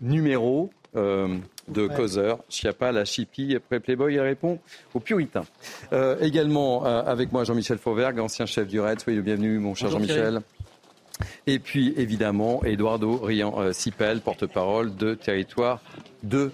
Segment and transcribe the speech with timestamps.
[0.00, 2.38] numéro de causeur.
[2.48, 4.60] Chiappa, la chipie, après Playboy, elle répond
[4.94, 5.44] aux puritains.
[6.20, 9.00] également avec moi Jean-Michel Fauvergue, ancien chef du RAID.
[9.00, 10.40] Soyez le bienvenu, mon cher Jean-Michel.
[11.46, 15.80] Et puis évidemment, Eduardo Rian-Sipel, porte-parole de Territoire
[16.22, 16.50] de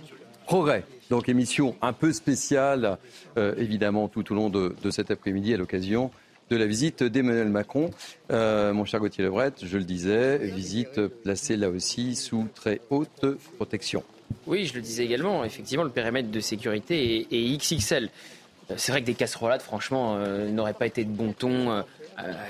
[0.47, 0.85] Progrès.
[1.11, 2.99] Donc émission un peu spéciale,
[3.37, 6.11] euh, évidemment, tout au long de, cet après-midi à l'occasion
[6.51, 7.91] de la visite d'Emmanuel Macron.
[8.31, 13.25] Euh, mon cher Gauthier Lebret, je le disais, visite placée là aussi sous très haute
[13.57, 14.03] protection.
[14.47, 18.11] Oui, je le disais également, effectivement, le périmètre de sécurité est, XXL.
[18.71, 21.85] Euh, c'est vrai que des casserolades, franchement, n'auraient pas été de bon ton à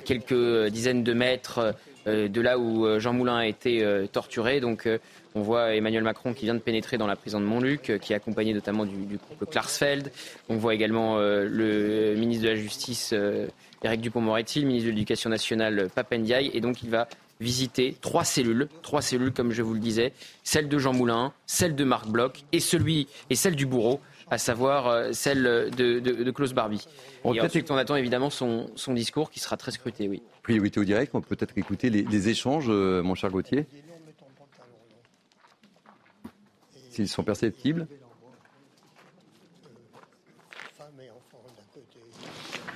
[0.05, 1.75] quelques dizaines de mètres
[2.07, 4.61] de là où Jean Moulin a été torturé.
[4.61, 4.89] Donc
[5.35, 8.13] on voit Emmanuel Macron qui vient de pénétrer dans la prison de Montluc, euh, qui
[8.13, 10.11] est accompagné notamment du, du couple Klarsfeld.
[10.49, 13.47] On voit également euh, le ministre de la Justice, euh,
[13.83, 16.51] Éric Dupont-Moretti, le ministre de l'Éducation nationale, Papendiaï.
[16.55, 17.09] Et donc il va
[17.41, 20.13] visiter trois cellules, trois cellules comme je vous le disais,
[20.45, 24.37] celle de Jean Moulin, celle de Marc Bloch et, celui, et celle du bourreau, à
[24.37, 26.87] savoir celle de, de, Klaus Barbie.
[27.25, 30.23] On et ensuite, on attend évidemment son, discours qui sera très scruté, oui.
[30.43, 33.67] Priorité au direct, on peut peut-être écouter les, les échanges, mon cher Gauthier
[36.91, 37.87] s'ils sont perceptibles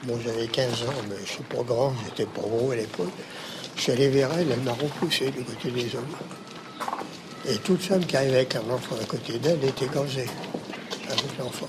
[0.07, 3.09] Bon, j'avais 15 ans, mais je suis pas grand, j'étais pas gros à l'époque.
[3.75, 6.05] Je suis allé vers elle, elle m'a repoussé du côté des hommes.
[7.49, 10.29] Et toute femme qui arrivait avec un enfant à côté d'elle était gazée
[11.09, 11.69] avec l'enfant.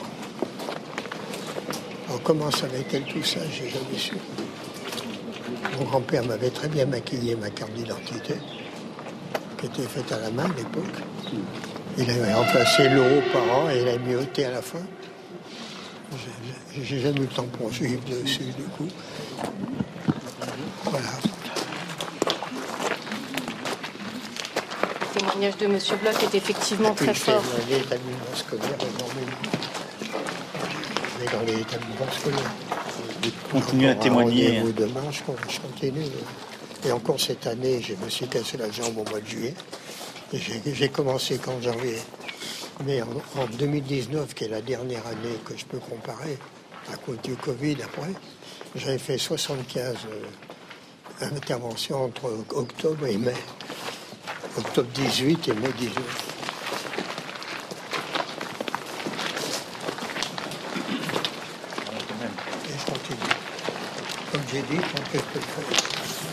[2.09, 4.15] Alors comment savait-elle tout ça J'ai jamais su.
[5.79, 8.35] Mon grand-père m'avait très bien maquillé ma carte d'identité,
[9.57, 10.83] qui était faite à la main à l'époque.
[11.97, 14.79] Il avait remplacé l'euro par an et il a mis à la fin.
[16.81, 18.87] J'ai jamais eu le temps pour suivre dessus, du coup.
[20.83, 21.07] Voilà.
[25.01, 25.79] Le témoignage de M.
[26.01, 27.41] Bloch est effectivement très fort.
[27.41, 29.37] Dans les établissements scolaires, énormément.
[31.19, 32.51] Mais dans les établissements scolaires.
[33.51, 34.57] Continuez à témoigner.
[34.59, 34.65] Hein.
[34.75, 35.19] Demain, je,
[35.51, 36.05] je continue.
[36.85, 39.53] Et encore cette année, je me suis cassé la jambe au mois de juillet.
[40.33, 41.97] J'ai commencé quand janvier.
[42.83, 43.07] Mais en,
[43.57, 46.37] 2019, qui est la dernière année que je peux comparer,
[46.91, 48.13] à cause du Covid après,
[48.75, 53.33] j'avais fait 75 euh, interventions entre octobre et mai.
[54.57, 55.99] Octobre 18 et mai 18.
[62.67, 63.17] Et je continue.
[64.31, 64.81] Comme j'ai dit,
[65.13, 66.24] je peux le faire.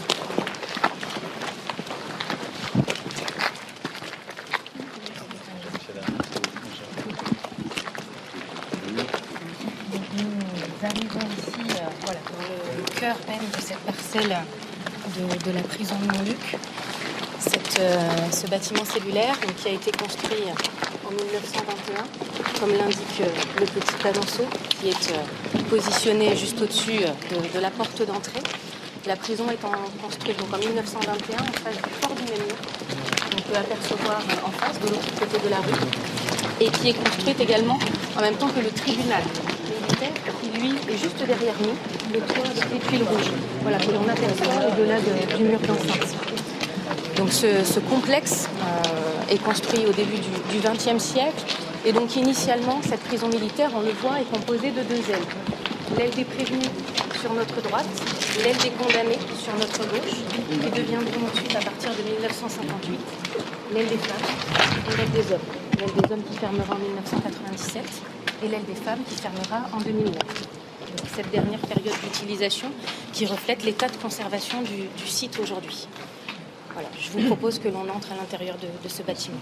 [15.44, 16.56] De, la prison de Montluc.
[17.80, 17.98] Euh,
[18.30, 20.44] ce bâtiment cellulaire qui a été construit
[21.04, 23.26] en 1921, comme l'indique euh,
[23.58, 24.44] le petit cadenceau,
[24.78, 27.00] qui est euh, positionné juste au-dessus
[27.54, 28.42] de, la porte d'entrée.
[29.06, 32.54] La prison étant construite donc, en 1921 en face du fort du Ménil,
[33.36, 35.80] on peut apercevoir en face de l'autre côté de la rue,
[36.60, 37.78] et qui est construite également
[38.16, 39.22] en même temps que le tribunal
[39.80, 43.30] militaire, qui lui est juste derrière nous, le toit avec les tuiles rouges.
[43.62, 44.96] Voilà, que l'on aperçoit au-delà
[45.36, 46.14] du mur d'enceinte.
[47.16, 51.44] Donc ce, complexe euh, est construit au début du XXe siècle.
[51.84, 55.28] Et donc initialement, cette prison militaire, on le voit, est composée de deux ailes.
[55.96, 56.70] L'aile des prévenus
[57.20, 57.86] sur notre droite,
[58.42, 60.18] l'aile des condamnés sur notre gauche,
[60.50, 62.98] qui deviendront ensuite à partir de 1958
[63.74, 65.48] l'aile des femmes et l'aile des hommes.
[65.78, 67.84] L'aile des hommes qui fermera en 1997
[68.44, 70.61] et l'aile des femmes qui fermera en 2009
[71.14, 72.68] cette dernière période d'utilisation
[73.12, 75.86] qui reflète l'état de conservation du, site aujourd'hui.
[76.98, 79.38] Je vous propose que l'on entre à l'intérieur de ce bâtiment.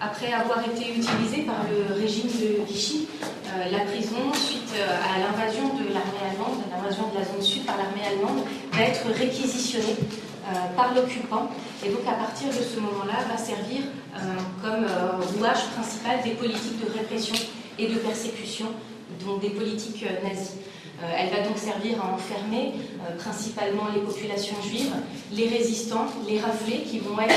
[0.00, 5.18] après avoir été utilisée par le régime de Vichy, euh, la prison, suite euh, à
[5.20, 9.96] l'invasion de l'armée allemande, l'invasion de la zone sud par l'armée allemande, va être réquisitionnée
[10.48, 11.50] euh, par l'occupant
[11.84, 13.80] et donc à de ce moment-là va servir
[14.62, 14.86] comme
[15.36, 17.34] rouage principal des politiques de répression
[17.78, 18.66] et de persécution
[19.24, 20.50] donc des politiques nazies.
[21.18, 22.72] Elle va donc servir à enfermer
[23.18, 24.92] principalement les populations juives,
[25.32, 27.34] les résistants, les raflés qui vont être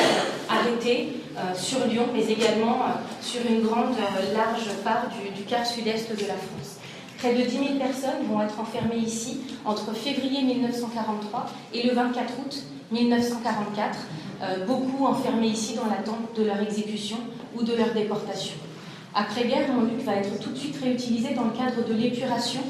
[0.49, 1.13] arrêtés
[1.55, 2.79] sur Lyon, mais également
[3.21, 3.95] sur une grande,
[4.33, 6.77] large part du, quart sud-est de la France.
[7.17, 12.33] Près de 10 000 personnes vont être enfermées ici entre février 1943 et le 24
[12.39, 13.97] août 1944,
[14.41, 17.17] euh, beaucoup enfermés ici dans l'attente de leur exécution
[17.57, 18.55] ou de leur déportation.
[19.13, 22.61] Après-guerre, Montluc va être tout de suite réutilisé dans le cadre de l'épuration,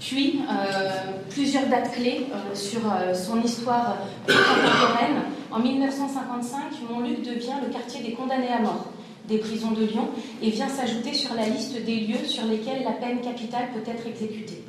[0.00, 0.90] puis euh,
[1.28, 2.80] plusieurs dates clés euh, sur
[3.14, 5.24] son histoire contemporaine.
[5.50, 8.86] En 1955, Montluc devient le quartier des condamnés à mort
[9.28, 10.08] des prisons de Lyon
[10.42, 14.06] et vient s'ajouter sur la liste des lieux sur lesquels la peine capitale peut être
[14.06, 14.64] exécutée.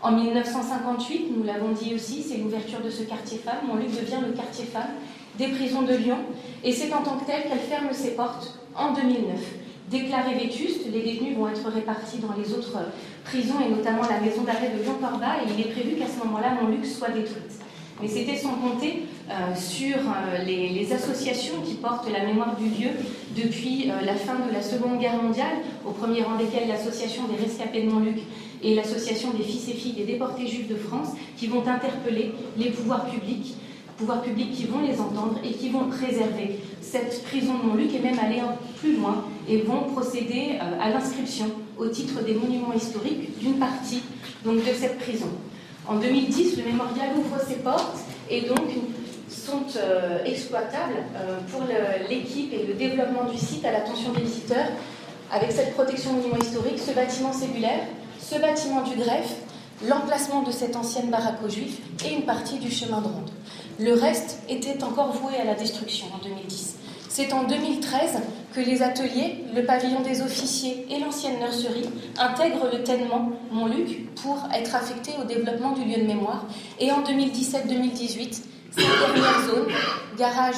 [0.00, 3.66] En 1958, nous l'avons dit aussi, c'est l'ouverture de ce quartier femme.
[3.66, 4.92] Montluc devient le quartier femme
[5.38, 6.18] des prisons de Lyon
[6.64, 9.38] et c'est en tant que tel qu'elle ferme ses portes en 2009.
[9.90, 12.76] Déclarée vétuste, les détenus vont être répartis dans les autres
[13.24, 16.58] prisons et notamment la maison d'arrêt de Lyon-Corba et il est prévu qu'à ce moment-là,
[16.60, 17.60] Montluc soit détruite.
[18.02, 22.90] Mais c'était sans compter euh, sur euh, les, associations qui portent la mémoire du lieu
[23.36, 27.42] depuis euh, la fin de la Seconde Guerre mondiale, au premier rang desquelles l'association des
[27.42, 28.20] rescapés de Montluc
[28.62, 32.70] et l'association des fils et filles des déportés juifs de France, qui vont interpeller les
[32.70, 33.54] pouvoirs publics,
[33.98, 37.98] pouvoirs publics qui vont les entendre et qui vont préserver cette prison de Montluc et
[37.98, 38.40] même aller
[38.78, 41.46] plus loin et vont procéder à l'inscription
[41.76, 44.02] au titre des monuments historiques d'une partie
[44.44, 45.28] donc, de cette prison.
[45.86, 47.98] En 2010, le mémorial ouvre ses portes
[48.30, 48.68] et donc
[49.28, 51.62] sont euh, exploitables euh, pour
[52.08, 54.66] l'équipe et le développement du site à l'attention des visiteurs
[55.32, 57.80] avec cette protection monument historique, ce bâtiment cellulaire,
[58.18, 59.34] ce bâtiment du greffe,
[59.86, 63.30] l'emplacement de cette ancienne baraque aux juifs et une partie du chemin de ronde.
[63.80, 66.74] Le reste était encore voué à la destruction en 2010.
[67.08, 68.20] C'est en 2013
[68.52, 71.88] que les ateliers, le pavillon des officiers et l'ancienne nurserie
[72.18, 76.44] intègrent le Ténement Montluc pour être affectés au développement du lieu de mémoire.
[76.80, 79.68] Et en 2017-2018, cette dernière zone,
[80.18, 80.56] garage,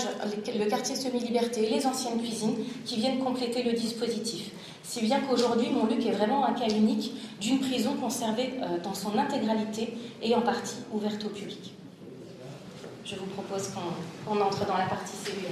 [0.59, 2.57] le quartier semi-liberté et les anciennes cuisines
[2.87, 4.51] qui viennent compléter le dispositif.
[4.83, 9.19] Si bien qu'aujourd'hui, Montluc est vraiment un cas unique d'une prison conservée euh, dans son
[9.19, 11.75] intégralité et en partie ouverte au public.
[13.11, 15.51] Je vous propose qu'on entre dans la partie cellulaire.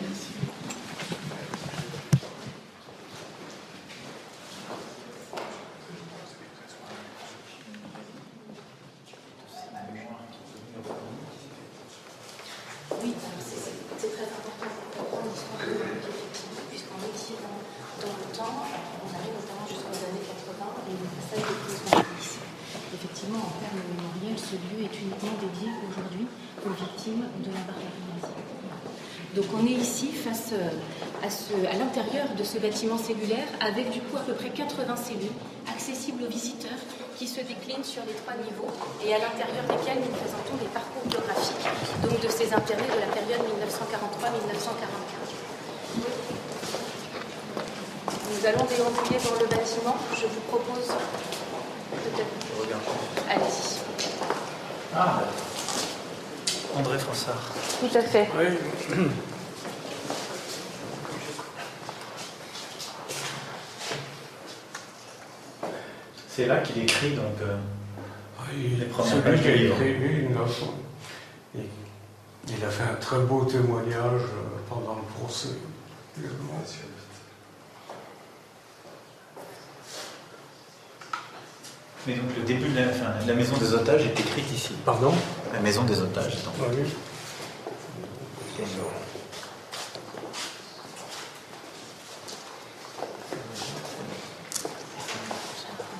[31.22, 35.32] À, l'intérieur de ce bâtiment cellulaire avec du coup à peu près 80 cellules
[35.70, 36.78] accessibles aux visiteurs
[37.18, 38.70] qui se déclinent sur les trois niveaux
[39.04, 41.66] et à l'intérieur desquels nous présentons des parcours biographiques
[42.02, 44.98] donc de ces internés de la période 1943-1945.
[48.30, 49.96] Nous allons déambuler dans le bâtiment.
[50.14, 50.88] Je vous propose
[51.90, 52.36] peut-être.
[53.28, 53.80] Allez-y.
[54.94, 55.22] Ah,
[56.78, 57.42] André Françard.
[57.80, 58.28] Tout à fait.
[58.38, 58.46] Oui.
[66.28, 67.56] C'est là qu'il écrit donc euh,
[68.54, 69.74] oui, les premières pages du livre.
[69.82, 71.62] Il,
[72.48, 75.48] il a fait un très beau témoignage euh, pendant le procès.
[82.08, 82.86] Mais donc le début de la,
[83.26, 84.72] la maison des otages est écrite ici.
[84.86, 85.12] Pardon?
[85.52, 86.42] La maison des otages.
[86.42, 86.54] Donc.
[86.70, 86.88] oui.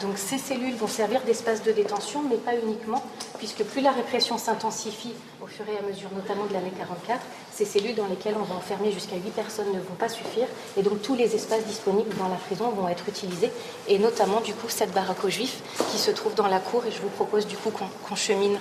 [0.00, 3.04] Donc ces cellules vont servir d'espace de détention, mais pas uniquement,
[3.38, 7.20] puisque plus la répression s'intensifie au fur et à mesure, notamment de l'année 44,
[7.52, 10.82] ces cellules dans lesquelles on va enfermer jusqu'à 8 personnes ne vont pas suffire, et
[10.82, 13.50] donc tous les espaces disponibles dans la prison vont être utilisés,
[13.86, 16.90] et notamment du coup cette baraque aux juifs qui se trouve dans la cour, et
[16.90, 18.58] je vous propose du coup qu'on chemine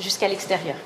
[0.00, 0.76] jusqu'à l'extérieur.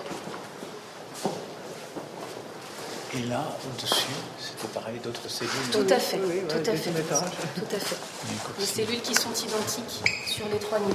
[3.15, 4.07] Et là, au-dessus,
[4.41, 6.91] c'était pareil, d'autres cellules Tout à fait, tout à fait.
[6.91, 7.97] Tout à fait.
[8.59, 10.95] Les cellules qui sont identiques sur les trois niveaux.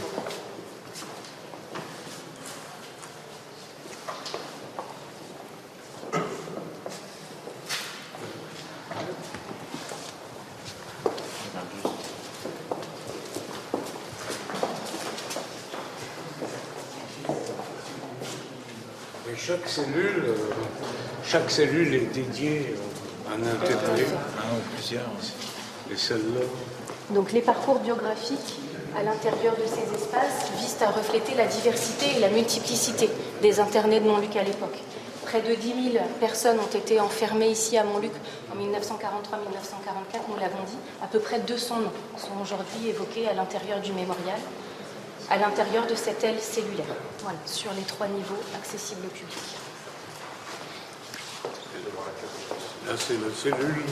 [19.47, 20.35] chaque cellule euh,
[21.27, 22.75] chaque cellule est dédiée
[23.29, 24.19] à un intervenant.
[24.37, 25.33] Un ou plusieurs aussi.
[25.91, 26.45] Et celle-là
[27.09, 28.55] Donc les parcours biographiques
[28.97, 33.09] à l'intérieur de ces espaces visent à refléter la diversité et la multiplicité
[33.41, 34.77] des internés de Montluc à l'époque.
[35.25, 38.13] Près de 10 000 personnes ont été enfermées ici à Montluc
[38.49, 38.63] en 1943-1944,
[40.29, 40.77] nous l'avons dit.
[41.03, 44.39] À peu près 200 noms sont aujourd'hui évoqués à l'intérieur du mémorial,
[45.29, 46.85] à l'intérieur de cette aile cellulaire,
[47.19, 49.66] voilà, sur les trois niveaux accessibles au public.
[52.87, 53.83] Là, c'est la cellule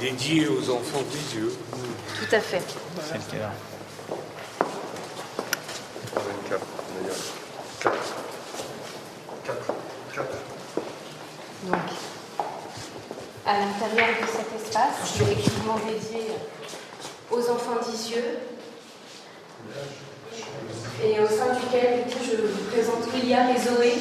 [0.00, 1.04] dédiée aux enfants
[1.34, 1.52] yeux.
[2.18, 2.62] Tout à fait.
[3.02, 3.52] C'est le cas.
[11.64, 11.78] Donc,
[13.44, 16.28] à l'intérieur de cet espace, effectivement dédié
[17.30, 18.38] aux enfants d'Isieux,
[21.04, 23.94] et au sein duquel je vous présente William et Zoé,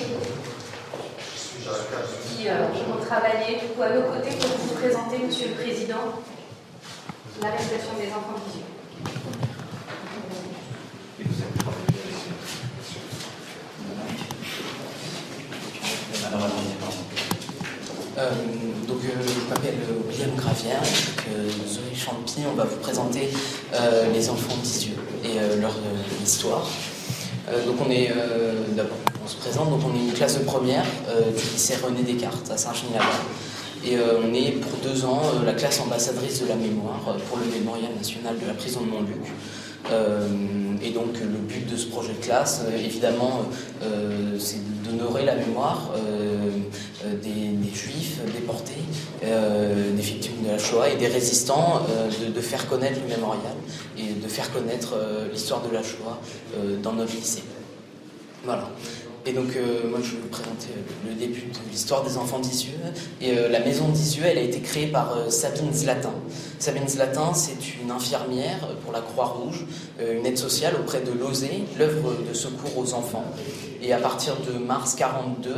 [1.66, 6.22] qui euh, ont travaillé du coup, à nos côtés pour vous présenter, Monsieur le Président,
[7.42, 8.66] l'arrestation des enfants d'Isieux.
[18.18, 18.30] Euh,
[18.88, 19.76] donc, euh, je m'appelle
[20.08, 20.82] William Gravière,
[21.30, 22.44] euh, Zoé Champy.
[22.50, 23.30] On va vous présenter
[24.14, 25.74] les enfants d'Isieux et leur
[26.24, 26.66] histoire.
[27.50, 28.12] Euh, donc, on est
[28.76, 29.70] d'abord, on se présente.
[29.70, 33.24] Donc, on est une classe de première euh, du lycée René Descartes à Saint-Genis-la-Bas.
[33.86, 37.20] Et euh, on est pour deux ans euh, la classe ambassadrice de la mémoire euh,
[37.30, 39.22] pour le mémorial national de la prison de Montluc.
[40.86, 43.44] Euh, et donc euh, le but de ce projet de classe, euh, évidemment,
[43.84, 46.50] euh, c'est d'honorer la mémoire euh,
[47.06, 48.74] euh, des, juifs déportés,
[49.24, 53.16] euh, des victimes de la Shoah et des résistants, euh, de, de faire connaître le
[53.16, 53.54] mémorial
[53.98, 56.20] et de faire connaître euh, l'histoire de la Shoah
[56.58, 57.44] euh, dans notre lycée.
[58.44, 58.70] Voilà.
[59.28, 62.38] Et donc, euh, moi, je vais vous présenter euh, le début de l'histoire des enfants
[62.38, 62.78] d'Isieux.
[63.22, 66.14] Et euh, la maison d'Isieux, elle a été créée par Sabine Zlatin.
[66.60, 69.66] Sabine Zlatin, c'est une infirmière pour la Croix-Rouge,
[70.00, 71.46] une aide sociale auprès de l'OSE,
[71.80, 73.26] l'œuvre de secours aux enfants.
[73.82, 75.50] Et à partir de mars 42,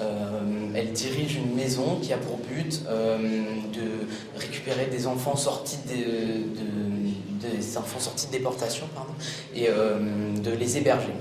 [0.00, 0.40] euh,
[0.74, 7.56] elle dirige une maison qui a pour but de récupérer des enfants sortis de, de-
[7.56, 8.86] des enfants sortis de déportation
[9.54, 11.12] et de les héberger.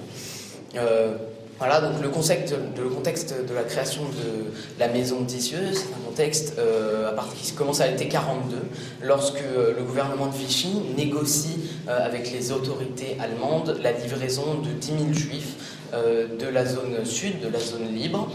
[1.61, 4.45] Voilà, donc le contexte, de, la création de
[4.79, 8.57] la maison d'Isieux, c'est un contexte euh, qui commence à l'été 42,
[9.03, 14.71] lorsque euh, le gouvernement de Vichy négocie euh, avec les autorités allemandes la livraison de
[14.71, 15.53] 10 000 juifs
[15.93, 18.31] de la zone sud, de la zone libre,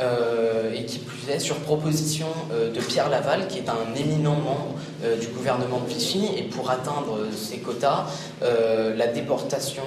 [0.00, 4.34] euh, et qui plus est sur proposition euh, de Pierre Laval, qui est un éminent
[4.34, 8.06] membre euh, du gouvernement de Vichy, et pour atteindre ces quotas,
[8.40, 9.82] la déportation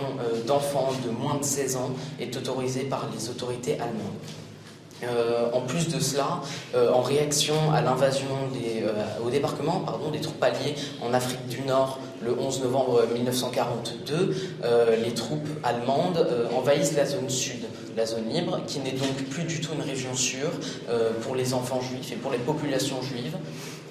[0.46, 5.54] d'enfants de moins de 16 ans est autorisée par les autorités allemandes.
[5.54, 6.42] En plus de cela,
[6.76, 8.84] en réaction à l'invasion des,
[9.26, 14.96] au débarquement pardon, des troupes alliées en Afrique du Nord le 11 novembre 1942, euh,
[15.04, 19.44] les troupes allemandes euh, envahissent la zone sud, la zone libre, qui n'est donc plus
[19.44, 20.52] du tout une région sûre
[20.90, 23.36] euh, pour les enfants juifs et pour les populations juives.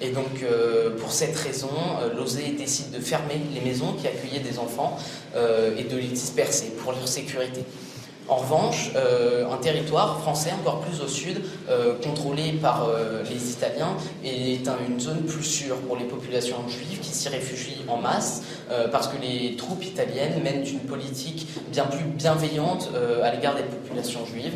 [0.01, 0.43] Et donc,
[0.99, 1.69] pour cette raison,
[2.17, 4.97] l'OSE décide de fermer les maisons qui accueillaient des enfants
[5.33, 7.63] et de les disperser pour leur sécurité.
[8.27, 13.51] En revanche, euh, un territoire français encore plus au sud, euh, contrôlé par euh, les
[13.51, 17.97] Italiens, est un- une zone plus sûre pour les populations juives qui s'y réfugient en
[17.97, 18.41] masse,
[18.91, 22.89] parce que les troupes italiennes mènent une politique bien plus bienveillante
[23.23, 24.53] à l'égard des populations juives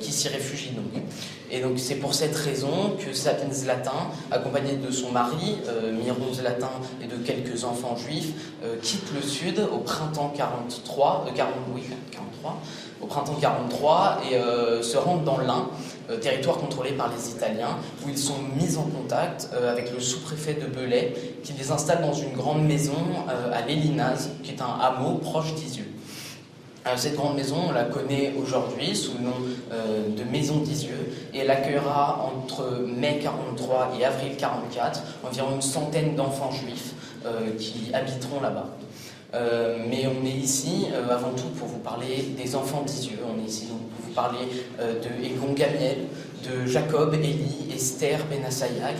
[0.00, 1.02] qui s'y réfugient donc.
[1.50, 6.32] Et donc c'est pour cette raison que Sabine Zlatin, accompagnée de son mari, euh, Miron
[6.32, 6.70] Zlatin,
[7.02, 8.32] et de quelques enfants juifs,
[8.64, 12.56] euh, quitte le sud au printemps 43, euh, 40, oui, 43,
[13.02, 15.68] au printemps 43 et euh, se rendent dans l'Ain,
[16.20, 20.66] territoire contrôlé par les Italiens, où ils sont mis en contact avec le sous-préfet de
[20.66, 21.14] Belay,
[21.44, 22.96] qui les installe dans une grande maison
[23.52, 25.86] à l'Élinaz, qui est un hameau proche d'Isieux.
[26.96, 29.34] Cette grande maison, on la connaît aujourd'hui sous le nom
[29.72, 35.62] euh, de Maison d'Isieux et elle accueillera entre mai 43 et avril 44 environ une
[35.62, 36.94] centaine d'enfants juifs
[37.26, 38.66] euh, qui habiteront là-bas.
[39.34, 43.18] Euh, mais on est ici avant tout pour vous parler des enfants d'Isieux.
[43.24, 45.98] On est ici pour vous parler de Egon Gamiel,
[46.42, 48.96] de Jacob, Elie, Esther Benassayag,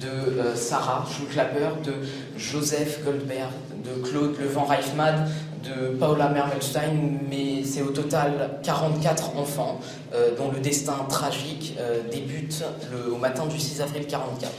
[0.00, 1.92] de Sarah Schulklapper, de
[2.36, 3.50] Joseph Goldberg,
[3.84, 5.28] de Claude Levent-Reifmad,
[5.64, 9.80] de Paula Mermelstein, mais c'est au total 44 enfants
[10.14, 12.62] euh, dont le destin tragique euh, débute
[13.10, 14.52] au matin du 6 avril 44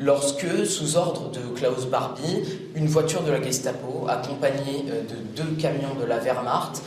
[0.00, 2.44] lorsque, sous ordre de Klaus Barbie,
[2.76, 6.82] une voiture de la Gestapo, accompagnée euh, de deux camions de la Wehrmacht,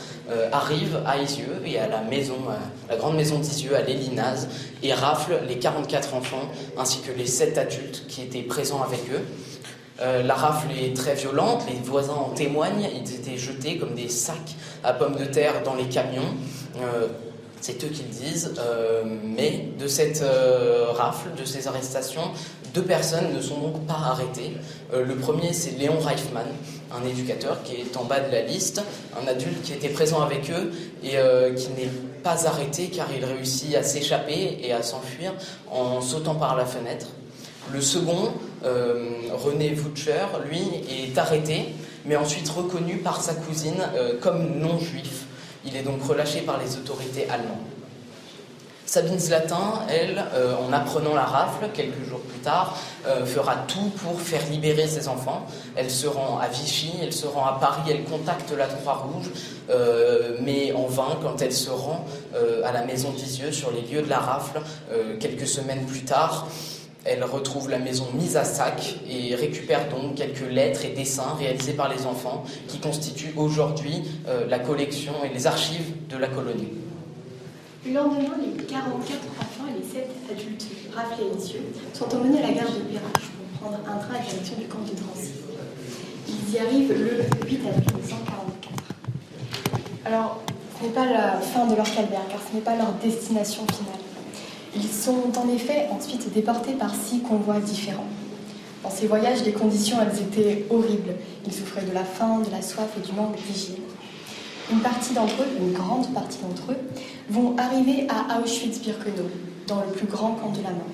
[0.50, 2.36] arrive à Isieux et à la maison,
[2.88, 4.48] la grande maison d'Isieux, à l'Élinaz,
[4.82, 9.20] et rafle les 44 enfants ainsi que les 7 adultes qui étaient présents avec eux.
[10.00, 14.56] La rafle est très violente, les voisins en témoignent, ils étaient jetés comme des sacs
[14.82, 16.34] à pommes de terre dans les camions.
[17.60, 18.54] c'est eux qui le disent,
[19.24, 20.24] mais de cette
[20.92, 22.32] rafle, de ces arrestations,
[22.74, 24.56] deux personnes ne sont donc pas arrêtées.
[24.92, 26.46] le premier, c'est Léon Reifman,
[26.94, 28.82] un éducateur qui est en bas de la liste,
[29.20, 30.72] un adulte qui était présent avec eux
[31.02, 31.90] et euh, qui n'est
[32.22, 35.32] pas arrêté car il réussit à s'échapper et à s'enfuir
[35.70, 37.06] en sautant par la fenêtre.
[37.72, 44.18] Le second, euh, René Voucher, lui, est arrêté, mais ensuite reconnu par sa cousine euh,
[44.20, 45.24] comme non juif.
[45.64, 47.72] Il est donc relâché par les autorités allemandes.
[48.92, 52.76] Sabine Zlatin, elle, euh, en apprenant la rafle, quelques jours plus tard,
[53.06, 55.46] euh, fera tout pour faire libérer ses enfants.
[55.76, 59.30] Elle se rend à Vichy, elle se rend à Paris, elle contacte la Croix-Rouge,
[59.70, 62.04] euh, mais en vain quand elle se rend
[62.64, 64.60] à la maison d'Isieux sur les lieux de la rafle,
[65.20, 66.46] quelques semaines plus tard.
[67.04, 71.72] Elle retrouve la maison mise à sac et récupère donc quelques lettres et dessins réalisés
[71.72, 74.02] par les enfants qui constituent aujourd'hui
[74.48, 76.68] la collection et les archives de la colonie.
[77.84, 80.66] Le lendemain, les 44 enfants et les 7 adultes
[80.96, 81.02] à
[81.34, 84.66] Lisieux sont emmenés à la gare de Perrache pour prendre un train à direction du
[84.66, 85.32] camp de Drancy.
[86.28, 88.74] Ils y arrivent le 8 avril 1944.
[90.04, 90.40] Alors,
[90.78, 94.11] ce n'est pas la fin de leur calvaire, car ce n'est pas leur destination finale.
[94.74, 98.06] Ils sont en effet ensuite déportés par six convois différents.
[98.82, 101.14] Dans ces voyages, les conditions, étaient horribles.
[101.46, 103.76] Ils souffraient de la faim, de la soif et du manque d'hygiène.
[104.70, 106.78] Une partie d'entre eux, une grande partie d'entre eux,
[107.28, 109.28] vont arriver à Auschwitz-Birkenau,
[109.66, 110.86] dans le plus grand camp de la mort,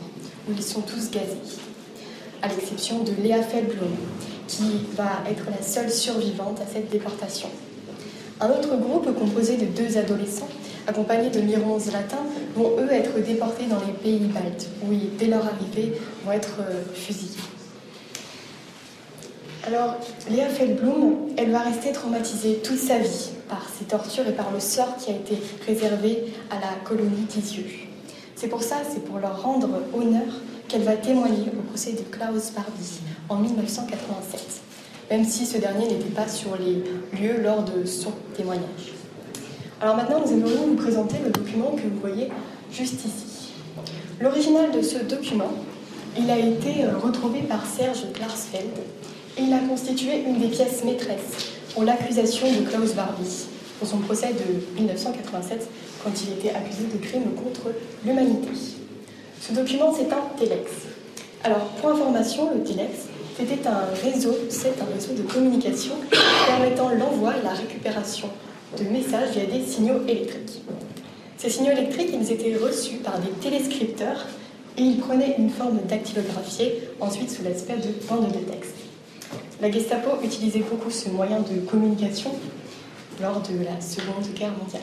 [0.48, 1.38] où ils sont tous gazés,
[2.42, 3.94] à l'exception de Léa Feldblum,
[4.48, 7.48] qui va être la seule survivante à cette déportation.
[8.40, 10.48] Un autre groupe composé de deux adolescents,
[10.88, 12.24] accompagnés de Miron Zlatin,
[12.56, 15.92] vont eux être déportés dans les pays baltes, où dès leur arrivée
[16.24, 17.36] vont être euh, fusillés.
[19.66, 19.96] Alors,
[20.30, 24.60] Léa Feldblum, elle va rester traumatisée toute sa vie par ces tortures et par le
[24.60, 27.66] sort qui a été réservé à la colonie d'Isieux.
[28.34, 30.32] C'est pour ça, c'est pour leur rendre honneur
[30.68, 34.40] qu'elle va témoigner au procès de Klaus Barbie en 1987,
[35.10, 36.82] même si ce dernier n'était pas sur les
[37.20, 38.97] lieux lors de son témoignage.
[39.80, 42.28] Alors maintenant, nous aimerions vous présenter le document que vous voyez
[42.72, 43.52] juste ici.
[44.20, 45.52] L'original de ce document,
[46.18, 48.76] il a été euh, retrouvé par Serge Klarsfeld
[49.36, 53.46] et il a constitué une des pièces maîtresses pour l'accusation de Klaus Barbie
[53.78, 55.68] pour son procès de 1987
[56.02, 57.72] quand il était accusé de crimes contre
[58.04, 58.48] l'humanité.
[59.40, 60.72] Ce document, c'est un Telex.
[61.44, 63.06] Alors, pour information, le Telex,
[63.38, 65.94] c'était un réseau, c'est un réseau de communication
[66.48, 68.28] permettant l'envoi et la récupération
[68.76, 70.62] de messages via des signaux électriques.
[71.36, 74.26] Ces signaux électriques, ils étaient reçus par des téléscripteurs
[74.76, 78.74] et ils prenaient une forme dactylographiée, ensuite sous l'aspect de bande de texte.
[79.60, 82.32] La Gestapo utilisait beaucoup ce moyen de communication
[83.20, 84.82] lors de la Seconde Guerre mondiale.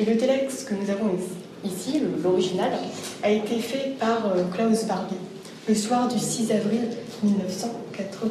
[0.00, 1.16] Et le telex que nous avons
[1.64, 2.72] ici, l'original,
[3.22, 5.14] a été fait par euh, Klaus Barbie
[5.68, 6.88] le soir du 6 avril
[7.22, 8.26] 1944.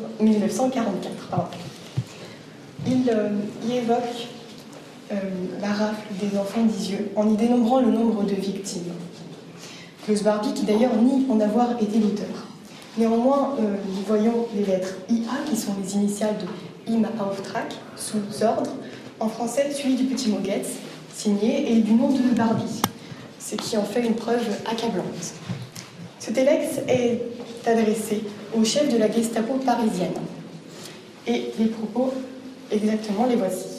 [2.86, 3.30] Il euh,
[3.68, 4.28] y évoque
[5.12, 5.16] euh,
[5.62, 8.94] la rafle des enfants d'Isieux en y dénombrant le nombre de victimes.
[10.06, 12.48] Klaus Barbie, qui d'ailleurs nie en avoir été l'auteur.
[12.98, 18.44] Néanmoins, euh, nous voyons les lettres IA, qui sont les initiales de Im Auftrag, sous
[18.44, 18.72] ordre,
[19.20, 20.68] en français suivi du petit mot Getz,
[21.14, 22.82] signé, et du nom de Barbie,
[23.40, 25.34] ce qui en fait une preuve accablante.
[26.20, 27.22] Ce telex est
[27.66, 28.24] adressé
[28.56, 30.14] au chef de la Gestapo parisienne.
[31.26, 32.14] Et les propos,
[32.72, 33.73] exactement, les voici.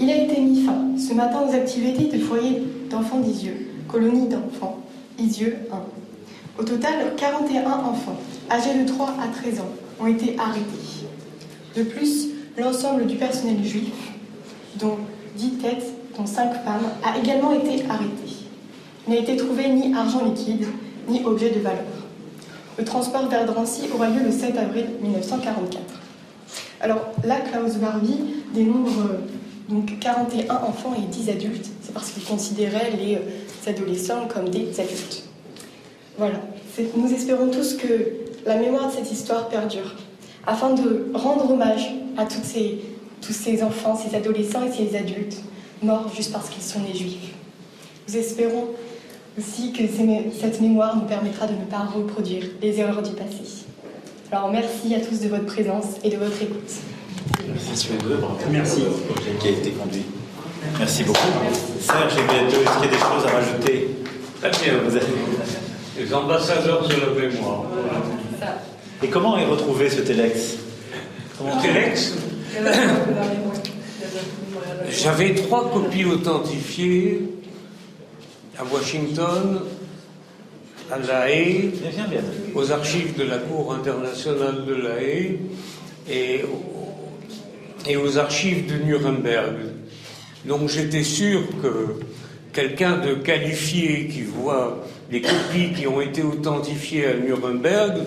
[0.00, 4.78] Il a été mis fin ce matin aux activités de foyer d'enfants d'Isieux, colonie d'enfants,
[5.18, 6.60] Isieux 1.
[6.60, 8.16] Au total, 41 enfants,
[8.50, 11.06] âgés de 3 à 13 ans, ont été arrêtés.
[11.76, 12.28] De plus,
[12.58, 13.92] l'ensemble du personnel juif,
[14.76, 14.98] dont
[15.36, 18.32] 10 têtes, dont 5 femmes, a également été arrêté.
[19.06, 20.66] Il n'a été trouvé ni argent liquide,
[21.08, 21.84] ni objet de valeur.
[22.78, 25.82] Le transport vers Drancy aura lieu le 7 avril 1944.
[26.80, 28.18] Alors là, Klaus Barbie
[28.54, 28.90] dénombre
[29.72, 31.70] donc 41 enfants et 10 adultes.
[31.82, 35.24] C'est parce qu'il considérait les euh, adolescents comme des adultes.
[36.18, 36.40] Voilà.
[36.96, 38.12] Nous espérons tous que
[38.44, 39.94] la mémoire de cette histoire perdure,
[40.46, 42.80] afin de rendre hommage à toutes ces,
[43.20, 45.38] tous ces enfants, ces adolescents et ces adultes
[45.82, 47.32] morts juste parce qu'ils sont nés juifs.
[48.08, 48.66] Nous espérons
[49.38, 49.82] aussi que
[50.38, 53.64] cette mémoire nous permettra de ne pas reproduire les erreurs du passé.
[54.30, 56.70] Alors merci à tous de votre présence et de votre écoute.
[57.48, 57.88] Merci
[58.50, 58.82] Merci.
[59.40, 60.04] Qui a été conduit.
[60.78, 61.18] Merci beaucoup.
[61.80, 63.88] Serge, est-ce qu'il y a des choses à rajouter?
[64.42, 65.06] Vous avez...
[65.98, 67.64] Les ambassadeurs de la mémoire.
[69.02, 70.56] Et comment est retrouvé ce Telex?
[71.60, 72.14] Telex?
[74.90, 77.22] J'avais trois copies authentifiées
[78.58, 79.60] à Washington,
[80.90, 81.72] à La Haye,
[82.54, 85.38] aux archives de la Cour internationale de La Haye
[86.10, 86.42] et,
[87.88, 89.54] et aux archives de Nuremberg.
[90.44, 92.00] Donc j'étais sûr que
[92.52, 98.02] quelqu'un de qualifié qui voit les copies qui ont été authentifiées à Nuremberg,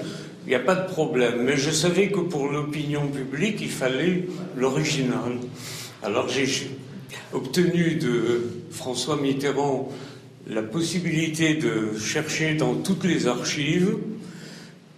[0.45, 1.43] il n'y a pas de problème.
[1.43, 5.39] Mais je savais que pour l'opinion publique, il fallait l'original.
[6.03, 6.47] Alors j'ai
[7.33, 9.91] obtenu de François Mitterrand
[10.47, 13.97] la possibilité de chercher dans toutes les archives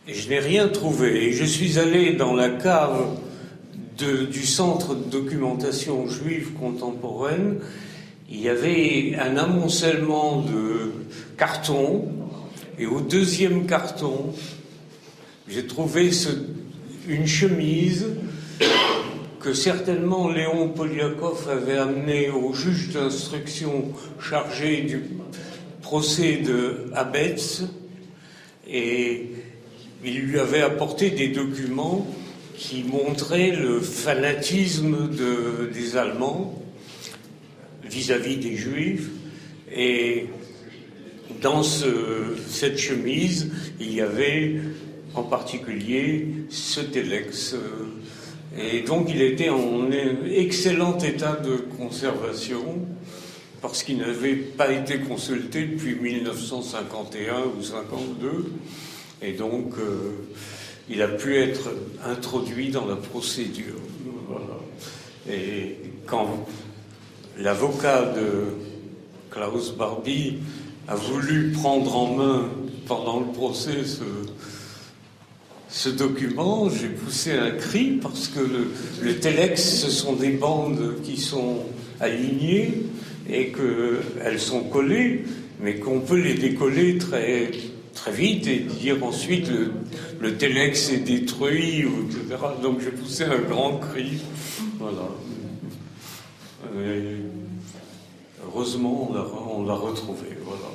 [0.08, 1.28] et je n'ai rien trouvé.
[1.28, 3.18] Et je suis allé dans la cave
[4.04, 7.60] du Centre de documentation juive contemporaine.
[8.30, 10.92] Il y avait un amoncellement de
[11.38, 12.06] cartons
[12.80, 14.34] et au deuxième carton,
[15.48, 16.12] j'ai trouvé
[17.08, 18.08] une chemise
[19.40, 25.04] que certainement Léon Poliakov avait amené au juge d'instruction chargé du
[25.82, 27.64] procès de Abetz
[28.68, 29.32] et
[30.04, 32.06] il lui avait apporté des documents
[32.58, 35.10] qui montraient le fanatisme
[35.74, 36.62] des Allemands
[37.84, 39.10] vis-à-vis des Juifs
[39.74, 40.26] et
[41.42, 44.60] dans cette chemise, il y avait
[45.14, 47.56] en particulier ce Telex
[48.60, 49.92] et donc il était en
[50.26, 52.88] excellent état de conservation
[53.62, 58.52] parce qu'il n'avait pas été consulté depuis 1951 ou 52.
[59.22, 60.12] Et donc euh,
[60.90, 61.72] il a pu être
[62.06, 63.76] introduit dans la procédure.
[65.30, 66.48] Et quand
[67.38, 68.46] l'avocat de
[69.30, 70.38] Klaus Barbie
[70.88, 72.46] a voulu prendre en main
[72.88, 73.84] pendant le procès
[75.70, 78.40] ce, document, j'ai poussé un cri parce que
[79.04, 81.66] le, Telex, ce sont des bandes qui sont
[82.00, 82.84] alignées
[83.30, 85.26] et qu'elles sont collées,
[85.60, 87.52] mais qu'on peut les décoller très,
[87.98, 89.72] très vite et dire ensuite le,
[90.20, 92.38] le Telex est détruit, etc.
[92.62, 94.22] Donc j'ai poussé un grand cri.
[94.80, 95.10] Voilà.
[98.46, 100.28] heureusement, on l'a retrouvé.
[100.46, 100.70] Voilà.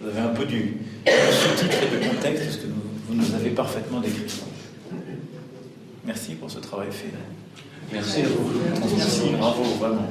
[0.00, 2.66] Vous avez un peu du, sous-titre et de contexte, parce que
[3.08, 4.40] vous nous avez parfaitement décrit.
[6.04, 7.12] Merci pour ce travail fait.
[7.92, 8.50] Merci à vous.
[8.96, 10.08] Merci, bravo, vraiment.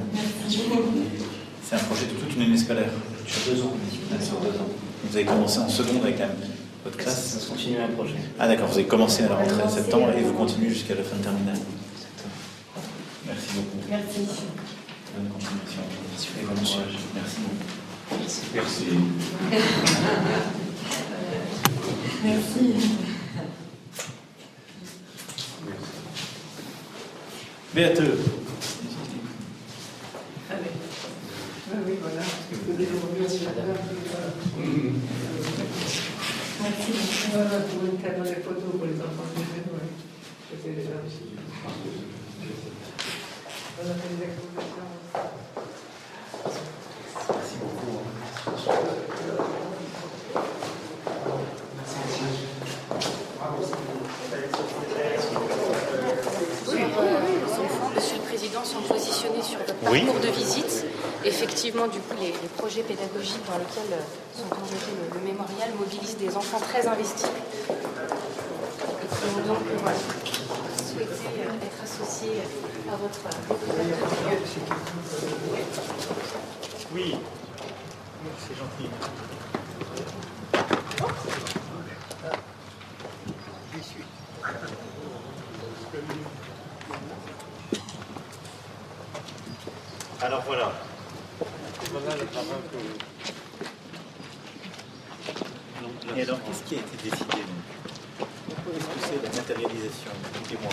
[0.48, 2.90] C'est un projet de toute une année scolaire.
[3.46, 3.72] Deux ans.
[4.20, 4.68] sur deux ans.
[5.04, 6.16] Vous avez commencé en seconde avec
[6.84, 8.14] votre classe Ça continue un projet.
[8.38, 11.02] Ah d'accord, vous avez commencé à la rentrée de septembre et vous continuez jusqu'à la
[11.02, 11.58] fin de terminale.
[13.26, 13.78] Merci beaucoup.
[13.88, 14.20] Merci.
[15.16, 15.82] Bonne continuation.
[16.40, 16.98] Et bon courage.
[17.14, 17.64] Merci beaucoup.
[18.54, 18.84] Merci.
[22.24, 22.74] Merci.
[27.74, 28.18] Béateux.
[30.50, 30.60] Allez.
[31.72, 32.22] Ah oui, voilà.
[33.18, 33.46] Merci.
[37.32, 39.88] Voilà, pour une caméra des photos pour les enfants de jeunes, oui.
[40.50, 40.82] C'était déjà aussi.
[40.82, 40.82] On a fait des expositions.
[40.82, 40.91] sont positionnés sur
[59.56, 60.86] votre parcours de visite.
[61.24, 64.02] Effectivement, du coup, les, projets pédagogiques dans lesquels euh,
[64.36, 67.30] sont engagés le, mémorial mobilisent des enfants très investis.
[67.68, 70.31] Et donc voilà, souhaité
[72.02, 72.42] associés
[72.90, 73.94] à votre lieu.
[76.94, 77.16] Oui,
[78.38, 78.88] c'est gentil.
[90.20, 90.72] Alors voilà.
[91.92, 92.78] Voilà le parrain que...
[96.16, 97.42] Et alors, qu'est-ce qui a été décidé
[98.18, 100.72] Qu'est-ce que c'est la matérialisation Expliquez-moi.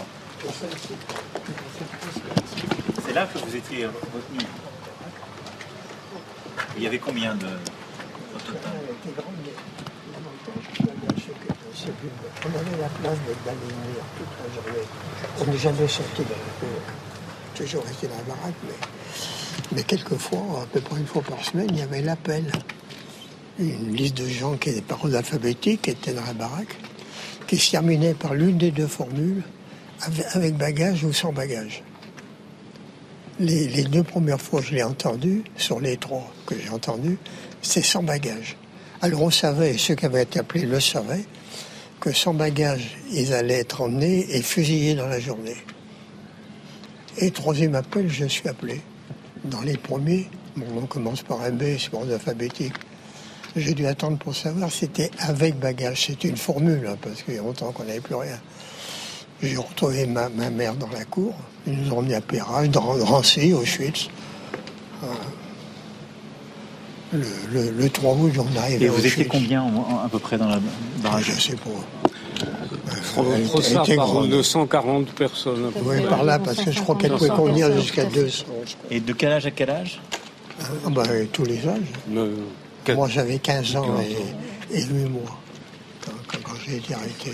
[6.78, 8.72] Il y avait combien de au total
[12.46, 14.86] On avait la place d'être balayé toute la journée.
[15.40, 16.82] On n'est jamais sorti de la cour.
[17.56, 18.74] Toujours resté dans la baraque, mais
[19.76, 22.52] mais quelquefois, à peu près une fois par semaine, il y avait l'appel.
[23.60, 26.76] Une liste de gens qui étaient par ordre alphabétique, qui étaient dans la baraque,
[27.46, 29.44] qui se terminait par l'une des deux formules,
[30.34, 31.84] avec bagage ou sans bagage.
[33.40, 37.18] Les, deux premières fois que je l'ai entendu, sur les trois que j'ai entendus,
[37.62, 38.58] c'est sans bagage.
[39.02, 41.24] Alors on savait, ceux qui avaient été appelés le savaient,
[42.02, 45.56] que sans bagage, ils allaient être emmenés et fusillés dans la journée.
[47.18, 48.82] Et troisième appel, je suis appelé.
[49.46, 52.74] Dans les premiers, mon nom commence par un B, c'est ordre alphabétique.
[53.56, 56.08] J'ai dû attendre pour savoir c'était avec bagage.
[56.08, 58.38] C'était une formule, hein, parce qu'il y a longtemps qu'on n'avait plus rien.
[59.42, 61.34] J'ai retrouvé ma, mère dans la cour.
[61.68, 64.10] Ils nous ont emmenés à Pérage, dans Rancy, Auschwitz.
[65.04, 65.08] Euh,
[67.52, 69.66] le, le, 3 août, on arrive Et vous étiez combien
[70.04, 70.60] à peu près dans la
[71.02, 71.70] baraque Je sais pas.
[73.18, 75.72] Entre ça par 240 personnes.
[75.84, 78.46] Oui, par là, parce que je crois qu'elle pouvait conduire jusqu'à 200.
[78.92, 80.02] Et de quel âge à quel âge?
[80.62, 82.96] Ah, bah, Tous les âges.
[82.96, 83.96] Moi, j'avais 15 ans
[84.72, 85.40] et, et 8 mois
[86.44, 87.32] quand, j'ai été arrêté.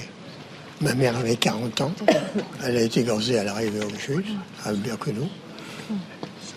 [0.82, 1.92] Ma mère avait 40 ans.
[2.64, 4.28] Elle a été gazée à l'arrivée au Auschwitz,
[4.66, 5.28] à Birkenau.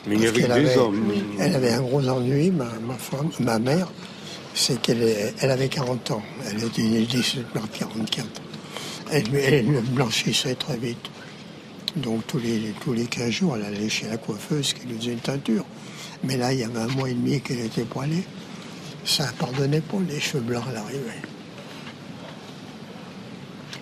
[0.07, 1.13] Mais il y avait des hommes.
[1.39, 2.67] Elle avait un gros ennui, ma,
[2.99, 3.89] femme, ma mère,
[4.55, 6.23] c'est qu'elle elle avait 40 ans.
[6.47, 8.27] Elle était née le 17 mars 44.
[9.11, 11.11] Elle, elle blanchissait très vite.
[11.97, 15.13] Donc tous les, tous les 15 jours, elle allait chez la coiffeuse qui lui faisait
[15.13, 15.65] une teinture.
[16.25, 18.25] Mais là, il y avait un mois et demi qu'elle était poilée.
[19.05, 21.23] Ça pardonnait pas les cheveux blancs à l'arrivée.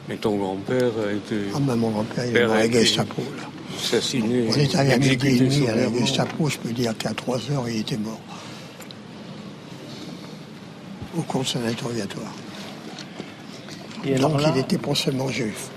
[0.09, 1.37] Mais ton grand-père a été.
[1.55, 3.43] Ah, mon grand-père, il est mort à la Gestapo, là.
[3.77, 4.49] Assassiné.
[4.49, 7.51] On est arrivé à midi et demi à la Gestapo, je peux dire qu'à 3
[7.51, 8.21] heures, il était mort.
[11.19, 12.33] Au cours de son interrogatoire.
[14.05, 15.71] Et Donc, il était pas seulement juif.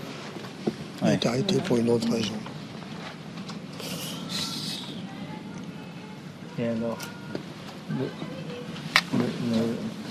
[1.04, 2.34] Il est arrêté pour une autre raison.
[6.60, 6.98] Et alors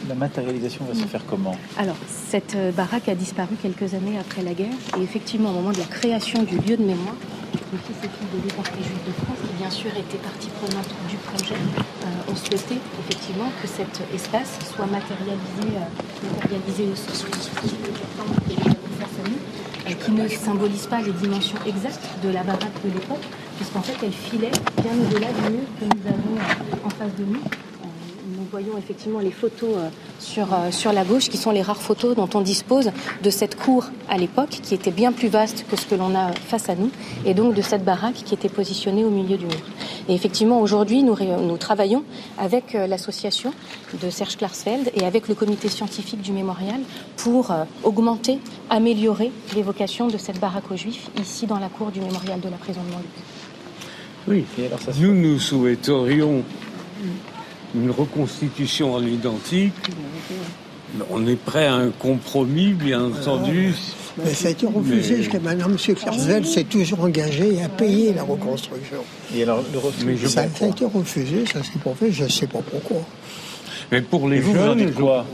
[0.08, 4.42] la matérialisation va se faire comment Alors, cette euh, baraque a disparu quelques années après
[4.42, 4.74] la guerre.
[4.98, 7.16] Et effectivement, au moment de la création du lieu de mémoire,
[7.52, 10.88] les fils et filles de déportés juifs de France, qui bien sûr étaient partie prenante
[11.08, 17.26] du projet, euh, ont souhaité effectivement que cet espace soit matérialisé, euh, matérialisé au sens
[20.04, 23.24] qui ne symbolise pas les dimensions exactes de la baraque de l'époque,
[23.56, 24.50] puisqu'en fait elle filait
[24.82, 27.40] bien au-delà du mur que nous avons en face de nous
[28.50, 32.16] voyons effectivement les photos euh, sur, euh, sur la gauche, qui sont les rares photos
[32.16, 32.90] dont on dispose
[33.22, 36.32] de cette cour à l'époque, qui était bien plus vaste que ce que l'on a
[36.32, 36.90] face à nous,
[37.26, 39.60] et donc de cette baraque qui était positionnée au milieu du mur.
[40.08, 42.04] Et effectivement, aujourd'hui, nous, nous travaillons
[42.38, 43.52] avec euh, l'association
[44.02, 46.80] de Serge Klarsfeld et avec le comité scientifique du mémorial
[47.16, 48.38] pour augmenter,
[48.70, 52.56] améliorer l'évocation de cette baraque aux Juifs ici dans la cour du mémorial de la
[52.56, 53.10] prison de Montluc.
[54.26, 54.44] Oui,
[55.00, 56.44] nous, nous souhaiterions
[57.74, 59.74] une reconstitution à l'identique,
[61.10, 63.74] on est prêt à un compromis, bien entendu.
[64.24, 65.66] Mais ça a été refusé jusqu'à maintenant.
[65.66, 65.94] M.
[65.94, 68.98] Clarsel s'est toujours engagé à payer la reconstruction.
[69.34, 72.28] Et alors, le refus, ça, ça, a été refusé, ça s'est pas fait, je ne
[72.28, 73.02] sais pas pourquoi.
[73.90, 75.24] Mais pour les jeunes, vous quoi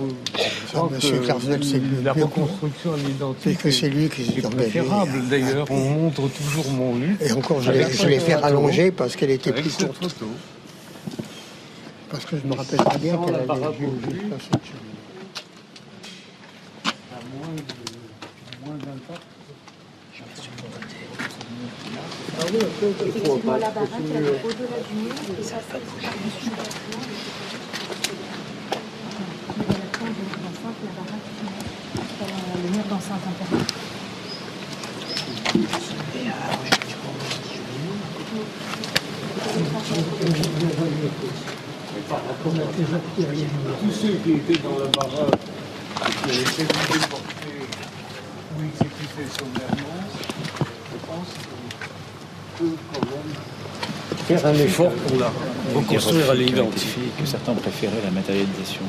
[0.74, 1.20] M.
[1.24, 3.58] Clarsel, c'est la reconstruction à l'identique.
[3.58, 4.82] que c'est lui qui s'est engagé.
[5.30, 7.22] D'ailleurs, on montre toujours mon lutte.
[7.22, 10.14] Et encore, je l'ai fait rallonger parce qu'elle était plus courte.
[12.14, 13.74] Parce que je me rappelle très bien qu'elle avait d'impact.
[22.38, 22.58] Ah oui,
[23.08, 25.56] effectivement, la baraque, elle est au-delà du mur, et ça.
[25.58, 25.80] Mais
[29.66, 30.10] la fin de
[30.44, 31.28] l'enceinte, la baraque,
[32.62, 33.66] le mur d'enceinte intérieure.
[40.14, 40.18] Et
[43.80, 45.40] tous ceux qui étaient dans la baraque,
[46.22, 47.60] qui avaient été déportés
[48.56, 50.00] ou exécutés sommairement,
[50.92, 51.30] je pense
[52.58, 53.32] qu'on peut quand même
[54.26, 55.30] faire un effort pour la
[55.74, 56.96] reconstruire à l'identique.
[57.18, 58.82] Que certains préféraient la matérialisation.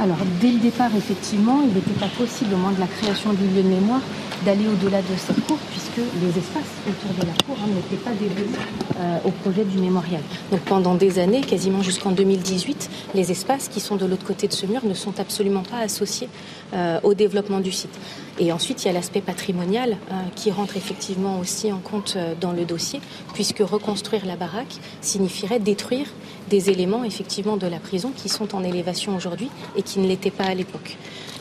[0.00, 3.46] Alors, dès le départ, effectivement, il n'était pas possible, au moment de la création du
[3.46, 4.00] lieu de mémoire,
[4.44, 8.10] d'aller au-delà de cette cour, puisque les espaces autour de la cour hein, n'étaient pas
[8.10, 8.56] dévolus
[8.98, 10.20] euh, au projet du mémorial.
[10.50, 14.52] Donc pendant des années, quasiment jusqu'en 2018, les espaces qui sont de l'autre côté de
[14.52, 16.28] ce mur ne sont absolument pas associés
[16.74, 17.96] euh, au développement du site.
[18.38, 22.52] Et ensuite, il y a l'aspect patrimonial euh, qui rentre effectivement aussi en compte dans
[22.52, 23.00] le dossier,
[23.34, 26.06] puisque reconstruire la baraque signifierait détruire
[26.50, 30.30] des éléments effectivement de la prison qui sont en élévation aujourd'hui et qui ne l'étaient
[30.30, 30.96] pas à l'époque.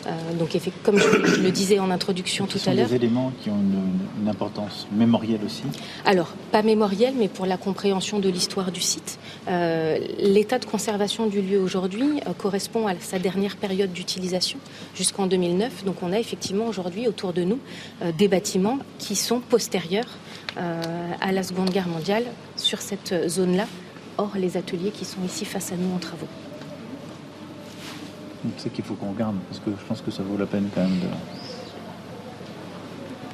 [0.08, 2.88] Euh, donc, comme je, le disais en introduction tout à l'heure.
[2.88, 5.64] des éléments qui ont une, importance mémorielle aussi
[6.06, 9.20] Alors, pas mémorielle, mais pour la compréhension de l'histoire du site.
[9.48, 14.60] Euh, l'état de conservation du lieu aujourd'hui euh, correspond à sa dernière période d'utilisation,
[14.96, 15.84] jusqu'en 2009.
[15.86, 17.60] Donc, on a effectivement aujourd'hui autour de nous
[18.18, 20.18] des bâtiments qui sont postérieurs
[20.56, 22.24] à la Seconde Guerre mondiale
[22.58, 23.66] sur cette zone-là,
[24.18, 26.28] hors les ateliers qui sont ici face à nous en travaux.
[28.58, 30.82] C'est qu'il faut qu'on regarde, parce que je pense que ça vaut la peine quand
[30.82, 31.08] même de.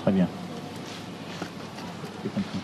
[0.02, 0.28] Très bien.
[2.24, 2.60] J'ai compris.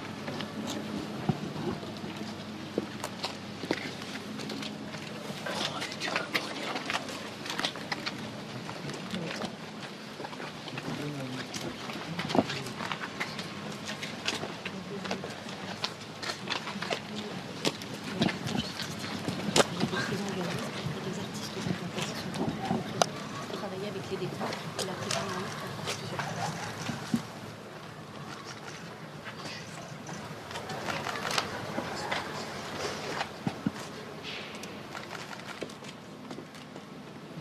[23.51, 24.49] travailler avec les détenus
[24.81, 27.53] et la prison de Nice pour plusieurs fois.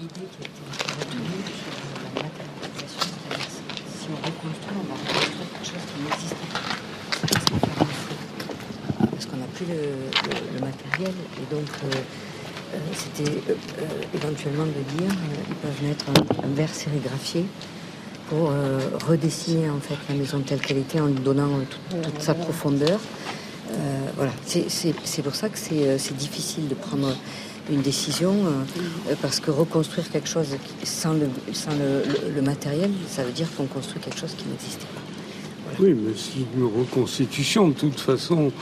[0.01, 0.63] L'idée qui a été
[0.99, 3.61] retenue sur la matérialisation de la masse.
[3.87, 6.63] Si on reconstruit, on va reconstruire quelque chose qui n'existe pas.
[7.29, 11.69] Qu'est-ce qu'on fait en fait Parce qu'on n'a plus le, le- le matériel et donc
[11.85, 11.91] euh,
[12.75, 14.03] euh, c'était euh, euh,
[14.47, 17.45] éventuellement de dire euh, ils peuvent mettre un, un verre sérigraphié
[18.29, 22.35] pour euh, redessiner en fait la maison telle qu'elle était en lui donnant toute, sa
[22.35, 22.99] profondeur.
[23.71, 23.75] Euh,
[24.17, 27.15] voilà, c'est pour ça que c'est difficile de prendre
[27.71, 28.35] une décision
[29.23, 30.49] parce que reconstruire quelque chose
[30.83, 31.71] sans le, sans
[32.35, 35.01] le matériel, ça veut dire qu'on construit quelque chose qui n'existait pas.
[35.83, 37.69] Oui, mais c'est une reconstitution.
[37.69, 38.53] De toute façon,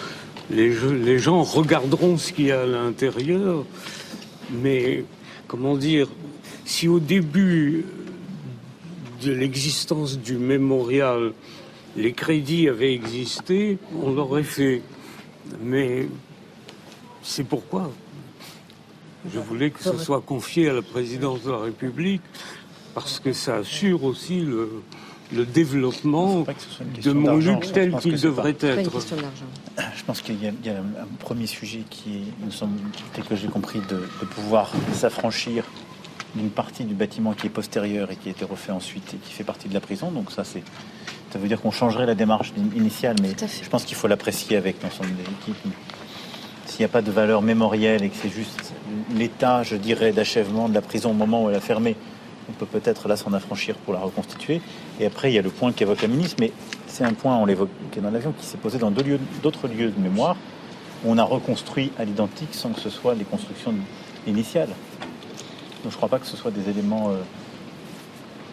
[0.51, 3.65] les, jeux- les gens regarderont ce qu'il y a à l'intérieur.
[4.53, 5.05] Mais,
[5.51, 6.07] comment dire,
[6.65, 7.85] si au début
[9.21, 11.33] de l'existence du mémorial,
[11.97, 14.81] les crédits avaient existé, on l'aurait fait.
[15.61, 16.07] Mais
[17.25, 17.91] c'est pourquoi
[19.29, 22.23] je voulais que ce soit confié à la présidence de la République,
[22.95, 24.71] parce que ça assure aussi le,
[25.33, 26.45] le développement
[27.03, 28.91] de mon je tel qu'il devrait pas- être.
[29.97, 32.51] Je pense qu'il y, a- il y a un premier sujet qui est, il me
[32.51, 32.79] semble,
[33.15, 35.65] tel que j'ai compris, de, de pouvoir s'affranchir
[36.35, 39.33] d'une partie du bâtiment qui est postérieure et qui a été refait ensuite et qui
[39.33, 40.11] fait partie de la prison.
[40.11, 40.63] Donc ça, c'est,
[41.33, 43.31] ça veut dire qu'on changerait la démarche in- initiale, mais
[43.63, 45.73] je pense qu'il faut l'apprécier avec l'ensemble des équipes.
[46.67, 48.73] S'il n'y a pas de valeur mémorielle et que c'est juste
[49.17, 51.97] l'état, je dirais, d'achèvement de la prison au moment où elle a fermé,
[52.51, 54.61] on peut peut-être là s'en affranchir pour la reconstituer.
[54.99, 56.53] Et après, il y a le point qu'évoque la ministre, mais
[56.87, 60.01] c'est un point, on l'évoquait dans l'avion, qui s'est posé dans lieux- d'autres lieux de
[60.01, 60.37] mémoire,
[61.05, 63.75] où on a reconstruit à l'identique sans que ce soit les constructions
[64.27, 64.69] initiales.
[64.69, 67.23] Donc je ne crois pas que ce soit des éléments euh,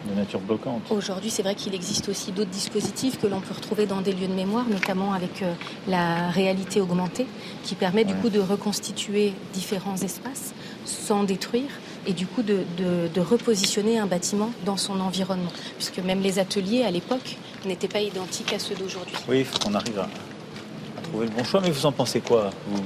[0.08, 0.80] de nature bloquante.
[0.90, 4.28] Aujourd'hui, c'est vrai qu'il existe aussi d'autres dispositifs que l'on peut retrouver dans des lieux
[4.28, 5.52] de mémoire, notamment avec euh,
[5.88, 7.26] la réalité augmentée,
[7.64, 10.54] qui permet du coup de reconstituer différents espaces
[10.86, 11.68] sans détruire
[12.08, 15.52] et du coup de, de- de repositionner un bâtiment dans son environnement.
[15.76, 19.14] Puisque même les ateliers à l'époque n'étaient pas identiques à ceux d'aujourd'hui.
[19.28, 21.60] Oui, il faut qu'on arrive à, à trouver le bon choix.
[21.60, 22.82] Mais vous en pensez quoi vous,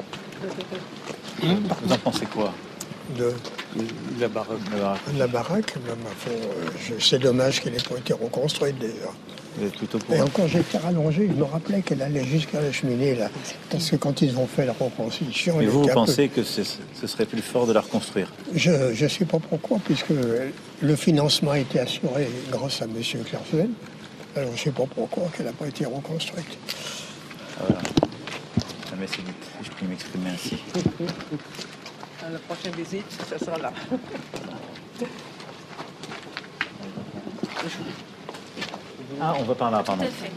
[1.83, 2.53] vous en pensez quoi
[3.17, 3.33] De
[4.21, 4.59] la baraque.
[5.17, 5.97] La baraque, ben,
[6.29, 9.11] euh, c'est dommage qu'elle n'ait pas été reconstruite déjà.
[9.57, 12.73] Vous êtes plutôt pour Et encore, j'étais rallongé, je me rappelais qu'elle allait jusqu'à la
[12.73, 13.29] cheminée, là.
[13.71, 15.57] Parce que quand ils ont fait la reconstitution...
[15.59, 16.63] Mais vous, vous peu- pensez que ce,
[17.07, 20.13] serait plus fort de la reconstruire Je ne sais pas pourquoi, puisque
[20.81, 22.95] le financement a été assuré grâce à M.
[23.25, 23.69] Clercel.
[24.35, 26.59] Alors je ne sais pas pourquoi qu'elle n'a pas été reconstruite.
[27.61, 27.83] Ah, Voilà.
[29.03, 30.57] Vite, si je puis m'exprimer ainsi.
[32.25, 33.73] À la prochaine visite, ça sera là.
[39.21, 40.03] Ah, on va par là, pardon.
[40.05, 40.33] Tout à fait.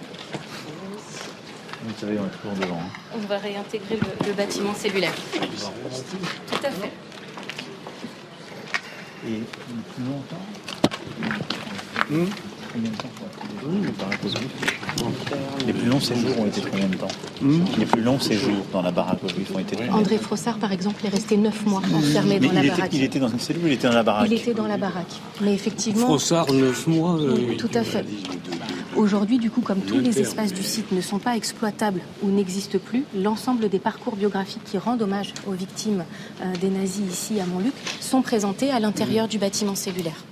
[1.84, 2.80] Vous savez, on est toujours devant.
[2.80, 2.90] hein.
[3.16, 5.14] On va réintégrer le, le bâtiment cellulaire.
[5.34, 6.92] Tout à fait.
[9.28, 9.40] Et
[9.94, 10.46] plus longtemps?
[12.76, 14.40] Combien de temps
[15.66, 17.08] Les plus longs séjours ont été de combien de temps
[17.78, 20.74] Les plus longs séjours dans la baraque au juif ont été combien André Frossard, par
[20.74, 22.94] exemple, est resté neuf mois enfermé Mais dans la il, était, baraque.
[22.94, 24.78] il était dans une cellule ou il était dans la baraque Il était dans la
[24.78, 25.14] baraque.
[25.42, 27.16] Mais effectivement, Frossard, neuf mois.
[27.18, 28.06] euh, Oui, tout à fait.
[28.98, 32.78] Aujourd'hui, du coup, comme tous les espaces du site ne sont pas exploitables ou n'existent
[32.84, 36.04] plus, l'ensemble des parcours biographiques qui rendent hommage aux victimes
[36.42, 40.24] euh, des nazis ici à Montluc sont présentés à l'intérieur du bâtiment cellulaire.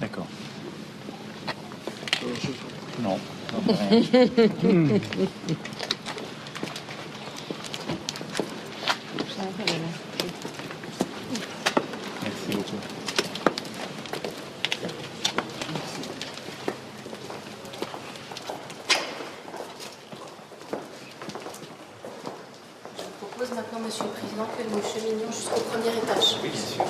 [0.00, 0.26] D'accord.
[3.02, 3.18] Non.
[3.52, 4.02] non, rien.
[12.22, 12.76] Merci beaucoup.
[22.98, 26.36] Je propose maintenant, Monsieur le Président, que nous cheminions jusqu'au premier étage.
[26.42, 26.84] Oui, bien sûr.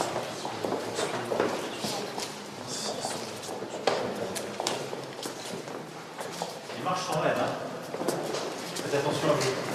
[6.76, 7.52] Les marches sont raides, hein
[8.74, 9.68] Faites attention à vous.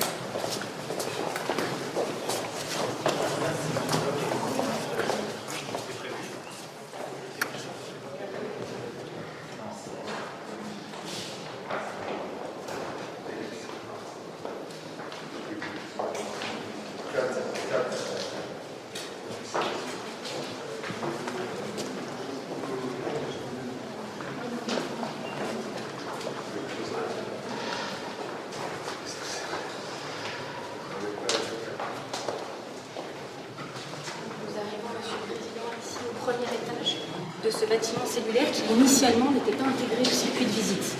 [37.64, 40.96] ce bâtiment cellulaire qui initialement n'était pas intégré au circuit de visite.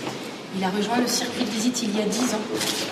[0.56, 2.44] Il a rejoint le circuit de visite il y a 10 ans,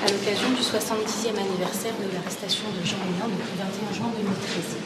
[0.07, 4.77] à l'occasion du 70e anniversaire de l'arrestation de Jean Moulin, donc le 21 juin 2013.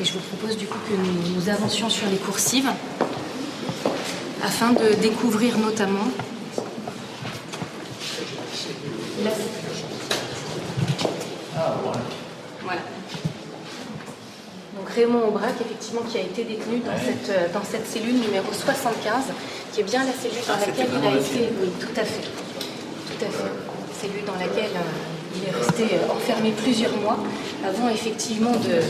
[0.00, 2.70] Et je vous propose du coup que nous, nous avancions sur les coursives
[4.44, 6.08] afin de découvrir notamment
[9.24, 9.30] la...
[12.62, 12.80] Voilà.
[14.76, 18.46] Donc Raymond Aubrac, effectivement, qui a été détenu dans, cette, euh, dans cette cellule numéro
[18.52, 19.24] 75,
[19.80, 21.48] est bien la cellule dans Ah, laquelle il a été.
[21.60, 22.22] Oui, tout à fait.
[22.26, 23.52] Tout à fait.
[24.00, 27.18] Cellule dans laquelle euh, il est resté euh, enfermé plusieurs mois
[27.66, 28.80] avant effectivement de.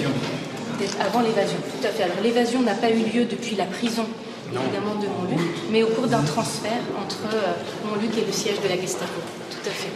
[1.00, 2.04] Avant l'évasion, tout à fait.
[2.04, 4.06] Alors l'évasion n'a pas eu lieu depuis la prison,
[4.46, 8.68] évidemment, de Montluc, mais au cours d'un transfert entre euh, Montluc et le siège de
[8.68, 9.20] la Gestapo.
[9.50, 9.90] Tout à fait.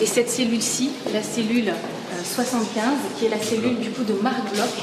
[0.00, 2.84] Et cette cellule-ci, la cellule euh, 75,
[3.18, 4.78] qui est la cellule du coup de Marc Bloch,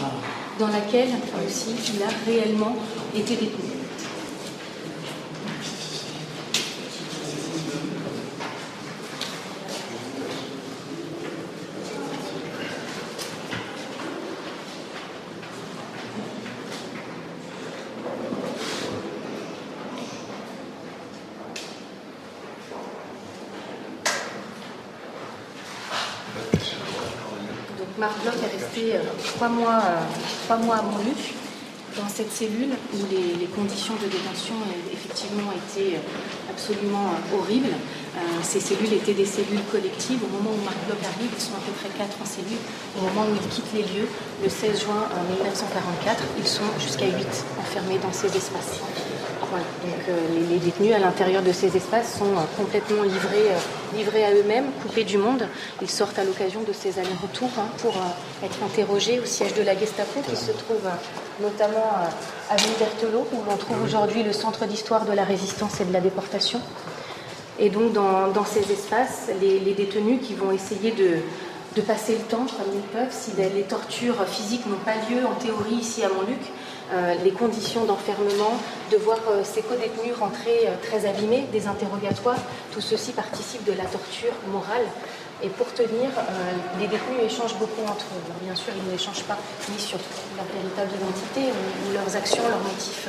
[0.59, 1.07] dans laquelle
[1.47, 2.76] aussi il a réellement
[3.15, 3.71] été détenu.
[27.78, 28.99] Donc Marc Bloch est resté euh,
[29.36, 30.01] trois, mois, euh,
[30.45, 30.83] trois mois à
[31.95, 34.55] dans cette cellule où les, conditions de détention
[34.91, 37.73] effectivement étaient euh, absolument euh, horribles.
[38.43, 40.19] Ces cellules étaient des cellules collectives.
[40.23, 42.59] Au moment où Marc Bloch arrive, ils sont à peu près quatre en cellule.
[42.97, 44.07] Au moment où ils quittent les lieux,
[44.41, 47.27] le 16 juin euh, 1944, ils sont jusqu'à 8
[47.59, 48.79] enfermés dans ces espaces.
[49.49, 49.65] Voilà.
[49.83, 53.97] Donc euh, les, les détenus à l'intérieur de ces espaces sont euh, complètement livrés, euh,
[53.97, 55.47] livrés à eux-mêmes, coupés du monde.
[55.81, 57.93] Ils sortent à l'occasion de ces allers-retours hein, pour
[58.43, 60.89] être interrogés au siège de la Gestapo qui se trouve
[61.41, 61.86] notamment
[62.49, 65.99] à Berthelot où l'on trouve aujourd'hui le centre d'histoire de la résistance et de la
[65.99, 66.61] déportation.
[67.59, 71.17] Et donc dans, dans ces espaces, les, les détenus qui vont essayer de,
[71.75, 75.36] de passer le temps comme ils peuvent, si les tortures physiques n'ont pas lieu en
[75.36, 76.39] théorie ici à Montluc,
[77.23, 78.57] les conditions d'enfermement,
[78.91, 82.39] de voir euh, ces co-détenus rentrer euh, très abîmés, des interrogatoires,
[82.71, 84.86] tout ceci participe de la torture morale.
[85.43, 86.31] Et pour tenir, euh,
[86.79, 88.23] les détenus échangent beaucoup entre eux.
[88.25, 89.38] Alors, bien sûr, ils n'échangent pas
[89.69, 89.97] ni sur
[90.38, 93.07] leur véritable identité ou leurs actions, leurs motifs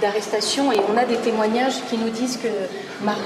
[0.00, 0.70] d'arrestation.
[0.72, 2.48] Et on a des témoignages qui nous disent que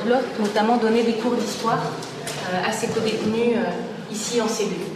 [0.05, 4.87] Bloch, notamment, donnait des cours d'histoire euh, à ses co-détenus euh, ici en cellule.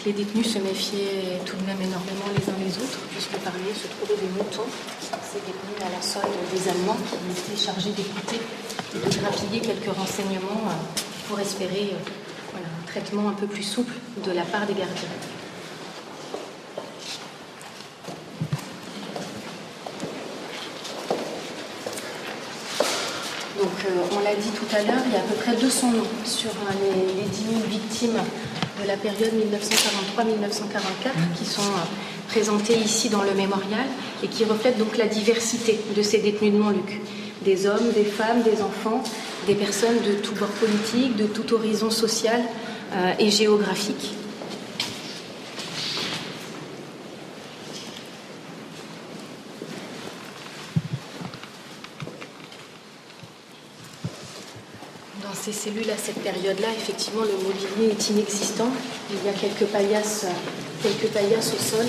[0.11, 3.73] les détenus se méfiaient tout de même énormément les uns les autres, puisque parmi eux
[3.73, 4.67] se trouvaient des moutons,
[4.99, 8.41] ces détenus à la solde des Allemands qui étaient chargés d'écouter
[8.93, 13.93] et de grappiller quelques renseignements euh, pour espérer euh, un traitement un peu plus souple
[14.25, 15.07] de la part des gardiens.
[23.59, 25.91] Donc, euh, on l'a dit tout à l'heure, il y a à peu près 200
[25.91, 26.51] noms sur
[26.81, 28.19] les 10 000 victimes
[28.81, 33.85] de la période 1943-1944 qui sont euh, présentées ici dans le mémorial
[34.23, 37.01] et qui reflètent donc la diversité de ces détenus de Montluc.
[37.43, 39.03] Des hommes, des femmes, des enfants,
[39.47, 42.41] des personnes de tout bord politique, de tout horizon social
[42.93, 44.13] euh, et géographique.
[55.23, 58.69] Dans ces cellules à cette période-là, effectivement, le mobilier est inexistant.
[59.11, 60.25] Il y a quelques paillasses,
[60.81, 61.85] quelques paillasses au sol.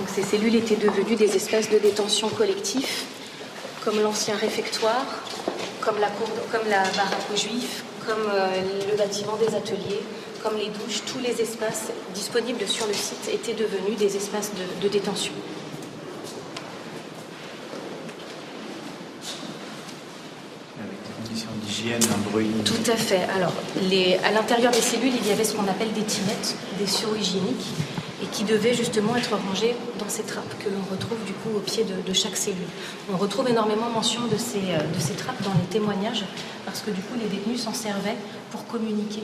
[0.00, 3.04] Donc, ces cellules étaient devenues des espaces de détention collectifs,
[3.84, 5.04] comme l'ancien réfectoire,
[5.82, 10.00] comme la, cour, comme la baraque aux juifs, comme euh, le bâtiment des ateliers,
[10.42, 11.02] comme les douches.
[11.06, 15.32] Tous les espaces disponibles sur le site étaient devenus des espaces de, de détention.
[21.66, 23.22] d'hygiène, un bruit Tout à fait.
[23.34, 23.52] Alors,
[23.90, 27.14] les, à l'intérieur des cellules, il y avait ce qu'on appelle des tinettes, des seaux
[27.14, 27.66] hygiéniques,
[27.98, 27.99] et
[28.32, 31.84] qui devaient justement être rangés dans ces trappes que l'on retrouve du coup au pied
[31.84, 32.68] de, chaque cellule.
[33.12, 36.24] On retrouve énormément mention de ces, euh, de ces trappes dans les témoignages,
[36.64, 38.16] parce que du coup, les détenus s'en servaient
[38.50, 39.22] pour communiquer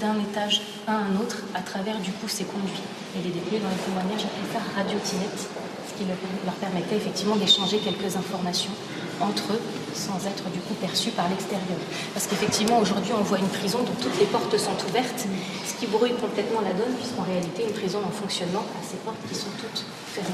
[0.00, 2.82] d'un étage à un autre à travers du coup ces conduits.
[3.16, 6.04] Et les détenus dans les témoignages appelaient ça radiotinette, ce qui
[6.44, 8.72] leur permettait effectivement d'échanger quelques informations
[9.20, 9.60] entre eux
[9.94, 11.78] sans être du coup perçus par l'extérieur.
[12.12, 15.26] Parce qu'effectivement, aujourd'hui, on voit une prison dont toutes les portes sont ouvertes,
[15.66, 19.22] ce qui brouille complètement la donne, puisqu'en réalité, une prison en fonctionnement a ses portes
[19.28, 20.30] qui sont toutes fermées.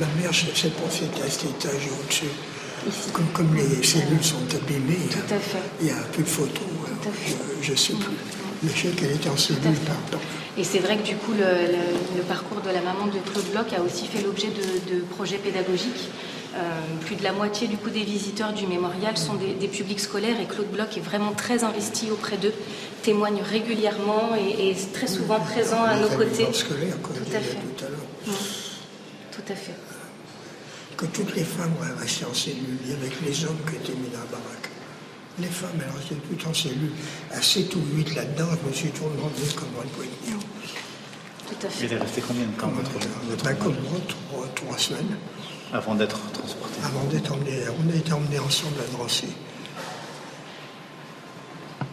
[0.00, 2.32] ma mère, c'est pour cet étage au-dessus.
[3.12, 5.06] Comme, comme, les cellules sont abîmées,
[5.80, 6.64] il n'y a, plus de photos.
[7.60, 8.16] Je ne sais plus.
[8.62, 10.20] Mais je sais qu'elle était en cellule par,
[10.58, 13.82] et c'est vrai que du coup, le, parcours de la maman de Claude Bloch a
[13.82, 16.10] aussi fait l'objet de, projets pédagogiques.
[16.56, 16.58] Euh,
[17.06, 20.46] plus de la moitié du coup des visiteurs du mémorial sont des, publics scolaires et
[20.46, 22.52] Claude Bloch est vraiment très investi auprès d'eux,
[23.02, 26.46] témoigne régulièrement et, est très souvent présent à nos côtés.
[26.46, 27.58] tout à fait.
[29.30, 29.74] Tout à fait.
[30.96, 34.26] Que toutes les femmes restaient en cellule, avec les hommes qui étaient mis dans la
[34.26, 34.70] baraque
[35.38, 36.90] les femmes, alors tout en cellule,
[37.30, 40.38] à 7 ou 8 là-dedans, je me suis toujours demandé comment elles pouvaient tenir.
[41.46, 41.86] Tout à fait.
[41.86, 42.90] Il est resté combien de temps votre,
[43.28, 45.16] votre ben, comme moi, trois, semaines.
[45.72, 49.28] Avant d'être transporté Avant d'être emmené, on a été emmenés ensemble à Drancy.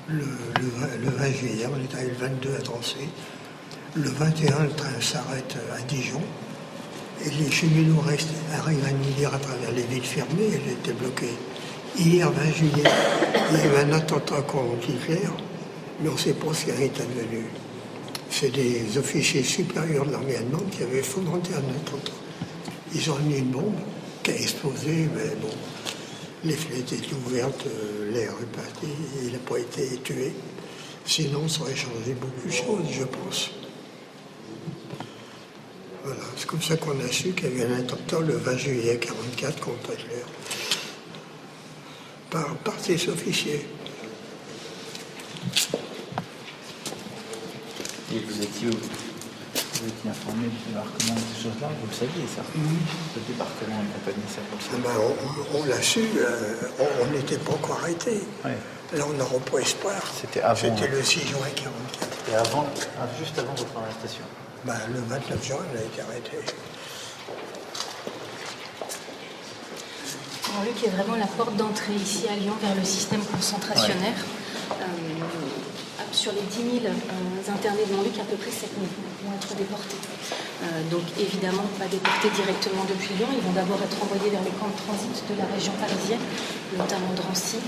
[0.07, 2.95] Le, le, 20 juillet, on est arrivé le 22 à Drancy.
[3.95, 6.21] Le 21, le train s'arrête à Dijon.
[7.25, 11.33] Et les cheminots restent, arrivent à dire à travers les villes fermées, elles étaient bloquées.
[11.99, 12.83] Hier, 20 juillet,
[13.51, 15.27] il y a eu un attentat contre Hitler,
[15.99, 17.43] mais on ne sait pas ce qui est advenu.
[18.29, 22.11] C'est des officiers supérieurs de l'armée allemande qui avaient fomenté un attentat.
[22.93, 23.79] Ils ont mis une bombe
[24.21, 25.49] qui a explosé, mais bon,
[26.43, 28.87] les fenêtres étaient ouvertes, euh, l'air est parti,
[29.23, 30.33] il n'a pas été tué.
[31.03, 33.49] Sinon, ça aurait changé beaucoup de choses, je pense.
[36.03, 38.99] Voilà, c'est comme ça qu'on a su qu'il y avait un attentat le 20 juillet
[39.01, 40.23] 1944 contre Hitler
[42.29, 43.67] par, par ces officiers.
[48.13, 52.41] Et vous étiez, vous étiez informé du débarquement de ces choses-là Vous le saviez, ça
[52.55, 56.55] Le débarquement accompagnait ça pour ça ben, On, on l'a su, euh,
[57.01, 58.21] on n'était pas encore arrêté.
[58.93, 60.01] Là, on n'a pas espoir.
[60.19, 60.55] C'était avant.
[60.55, 62.31] C'était le 6 juin 44.
[62.31, 62.65] Et avant,
[63.19, 64.23] juste avant votre arrestation
[64.63, 66.37] ben, Le 29 juin, on a été arrêté.
[70.57, 74.17] Montluc est vraiment la porte d'entrée ici à Lyon vers le système concentrationnaire.
[74.81, 74.85] Euh,
[76.11, 78.81] sur les 10 000 euh, internés de Montluc, à peu près 7 000
[79.21, 80.01] vont être déportés.
[80.01, 83.29] Euh, donc évidemment, pas déportés directement depuis Lyon.
[83.37, 86.25] Ils vont d'abord être envoyés vers les camps de transit de la région parisienne,
[86.73, 87.61] notamment Drancy,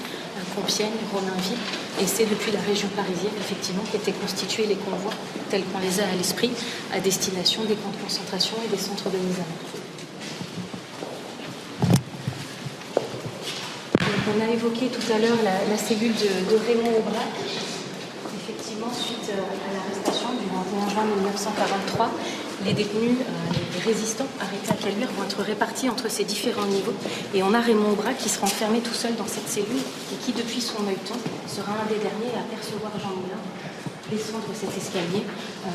[0.58, 1.62] Compiègne, Romainville.
[2.02, 5.14] Et c'est depuis la région parisienne, effectivement, qu'étaient constitués les convois,
[5.54, 6.50] tels qu'on les a à l'esprit,
[6.90, 9.89] à destination des camps de concentration et des centres de mise à mort.
[14.36, 17.34] On a évoqué tout à l'heure la, cellule de, Raymond Aubrac.
[18.44, 22.12] Effectivement, suite euh, à l'arrestation du 21 juin 1943,
[22.66, 26.94] les détenus, euh, les résistants arrêtés à Caluire vont être répartis entre ces différents niveaux.
[27.34, 30.32] Et on a Raymond Aubrac qui sera enfermé tout seul dans cette cellule et qui,
[30.34, 31.18] depuis son œilleton,
[31.48, 33.42] sera un des derniers à percevoir Jean Moulin
[34.12, 35.24] descendre cet escalier.
[35.66, 35.70] Euh,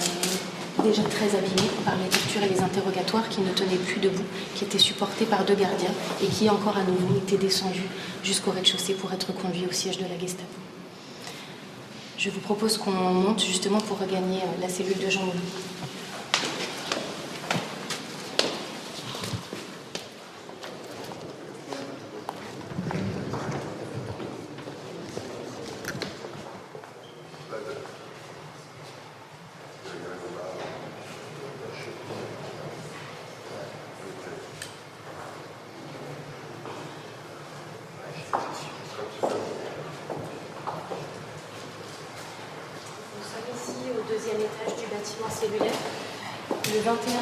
[0.82, 4.64] déjà très abîmé par les tortures et les interrogatoires, qui ne tenaient plus debout, qui
[4.64, 7.88] étaient supportés par deux gardiens et qui encore à nouveau étaient descendus
[8.22, 10.44] jusqu'au rez-de-chaussée pour être conduits au siège de la Gestapo.
[12.18, 15.40] Je vous propose qu'on monte justement pour regagner euh, la cellule de Jean Moulin.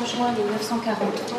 [0.07, 1.39] juin 1943,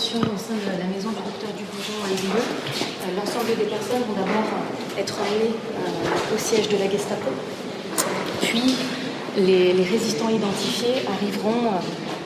[0.00, 4.14] au sein de la maison du docteur a eu lieu, euh, l'ensemble des personnes vont
[4.14, 4.48] d'abord
[4.96, 7.28] être emmenées euh, au siège de la Gestapo.
[8.40, 8.76] Puis
[9.36, 11.80] les, résistants identifiés arriveront euh,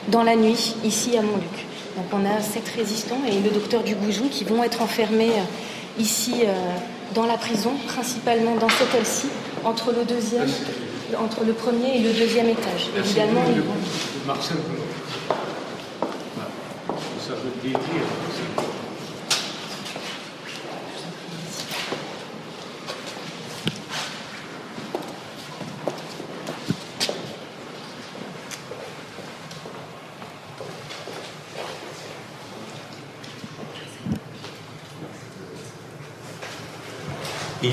[0.07, 1.65] dans la nuit ici à Montluc.
[1.97, 5.33] Donc on a sept résistants et le docteur Dugoujon qui vont être enfermés
[5.99, 6.43] ici
[7.13, 9.27] dans la prison, principalement dans cette aile-ci,
[9.63, 10.49] entre le deuxième,
[11.17, 12.89] entre le premier et le deuxième étage.
[12.97, 13.43] Évidemment,
[17.65, 17.73] il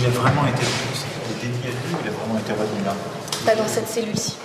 [0.07, 2.95] a vraiment été, il est dédié à Dieu, il a vraiment été retenu là.
[3.45, 4.37] Pas dans cette cellule-ci.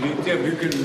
[0.00, 0.78] Il était à Buchenwald.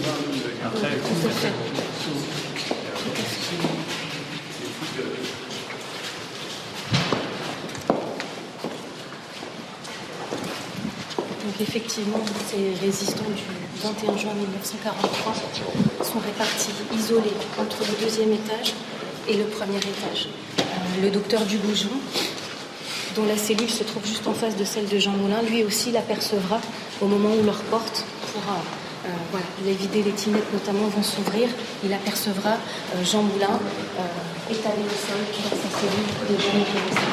[11.44, 13.44] Donc effectivement, ces résistants du
[13.84, 15.34] 21 juin 1943
[16.04, 17.22] sont répartis, isolés
[17.60, 18.74] entre le deuxième étage
[19.28, 20.30] et le premier étage.
[21.04, 21.90] Le docteur Dugoujon,
[23.16, 25.92] dont la cellule se trouve juste en face de celle de Jean Moulin, lui aussi
[25.92, 26.60] l'apercevra
[27.00, 28.58] au moment où leur porte pourra
[29.66, 31.48] les vider, les tinettes notamment vont s'ouvrir.
[31.84, 33.60] Il apercevra euh, Jean Moulin
[34.00, 37.10] euh, étalé au sol dans sa cellule déjà mécanisée.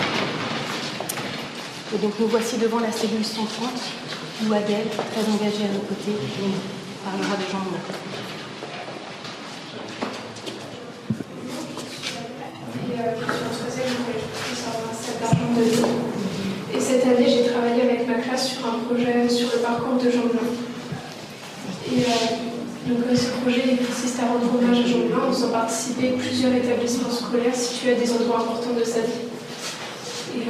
[1.95, 3.71] Et donc nous voici devant la cellule 130
[4.47, 6.53] où Adèle, très engagée à nos côtés, nous
[7.05, 7.81] parlera de Jean Moulin.
[12.75, 13.15] Et, euh,
[16.75, 20.11] de cette année, j'ai travaillé avec ma classe sur un projet sur le parcours de
[20.11, 20.49] Jean Moulin.
[21.91, 25.33] Et euh, donc, euh, ce projet il consiste à rendre hommage à Jean Moulin en
[25.33, 29.27] faisant participer plusieurs établissements scolaires situés à des endroits importants de sa vie.
[30.37, 30.41] Euh,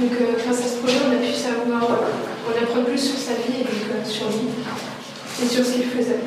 [0.00, 3.18] donc, euh, grâce à ce projet, on a pu savoir, euh, on apprend plus sur
[3.18, 4.48] sa vie et euh, sur lui
[5.42, 6.20] et sur ce qu'il faisait.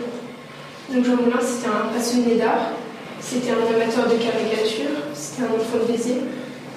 [0.93, 2.73] Donc, Jean Moulin, c'était un passionné d'art,
[3.19, 6.21] c'était un amateur de caricature, c'était un enfant de Béziers,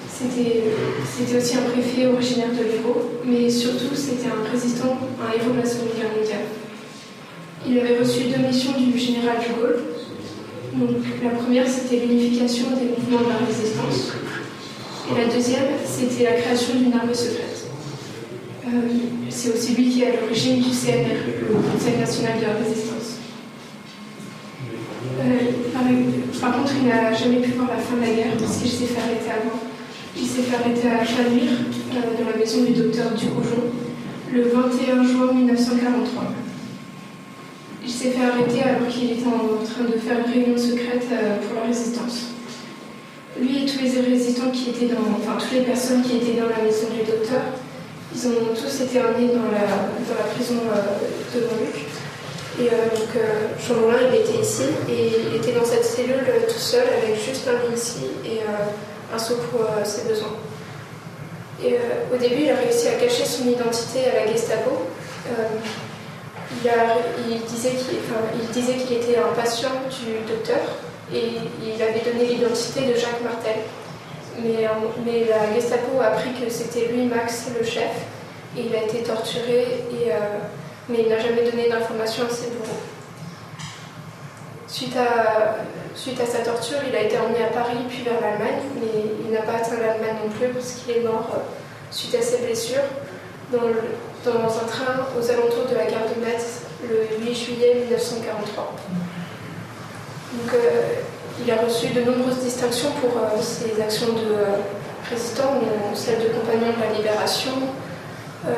[0.09, 0.63] c'était
[1.05, 5.59] c'était aussi un préfet originaire de l'Hérault, mais surtout, c'était un résistant, un héros de
[5.59, 6.47] la Seconde Guerre mondiale.
[7.67, 9.79] Il avait reçu deux missions du général de Gaulle.
[11.23, 14.13] La première, c'était l'unification des mouvements de la résistance.
[15.11, 17.67] Et la deuxième, c'était la création d'une armée secrète.
[18.65, 18.69] Euh,
[19.29, 21.19] c'est aussi lui qui est à l'origine du CNR,
[21.49, 23.17] le Conseil national de la résistance.
[25.19, 28.71] Euh, par, contre, il n'a jamais pu voir la fin de la guerre parce qu'il
[28.71, 29.59] s'est fait arrêter avant.
[30.15, 31.59] Il s'est fait arrêter à Chalmire,
[31.91, 33.67] euh, dans la maison du docteur Duroujon,
[34.31, 36.23] le 21 juin 1943.
[37.89, 41.37] Il s'est fait arrêter alors qu'il était en train de faire une réunion secrète euh,
[41.41, 42.37] pour la résistance.
[43.35, 46.49] Lui et tous les résistants qui étaient dans, enfin toutes les personnes qui étaient dans
[46.49, 47.41] la maison du docteur,
[48.13, 51.87] ils ont tous été emmenés dans la, prison euh, de Montluc.
[52.61, 53.09] Et euh, donc
[53.57, 57.47] Jean Moulin, il était ici et il était dans cette cellule tout seul avec juste
[57.47, 58.41] un lit ici et
[59.11, 60.35] un seau pour ses besoins.
[61.65, 61.75] Et
[62.13, 64.85] au début, il a réussi à cacher son identité à la Gestapo.
[66.51, 67.41] Il,
[68.51, 70.57] disait qu'il était un patient du docteur
[71.13, 71.23] et
[71.63, 73.57] il avait donné l'identité de Jacques Martel.
[74.41, 77.91] Mais, euh, la Gestapo a appris que c'était lui, Max, le chef,
[78.57, 80.15] et il a été torturé, et, euh,
[80.87, 82.79] mais il n'a jamais donné d'informations à ses bourreaux.
[84.67, 85.57] Suite à,
[85.95, 89.31] suite à sa torture, il a été emmené à Paris puis vers l'Allemagne, mais il
[89.33, 91.39] n'a pas atteint l'Allemagne non plus parce qu'il est mort euh,
[91.91, 92.83] suite à ses blessures
[93.51, 93.81] dans, le-
[94.25, 98.75] dans un train aux alentours de la gare de Metz le 8 juillet 1943.
[100.33, 100.81] Donc, euh,
[101.45, 104.59] il a reçu de nombreuses distinctions pour euh, ses actions de euh,
[105.09, 107.51] résistant, dont celle de compagnon de la libération.
[108.45, 108.51] Euh,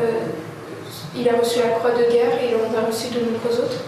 [1.16, 3.84] il a reçu la Croix de guerre et en a reçu de nombreux autres.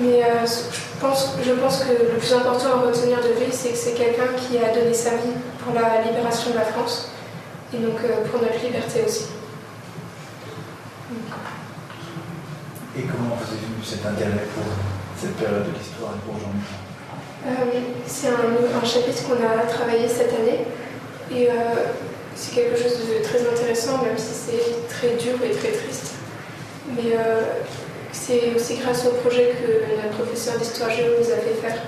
[0.00, 3.76] Mais je, pense, je pense que le plus important à retenir de lui, c'est que
[3.76, 7.10] c'est quelqu'un qui a donné sa vie pour la libération de la France
[7.72, 9.26] et donc pour notre liberté aussi.
[12.96, 14.64] Et comment vous avez vu cet intérêt pour
[15.18, 16.84] cette période de l'histoire et pour Jean Moulin
[17.46, 20.64] Euh, c'est un, chapitre qu'on a travaillé cette année
[21.30, 21.52] et euh,
[22.34, 26.14] c'est quelque chose de très intéressant, même si c'est très dur et très triste.
[26.96, 27.42] Mais euh,
[28.12, 31.82] c'est aussi grâce au projet que notre professeur d'histoire géo nous a fait faire.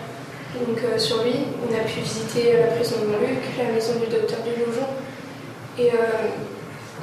[0.54, 4.06] Donc euh, sur lui, on a pu visiter la prison de Montluc, la maison du
[4.10, 4.88] docteur Dulaujon.
[5.78, 6.30] Et euh,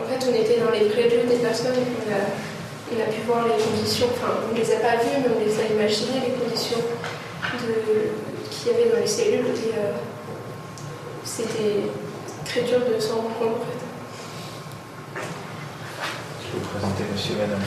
[0.02, 1.76] en fait, on était dans les préludes des personnes,
[2.98, 5.40] on a pu voir les conditions, enfin, on ne les a pas vues, mais on
[5.40, 6.80] les a imaginées, les conditions
[8.50, 9.46] qu'il y avait dans les cellules.
[9.46, 9.94] Et euh,
[11.24, 11.90] c'était
[12.46, 13.82] très dur de s'en rendre compte, en fait.
[16.42, 17.64] Je vais vous présenter monsieur et madame.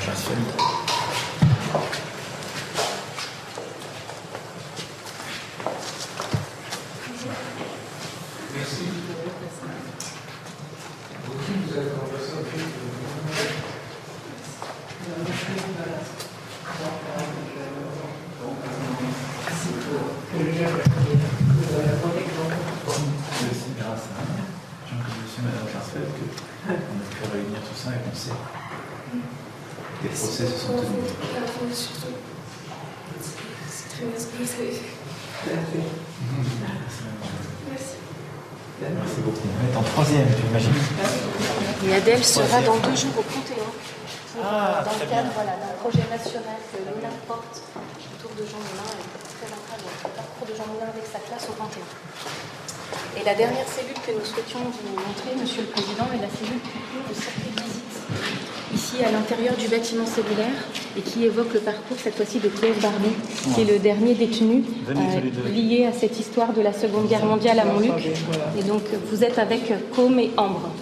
[27.89, 28.31] avancé.
[30.03, 31.89] Les procès se sont tenus.
[33.69, 34.81] C'est très bien ce que vous savez
[37.71, 37.97] Merci.
[38.81, 39.49] Merci beaucoup.
[39.49, 40.73] On est en troisième, j'imagine.
[42.17, 43.69] Adèle sera dans deux jours au Panthéon.
[43.69, 48.45] pour, Ah, euh, dans le cadre voilà, d'un projet national que Lina porte autour de
[48.49, 48.89] Jean Moulin.
[48.89, 51.85] Elle présentera le parcours de Jean Moulin avec sa classe au Panthéon.
[53.21, 56.61] Et la dernière cellule que nous souhaitions vous montrer, Monsieur le Président, est la cellule
[56.65, 57.97] qui le circuit de visite
[58.73, 60.57] ici à l'intérieur du bâtiment cellulaire
[60.97, 63.13] et qui évoque le parcours cette fois-ci de Claude Barbie,
[63.53, 67.59] qui est le dernier détenu euh, lié à cette histoire de la Seconde Guerre mondiale
[67.61, 68.09] à Montluc.
[68.59, 70.73] Et donc vous êtes avec Côme et Ambre.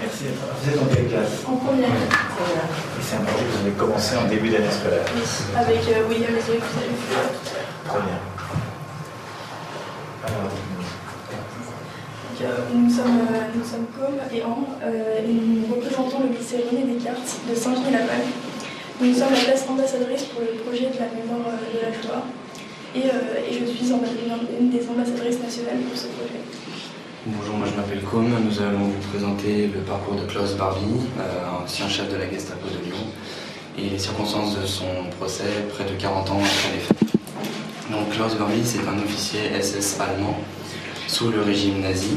[0.00, 0.24] Merci.
[0.62, 2.68] Vous êtes en quelle classe En première,
[2.98, 5.04] Et c'est un projet que vous avez commencé en début d'année scolaire.
[5.14, 5.22] oui,
[5.56, 6.96] avec euh, William et Zoé vous avez.
[7.86, 8.18] Très bien.
[10.26, 16.20] Alors, Donc, euh, nous, sommes, euh, nous sommes Com et Ambre, euh, et nous représentons
[16.24, 18.26] le lycée René Descartes de Saint-Genis-la-Balle.
[19.00, 22.24] Nous sommes la classe ambassadrice pour le projet de la mémoire de la Shoah.
[22.94, 26.40] Et, et je suis une des ambassadrices nationales pour ce projet.
[27.28, 28.24] Bonjour, moi je m'appelle Com.
[28.24, 32.68] Nous allons vous présenter le parcours de Klaus Barbie, euh, ancien chef de la Gestapo
[32.68, 33.02] de Lyon,
[33.76, 34.86] et les circonstances de son
[35.18, 36.98] procès près de 40 ans après les faits.
[37.90, 40.38] Donc Klaus Barbie, c'est un officier SS allemand
[41.08, 42.16] sous le régime nazi.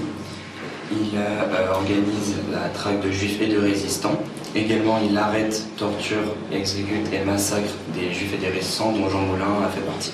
[0.92, 4.22] Il euh, organise la traque de juifs et de résistants.
[4.56, 9.66] Également, il arrête, torture, exécute et massacre des juifs et des résistants dont Jean Moulin
[9.66, 10.14] a fait partie.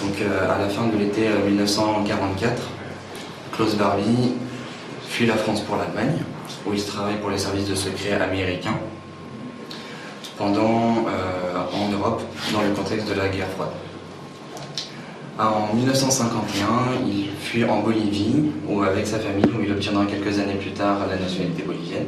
[0.00, 2.62] Donc euh, à la fin de l'été euh, 1944,
[3.52, 4.32] Klaus Barbie
[5.06, 6.22] fuit la France pour l'Allemagne,
[6.66, 8.78] où il travaille pour les services de secret américains,
[10.38, 12.22] pendant euh, en Europe,
[12.52, 13.68] dans le contexte de la guerre froide.
[15.38, 20.54] En 1951, il fuit en Bolivie, où, avec sa famille, où il obtiendra quelques années
[20.54, 22.06] plus tard la nationalité bolivienne.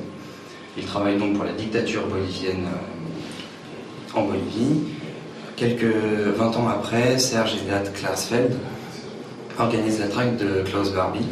[0.78, 4.80] Il travaille donc pour la dictature bolivienne euh, en Bolivie.
[5.56, 8.56] Quelques 20 ans après, Serge Edat Klarsfeld
[9.58, 11.26] organise la traque de Klaus Barbie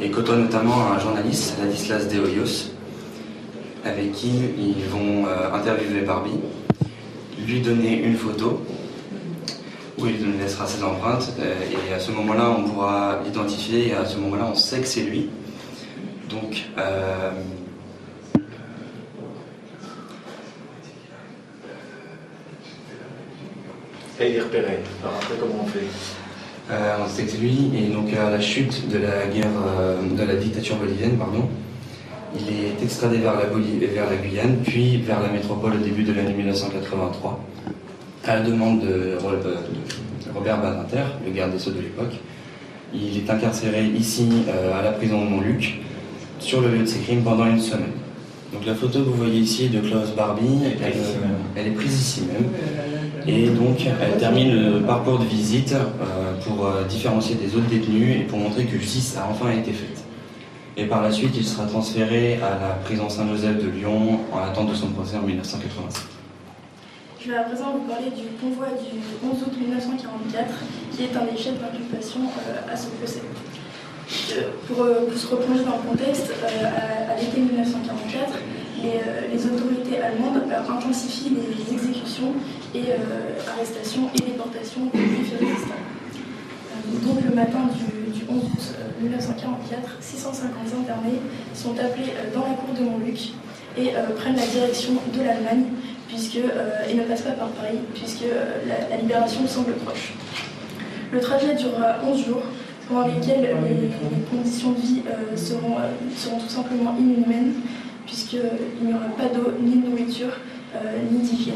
[0.00, 2.70] et côtoie notamment un journaliste, Ladislas De Hoyos,
[3.84, 6.40] avec qui ils vont euh, interviewer Barbie,
[7.46, 8.60] lui donner une photo
[9.98, 11.54] où il laissera ses empreintes euh,
[11.88, 15.02] et à ce moment-là on pourra l'identifier et à ce moment-là on sait que c'est
[15.02, 15.28] lui.
[16.28, 17.30] Donc euh,
[24.20, 24.78] et il est repéré.
[25.02, 26.23] Alors après, comment on fait?
[26.70, 30.76] Euh, c'est lui, et donc à la chute de la guerre, euh, de la dictature
[30.76, 31.46] bolivienne, pardon,
[32.34, 37.38] il est extradé vers la, Guyane, puis vers la métropole au début de l'année 1983,
[38.24, 42.14] à la demande euh, de Robert Badinter, le garde des Sceaux de l'époque.
[42.94, 44.28] Il est incarcéré ici,
[44.78, 45.80] à la prison de Montluc,
[46.38, 47.90] sur le lieu de ses crimes pendant une semaine.
[48.54, 50.60] Donc la photo que vous voyez ici de Klaus Barbie,
[51.56, 52.50] elle, est prise ici même.
[53.26, 58.16] Et donc, elle termine le parcours de visite euh, pour euh, différencier des autres détenus
[58.20, 60.04] et pour montrer que justice a enfin été faite.
[60.76, 64.70] Et par la suite, il sera transféré à la prison Saint-Joseph de Lyon en attente
[64.70, 66.02] de son procès en 1987.
[67.20, 70.44] Je vais à présent vous parler du convoi du 11 août 1944,
[70.94, 73.22] qui est un des chefs d'inculpation euh, à ce procès.
[74.66, 78.32] Pour, euh, se replonger dans le contexte, euh, à, l'été 1944,
[78.82, 82.34] les, euh, les autorités allemandes intensifient les, exécutions
[82.74, 82.92] et
[83.48, 85.82] arrestations et déportations de juifs résistants.
[87.02, 90.50] Donc le matin du, du 11 août euh, 1944, 650
[90.82, 91.20] internés
[91.54, 93.32] sont appelés dans la cour de Montluc
[93.76, 95.64] et prennent la direction de l'Allemagne
[96.06, 98.24] puisque, et ne passent pas par Paris, puisque
[98.90, 100.12] la, libération semble proche.
[101.10, 102.42] Le trajet durera 11 jours,
[102.88, 107.54] pendant lesquels les, conditions de vie euh, seront, euh, seront tout simplement inhumaines,
[108.06, 110.38] puisqu'il n'y aura pas d'eau, ni de nourriture,
[110.74, 110.78] euh,
[111.10, 111.54] ni d'hygiène.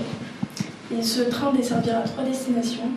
[0.97, 2.91] Et ce train desservira trois destinations.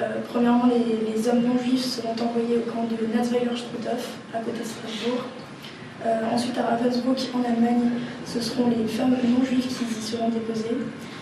[0.00, 4.64] Euh, premièrement, les, hommes non juifs seront envoyés au camp de Natzweiler-Struthof, à côté de
[4.64, 5.24] Strasbourg.
[6.04, 7.90] Euh, ensuite, à Ravensbrück, en Allemagne,
[8.26, 10.76] ce seront les femmes non juives qui y seront déposées.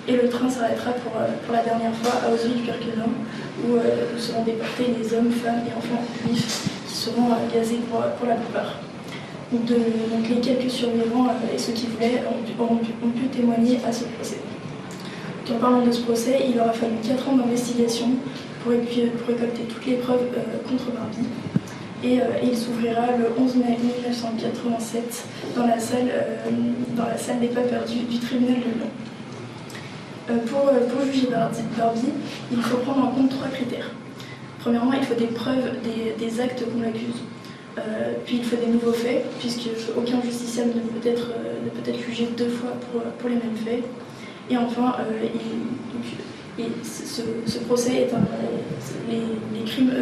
[0.08, 3.12] Et le train s'arrêtera pour, euh, pour la dernière fois à Auschwitz-Birkenau,
[3.64, 8.00] où euh, seront déportés les hommes, femmes et enfants juifs qui seront euh, gazés pour,
[8.26, 8.76] la plupart.
[9.52, 12.22] Les quelques survivants et ceux qui voulaient
[12.58, 14.38] ont pu, témoigner à ce procès.
[15.50, 18.10] En parlant de ce procès, il aura fallu 4 ans d'investigation
[18.62, 20.22] pour, pour récolter toutes les preuves
[20.68, 21.26] contre Barbie.
[22.04, 25.24] Et, il s'ouvrira le 11 mai 1987
[25.56, 26.12] dans la salle,
[26.96, 29.09] dans la salle des pas perdus du tribunal de Lyon.
[30.30, 32.00] Euh, pour, euh, pour juger Barbie,
[32.52, 33.90] il faut prendre en compte trois critères.
[34.60, 35.72] Premièrement, il faut des preuves
[36.18, 37.22] des, actes qu'on l'accuse.
[37.78, 41.90] Euh, puis il faut des nouveaux faits, puisque aucun justiciable ne peut être, euh, peut
[41.90, 43.82] être jugé deux fois pour, les mêmes faits.
[44.50, 44.96] Et enfin,
[46.82, 48.20] ce, procès est un,
[49.08, 49.22] les,
[49.58, 49.92] les, crimes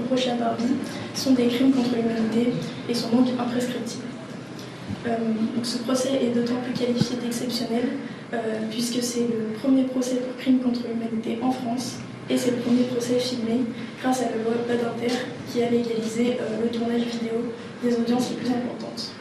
[0.00, 0.74] reprochés à Barbie
[1.14, 2.52] sont des crimes contre l'humanité
[2.88, 4.04] et sont donc imprescriptibles.
[5.04, 7.88] donc ce procès est d'autant plus qualifié d'exceptionnel
[8.70, 11.98] puisque c'est le premier procès pour crime contre l'humanité en France
[12.30, 13.62] et c'est le premier procès filmé
[14.00, 15.12] grâce à la loi Badinter
[15.50, 17.52] qui a légalisé euh, le tournage vidéo
[17.82, 19.12] des audiences les plus importantes.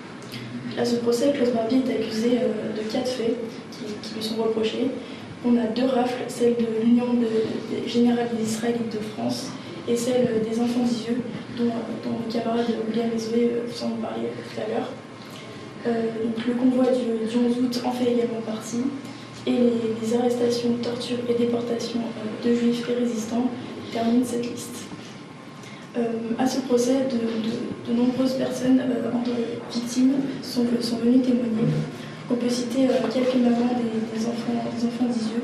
[0.78, 3.36] À ce procès, Klaus Barbie est accusé euh, de quatre faits
[3.72, 4.91] qui, lui sont reprochés.
[5.43, 7.07] On a deux rafles, celle de l'Union
[7.88, 9.47] générale des Israélites de France
[9.88, 11.22] et celle des enfants d'Isieux,
[11.57, 11.72] dont,
[12.03, 14.89] dont mon camarade William Ezoué vous en parlait tout à l'heure.
[15.88, 16.11] Euh,
[16.45, 18.84] le convoi du, du 11 août en fait également partie
[19.47, 19.51] et
[20.01, 23.49] les, arrestations, tortures et déportations euh, de juifs et résistants
[23.91, 24.86] terminent cette liste.
[25.97, 26.03] Euh,
[26.38, 29.09] à ce procès, de, nombreuses personnes euh,
[29.71, 30.13] victimes
[30.43, 31.73] sont, venues témoigner.
[32.30, 33.71] On peut citer quelques mamans
[34.13, 35.43] des, enfants, des enfants d'Isieux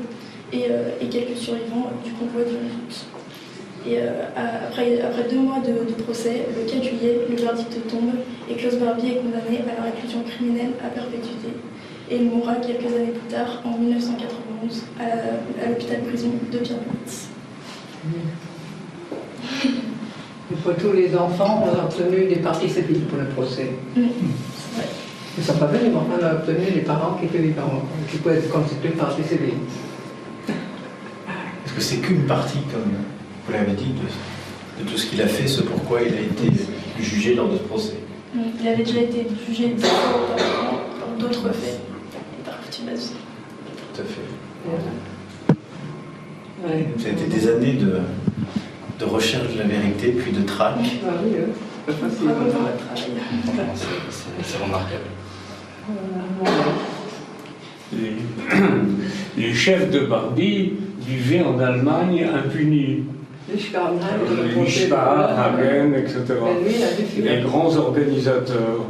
[0.52, 3.15] et, quelques survivants du convoi du 11 août.
[3.88, 3.98] Et
[4.36, 8.14] après, après, deux mois de, procès, le 4 juillet, le verdict tombe
[8.50, 11.48] et Klaus Barbier est condamné à la réclusion criminelle à perpétuité
[12.10, 17.28] et il mourra quelques années plus tard, en 1991, à, l'hôpital prison de Pierre-Bénitz.
[20.62, 23.70] Pour tous les enfants, on a obtenu des parties civiles pour le procès.
[23.96, 24.02] Ils
[25.38, 28.50] ne sont pas venus, on a obtenu les parents qui étaient vivants, qui pouvaient être
[28.50, 29.54] constitués partie civile.
[30.48, 32.92] Est-ce que c'est qu'une partie, comme
[33.46, 33.92] vous l'avez dit,
[34.78, 36.50] de, tout ce qu'il a fait, ce pourquoi il a été
[37.00, 37.94] jugé lors de ce procès
[38.34, 41.80] Il avait déjà été jugé pour d'autres faits.
[42.72, 44.20] Tout à fait.
[46.98, 48.00] Ça a été des années de,
[48.98, 50.74] de, recherche de la vérité, puis de traque.
[51.06, 51.36] Ah oui,
[54.42, 55.04] c'est remarquable.
[57.92, 58.16] Les,
[59.38, 60.72] les, chefs de Barbie
[61.06, 63.04] vivaient en Allemagne impunis.
[63.52, 66.34] Lichbar, Hagen, etc.
[67.18, 68.86] Les grands organisateurs.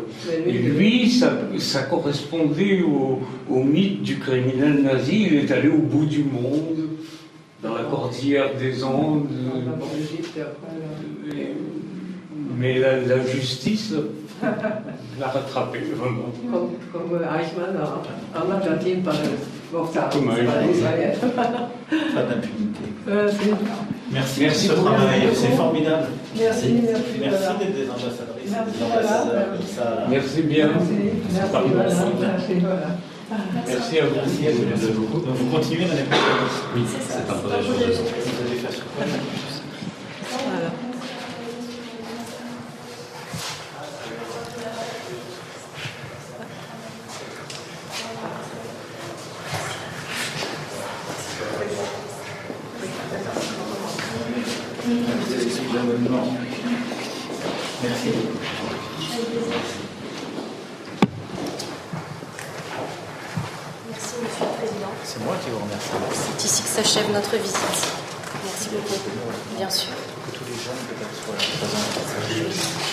[0.47, 5.27] Et lui, ça, correspondait au, mythe du criminel nazi.
[5.31, 6.89] Il est allé au bout du monde,
[7.63, 9.29] dans la cordillère des Andes.
[12.59, 13.93] Mais la, justice
[15.21, 16.31] l'a rattrapé, vraiment.
[16.51, 17.77] Comme, comme Eichmann
[18.35, 19.15] en Argentine, par.
[20.11, 21.33] Comme Eichmann.
[22.15, 22.87] Pas d'impunité.
[24.13, 26.07] Merci, merci pour ce travail, c'est formidable.
[26.39, 30.07] Merci, merci, merci d'être des ambassadrices, merci, des ambassadeurs comme ça.
[30.09, 30.69] Merci bien.
[30.69, 30.93] Merci,
[31.33, 31.53] merci,
[33.67, 34.15] merci, à vous.
[34.17, 35.47] Merci à vous.
[35.51, 36.25] Continuez l'année prochaine
[36.75, 37.35] Oui, c'est un.
[37.35, 38.77] Vous allez faire.
[57.83, 58.09] Merci,
[64.23, 64.89] Monsieur le Président.
[65.05, 65.91] C'est moi qui vous remercie.
[66.13, 67.57] C'est ici que s'achève notre visite.
[68.45, 69.01] Merci beaucoup.
[69.57, 69.91] Bien sûr.
[69.91, 72.87] Que tous les jeunes peut-être soient présents.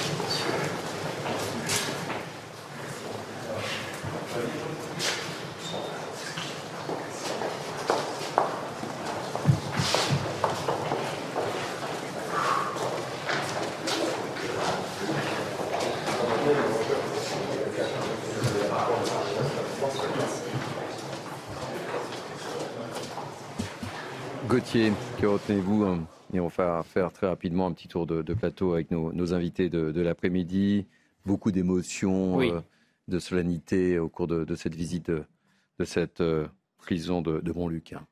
[25.19, 25.99] que retenez-vous hein,
[26.33, 30.01] Et on va faire très rapidement un petit tour de, plateau avec nos, invités de,
[30.01, 30.85] l'après-midi.
[31.25, 32.59] Beaucoup d'émotions, euh,
[33.07, 36.47] de solennité au cours de, cette visite de, cette euh,
[36.79, 37.93] prison de, Montluc.
[37.93, 38.05] Hein.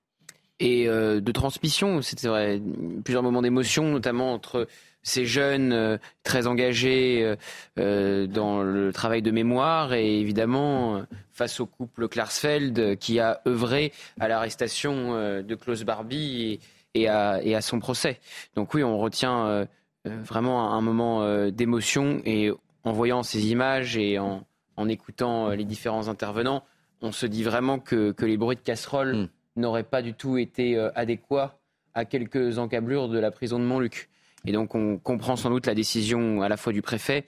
[0.59, 2.61] Et euh, de transmission, c'était vrai,
[3.03, 4.67] plusieurs moments d'émotion, notamment entre
[5.01, 7.35] ces jeunes très engagés
[7.75, 11.01] dans le travail de mémoire et évidemment
[11.31, 16.59] face au couple Klarsfeld qui a œuvré à l'arrestation de Klaus Barbie
[16.93, 18.19] et, à, son procès.
[18.55, 19.65] Donc oui, on retient euh,
[20.07, 22.51] euh, vraiment un, moment euh, d'émotion et
[22.83, 24.43] en voyant ces images et en,
[24.89, 26.63] écoutant les différents intervenants,
[27.03, 29.27] on se dit vraiment que, les bruits de casserole hmm.
[29.57, 31.59] n'auraient pas du tout été adéquats
[31.93, 34.09] à quelques encablures de la prison de Montluc.
[34.45, 37.25] Et donc on comprend sans doute la décision à la fois du préfet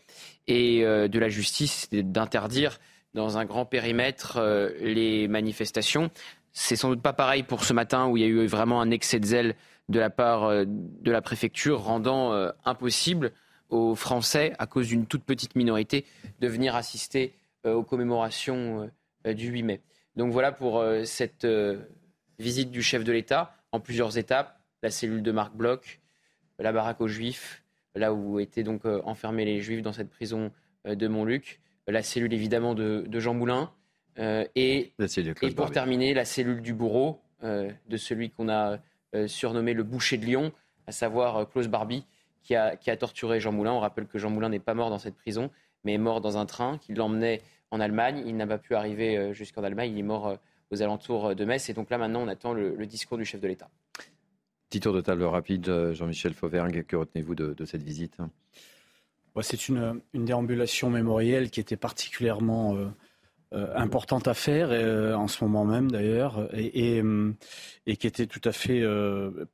[0.47, 2.79] et de la justice d'interdire
[3.13, 4.41] dans un grand périmètre
[4.81, 6.09] les manifestations.
[6.53, 8.91] C'est sans doute pas pareil pour ce matin où il y a eu vraiment un
[8.91, 9.55] excès de zèle
[9.89, 12.31] de la part de la préfecture, rendant
[12.63, 13.33] impossible
[13.69, 16.05] aux Français, à cause d'une toute petite minorité,
[16.39, 17.33] de venir assister
[17.65, 18.89] aux commémorations
[19.25, 19.81] du 8 mai.
[20.15, 21.45] Donc voilà pour cette
[22.39, 24.57] visite du chef de l'État en plusieurs étapes.
[24.83, 25.99] La cellule de Marc Bloch,
[26.59, 27.63] la baraque aux Juifs,
[27.95, 30.51] là où étaient donc enfermés les Juifs dans cette prison
[30.85, 33.71] de Montluc, la cellule évidemment de, Jean Moulin,
[34.17, 38.79] et, et, pour terminer, la cellule du bourreau, de celui qu'on a
[39.27, 40.51] surnommé le boucher de Lyon,
[40.87, 42.05] à savoir Klaus Barbie,
[42.43, 43.71] qui a, torturé Jean Moulin.
[43.71, 45.49] On rappelle que Jean Moulin n'est pas mort dans cette prison,
[45.83, 47.41] mais est mort dans un train qui l'emmenait
[47.71, 48.23] en Allemagne.
[48.25, 49.93] Il n'a pas pu arriver jusqu'en Allemagne.
[49.93, 50.37] Il est mort
[50.71, 51.69] aux alentours de Metz.
[51.69, 53.69] Et donc là, maintenant, on attend le, discours du chef de l'État.
[54.69, 56.85] Petit tour de table rapide, Jean-Michel Fauvergue.
[56.85, 58.17] Que retenez-vous de, cette visite?
[59.41, 62.89] C'est une, déambulation mémorielle qui était particulièrement euh, euh,
[63.75, 67.01] importante à faire, euh, en ce moment même d'ailleurs, et,
[67.85, 68.83] et, qui était tout à fait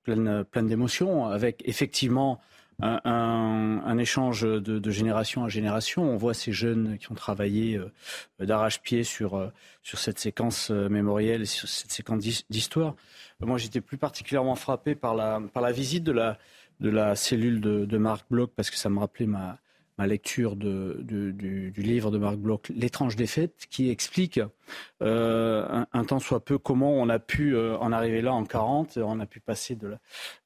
[0.04, 2.40] pleine, pleine d'émotions, avec effectivement
[2.82, 6.04] un, échange de, génération à génération.
[6.04, 7.92] On voit ces jeunes qui ont travaillé euh,
[8.40, 9.50] d'arrache-pied sur, euh,
[9.84, 12.96] sur cette séquence euh, mémorielle, sur cette séquence d'histoire.
[13.42, 16.38] Moi, j'étais plus particulièrement frappé par la, par la visite de la,
[16.80, 19.60] de la cellule de, de Marc Bloch, parce que ça me rappelait ma,
[20.00, 24.40] ma lecture du, livre de Marc Bloch, L'étrange défaite, qui explique
[25.02, 28.46] euh, un, un, tant soit peu comment on a pu euh, en arriver là en
[28.46, 28.98] 40.
[28.98, 29.98] On a pu passer de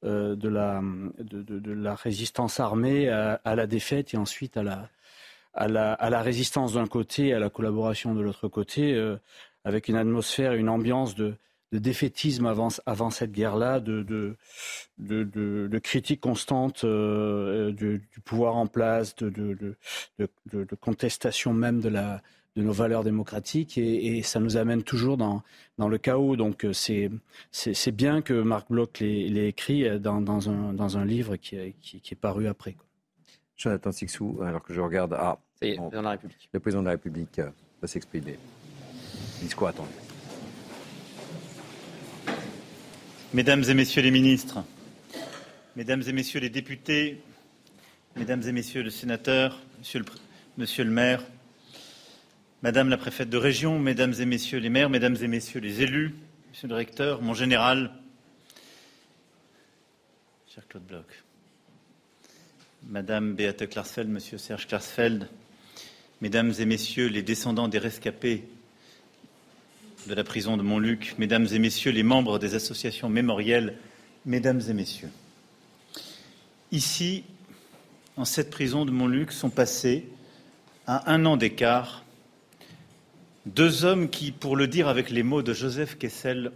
[0.02, 4.88] la, euh, résistance armée à, la défaite et ensuite à la,
[5.54, 9.00] à la, résistance d'un côté à la collaboration de l'autre côté,
[9.64, 11.36] avec une atmosphère, une ambiance de,
[11.74, 14.36] de défaitisme avant, avant cette guerre-là, de, de,
[14.98, 19.28] de, de, critique constante euh, du, pouvoir en place, de,
[20.20, 22.22] de, contestation même de, la,
[22.54, 25.42] de nos valeurs démocratiques, et, ça nous amène toujours dans,
[25.78, 26.36] dans le chaos.
[26.36, 27.10] Donc euh, c'est,
[27.50, 32.00] c'est, bien que Marc Bloch l'ait, écrit dans, dans, un, dans un livre qui, qui,
[32.08, 32.76] est paru après.
[33.56, 35.16] Jonathan Sixou, alors que je regarde...
[35.18, 36.48] Ah, la République.
[36.52, 37.50] Le président de la République euh,
[37.82, 38.38] va s'exprimer.
[39.40, 40.03] Discours attendu.
[43.34, 44.62] Mesdames et Messieurs les ministres,
[45.74, 47.20] Mesdames et Messieurs les députés,
[48.14, 49.60] Mesdames et Messieurs les sénateurs,
[50.56, 51.20] Monsieur le, maire,
[52.62, 56.14] Madame la préfète de région, Mesdames et Messieurs les maires, Mesdames et Messieurs les élus,
[56.50, 57.90] Monsieur le recteur, mon général,
[60.54, 61.24] cher Claude Bloch,
[62.84, 65.28] Madame Beate Klarsfeld, Monsieur Serge Klarsfeld,
[66.20, 68.44] Mesdames et Messieurs les descendants des rescapés
[70.06, 73.78] de la prison de Montluc, Mesdames et Messieurs les membres des associations mémorielles,
[74.26, 75.10] Mesdames et Messieurs.
[76.72, 77.24] Ici,
[78.16, 80.08] en cette prison de Montluc, sont passés,
[80.86, 82.04] à un an d'écart,
[83.46, 86.52] deux hommes qui, pour le dire avec les mots de Joseph Kessel,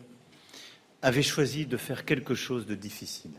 [1.03, 3.30] avaient choisi de faire quelque chose de difficile.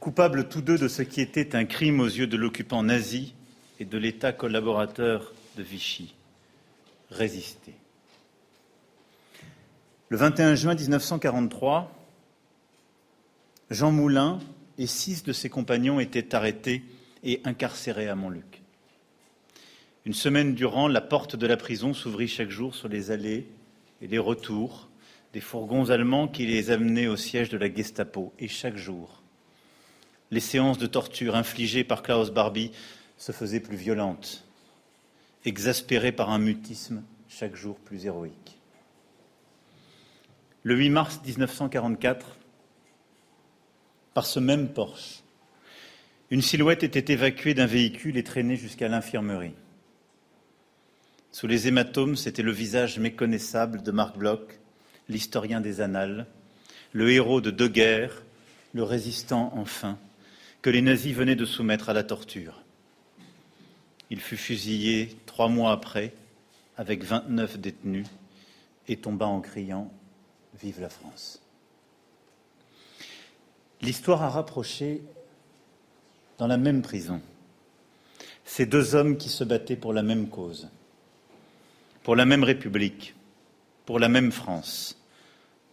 [0.00, 3.34] Coupables tous deux de ce qui était un crime aux yeux de l'occupant nazi
[3.80, 6.14] et de l'État collaborateur de Vichy,
[7.10, 7.74] résister.
[10.10, 11.94] Le 21 juin 1943,
[13.68, 14.38] Jean Moulin
[14.78, 16.82] et six de ses compagnons étaient arrêtés
[17.24, 18.62] et incarcérés à Montluc.
[20.06, 23.46] Une semaine durant, la porte de la prison s'ouvrit chaque jour sur les allées
[24.00, 24.88] et les retours
[25.34, 28.32] des fourgons allemands qui les amenaient au siège de la Gestapo.
[28.38, 29.20] Et chaque jour,
[30.30, 32.72] les séances de torture infligées par Klaus Barbie
[33.18, 34.42] se faisaient plus violentes,
[35.44, 38.57] exaspérées par un mutisme chaque jour plus héroïque.
[40.64, 42.36] Le 8 mars 1944,
[44.12, 45.22] par ce même Porsche,
[46.32, 49.54] une silhouette était évacuée d'un véhicule et traînée jusqu'à l'infirmerie.
[51.30, 54.58] Sous les hématomes, c'était le visage méconnaissable de Marc Bloch,
[55.08, 56.26] l'historien des annales,
[56.92, 58.24] le héros de deux guerres,
[58.74, 59.96] le résistant enfin,
[60.60, 62.62] que les nazis venaient de soumettre à la torture.
[64.10, 66.12] Il fut fusillé trois mois après,
[66.76, 68.08] avec 29 détenus,
[68.88, 69.92] et tomba en criant
[70.60, 71.40] Vive la France.
[73.80, 75.02] L'histoire a rapproché
[76.38, 77.20] dans la même prison
[78.44, 80.68] ces deux hommes qui se battaient pour la même cause,
[82.02, 83.14] pour la même République,
[83.84, 85.00] pour la même France,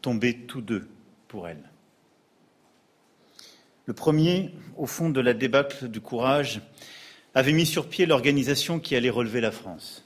[0.01, 0.87] tombés tous deux
[1.27, 1.63] pour elle.
[3.85, 6.61] Le premier, au fond de la débâcle du courage,
[7.33, 10.04] avait mis sur pied l'organisation qui allait relever la France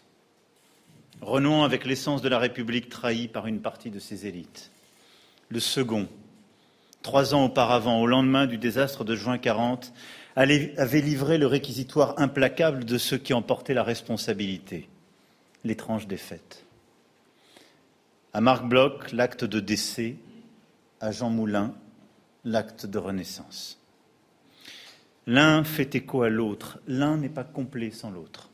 [1.22, 4.72] renouant avec l'essence de la République trahie par une partie de ses élites.
[5.49, 6.07] Le second,
[7.01, 9.93] trois ans auparavant, au lendemain du désastre de juin 40,
[10.36, 14.88] avait livré le réquisitoire implacable de ceux qui en portaient la responsabilité,
[15.63, 16.65] l'étrange défaite.
[18.32, 20.15] À Marc Bloch, l'acte de décès.
[21.01, 21.74] À Jean Moulin,
[22.43, 23.80] l'acte de renaissance.
[25.28, 28.48] L'un fait écho à l'autre, l'un n'est pas complet sans l'autre.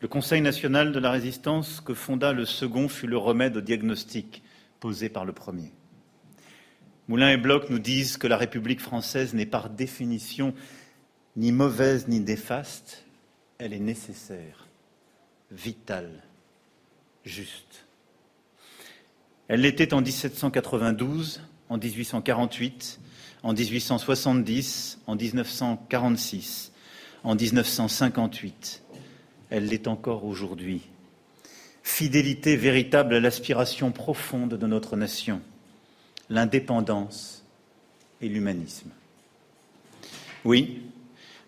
[0.00, 4.42] Le Conseil national de la résistance que fonda le second fut le remède au diagnostic
[4.78, 5.72] posé par le premier.
[7.08, 10.54] Moulin et Bloch nous disent que la République française n'est par définition
[11.36, 13.04] ni mauvaise ni néfaste,
[13.58, 14.66] elle est nécessaire,
[15.50, 16.10] vitale,
[17.24, 17.86] juste.
[19.48, 23.00] Elle l'était en 1792, en 1848,
[23.42, 26.72] en 1870, en 1946,
[27.22, 28.82] en 1958.
[29.50, 30.82] Elle l'est encore aujourd'hui.
[31.82, 35.40] Fidélité véritable à l'aspiration profonde de notre nation,
[36.28, 37.44] l'indépendance
[38.20, 38.90] et l'humanisme.
[40.44, 40.82] Oui,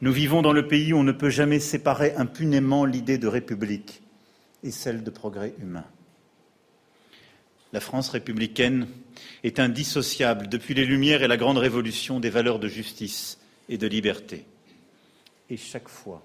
[0.01, 4.01] nous vivons dans le pays où on ne peut jamais séparer impunément l'idée de république
[4.63, 5.85] et celle de progrès humain.
[7.73, 8.87] La France républicaine
[9.43, 13.39] est indissociable depuis les Lumières et la Grande Révolution des valeurs de justice
[13.69, 14.47] et de liberté.
[15.51, 16.23] Et chaque fois,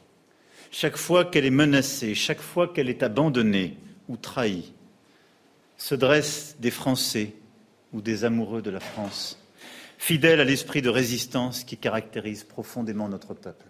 [0.73, 3.77] chaque fois qu'elle est menacée, chaque fois qu'elle est abandonnée
[4.09, 4.73] ou trahie,
[5.77, 7.33] se dressent des Français
[7.93, 9.39] ou des amoureux de la France,
[9.97, 13.67] fidèles à l'esprit de résistance qui caractérise profondément notre peuple.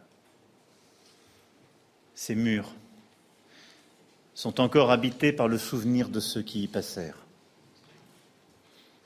[2.15, 2.73] Ces murs
[4.33, 7.23] sont encore habités par le souvenir de ceux qui y passèrent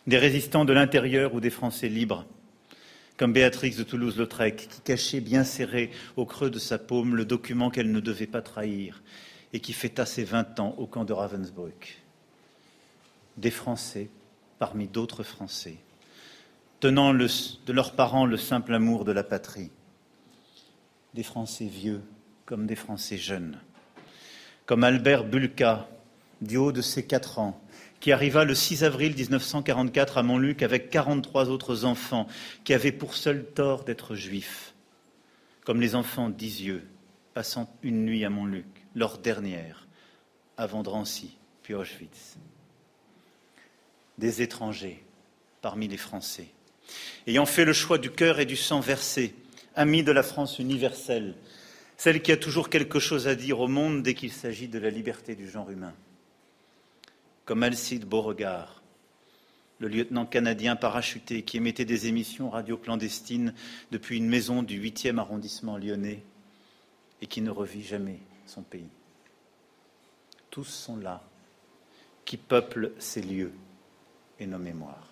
[0.08, 2.26] des résistants de l'intérieur ou des Français libres,
[3.18, 7.72] comme Béatrix de Toulouse-Lautrec, qui cachait bien serré au creux de sa paume le document
[7.72, 9.01] qu'elle ne devait pas trahir
[9.53, 12.03] et qui fêta ses vingt ans au camp de Ravensbrück.
[13.38, 14.09] Des Français,
[14.59, 15.78] parmi d'autres Français,
[16.80, 19.72] tenant de leurs parents le simple amour de la patrie.
[21.13, 22.01] Des Français vieux
[22.45, 23.59] comme des Français jeunes,
[24.65, 25.89] comme Albert Bulka,
[26.41, 27.59] du haut de ses quatre ans,
[28.00, 32.28] qui arriva le 6 avril 1944 à Montluc avec 43 autres enfants
[32.64, 34.74] qui avaient pour seul tort d'être juifs,
[35.66, 36.88] comme les enfants d'Isieux,
[37.34, 39.88] passant une nuit à Montluc, leur dernière,
[40.58, 42.38] avant Drancy, puis Auschwitz.
[44.18, 45.04] Des étrangers
[45.62, 46.48] parmi les Français,
[47.26, 49.36] ayant fait le choix du cœur et du sang versé,
[49.76, 51.36] amis de la France universelle,
[51.98, 54.91] celle qui a toujours quelque chose à dire au monde dès qu'il s'agit de la
[54.91, 55.93] liberté du genre humain
[57.48, 58.82] comme Alcide Beauregard,
[59.80, 63.54] le lieutenant canadien parachuté qui émettait des émissions radio clandestines
[63.89, 66.22] depuis une maison du 8e arrondissement lyonnais
[67.22, 68.89] et qui ne revit jamais son pays.
[70.50, 71.24] Tous sont là,
[72.26, 73.54] qui peuplent ces lieux
[74.41, 75.08] et nos mémoires.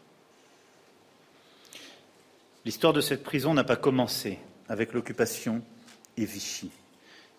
[2.66, 5.64] L'histoire de cette prison n'a pas commencé avec l'occupation
[6.18, 6.70] et Vichy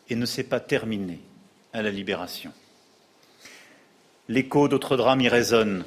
[0.08, 1.20] et ne s'est pas terminée
[1.74, 2.52] à la libération.
[4.28, 5.84] L'écho d'autres drames y résonne,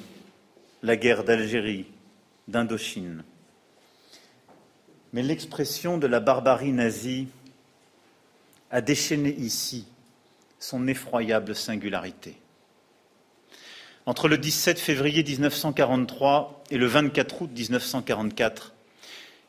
[0.82, 1.88] la guerre d'Algérie,
[2.48, 3.24] d'Indochine.
[5.12, 7.28] Mais l'expression de la barbarie nazie
[8.72, 9.88] a déchaîné ici
[10.58, 12.38] son effroyable singularité.
[14.06, 18.74] Entre le 17 février 1943 et le 24 août 1944,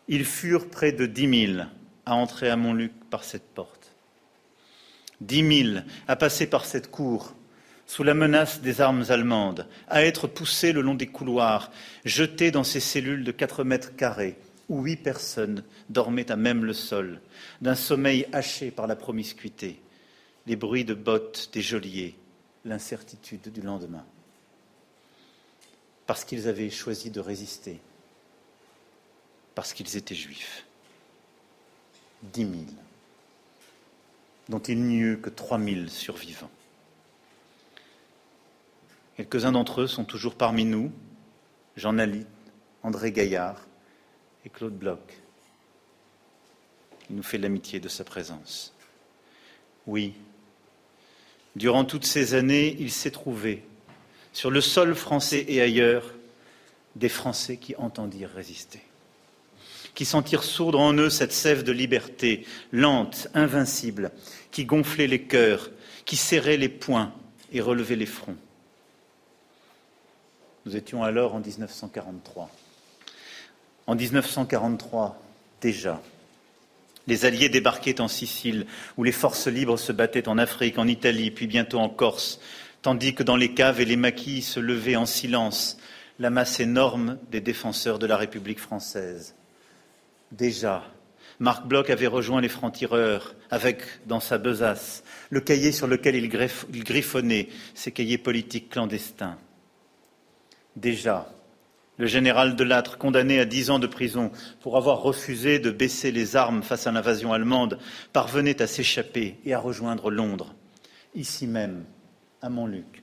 [0.09, 1.69] ils furent près de dix mille
[2.07, 3.93] à entrer à Montluc par cette porte.
[5.21, 7.35] Dix mille à passer par cette cour
[7.91, 11.73] sous la menace des armes allemandes, à être poussés le long des couloirs,
[12.05, 14.39] jetés dans ces cellules de quatre mètres carrés,
[14.69, 17.21] où huit personnes dormaient à même le sol,
[17.61, 19.81] d'un sommeil haché par la promiscuité,
[20.47, 22.15] les bruits de bottes des geôliers,
[22.65, 24.07] l'incertitude du lendemain.
[26.07, 27.81] Parce qu'ils avaient choisi de résister,
[29.57, 30.65] parce qu'ils étaient juifs.
[32.23, 32.77] Dix mille,
[34.49, 36.53] dont il n'y eut que trois mille survivants.
[39.21, 40.91] Quelques-uns d'entre eux sont toujours parmi nous,
[41.77, 42.25] Jean Nalit,
[42.83, 43.67] André Gaillard
[44.47, 45.21] et Claude Bloch.
[47.11, 48.73] Il nous fait l'amitié de sa présence.
[49.87, 50.15] Oui,
[51.55, 53.63] durant toutes ces années, il s'est trouvé,
[54.33, 56.15] sur le sol français et ailleurs,
[56.97, 58.81] des Français qui entendirent résister,
[59.95, 64.13] qui sentirent sourdre en eux cette sève de liberté, lente, invincible,
[64.51, 65.71] qui gonflait les cœurs,
[66.07, 67.13] qui serrait les poings
[67.53, 68.39] et relevait les fronts.
[70.66, 72.51] Nous étions alors en 1943.
[73.87, 75.23] En 1943,
[75.61, 76.01] déjà,
[77.07, 78.66] les Alliés débarquaient en Sicile,
[78.97, 82.41] où les forces libres se battaient en Afrique, en Italie, puis bientôt en Corse,
[82.82, 85.78] tandis que dans les caves et les maquis se levait en silence
[86.19, 89.35] la masse énorme des défenseurs de la République française.
[90.31, 90.85] Déjà,
[91.39, 96.28] Marc Bloch avait rejoint les francs-tireurs avec, dans sa besace, le cahier sur lequel il
[96.85, 99.39] griffonnait ses cahiers politiques clandestins.
[100.81, 101.31] Déjà,
[101.98, 106.35] le général Delattre, condamné à dix ans de prison pour avoir refusé de baisser les
[106.35, 107.78] armes face à l'invasion allemande,
[108.12, 110.55] parvenait à s'échapper et à rejoindre Londres.
[111.15, 111.85] Ici même,
[112.40, 113.02] à Montluc,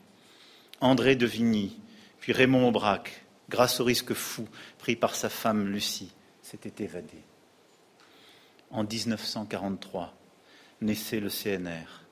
[0.81, 1.79] André de Vigny,
[2.19, 4.47] puis Raymond Aubrac, grâce au risque fou
[4.79, 7.23] pris par sa femme Lucie, s'était évadé.
[8.71, 10.13] En 1943,
[10.81, 12.05] naissait le CNR,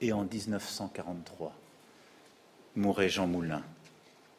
[0.00, 1.54] et en 1943,
[2.76, 3.62] mourait Jean Moulin,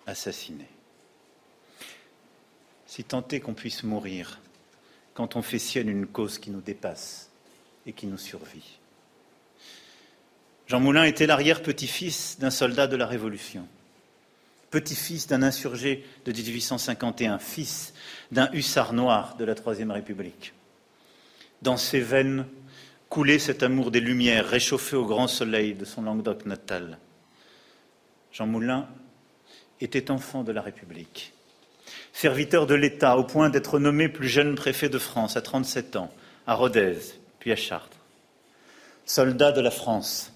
[0.07, 0.67] assassiné.
[2.85, 4.39] Si tant est qu'on puisse mourir
[5.13, 7.29] quand on fait sienne une cause qui nous dépasse
[7.85, 8.79] et qui nous survit.
[10.67, 13.67] Jean Moulin était l'arrière-petit-fils d'un soldat de la Révolution,
[14.71, 17.93] petit-fils d'un insurgé de 1851, fils
[18.31, 20.53] d'un hussard noir de la Troisième République.
[21.61, 22.47] Dans ses veines
[23.09, 26.97] coulait cet amour des Lumières, réchauffé au grand soleil de son Languedoc natal.
[28.31, 28.87] Jean Moulin
[29.81, 31.33] était enfant de la République,
[32.13, 36.11] serviteur de l'État au point d'être nommé plus jeune préfet de France à 37 ans,
[36.47, 36.97] à Rodez,
[37.39, 37.97] puis à Chartres.
[39.05, 40.31] Soldat de la France,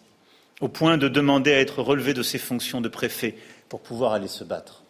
[0.59, 3.35] au point de demander à être relevé de ses fonctions de préfet
[3.69, 4.83] pour pouvoir aller se battre.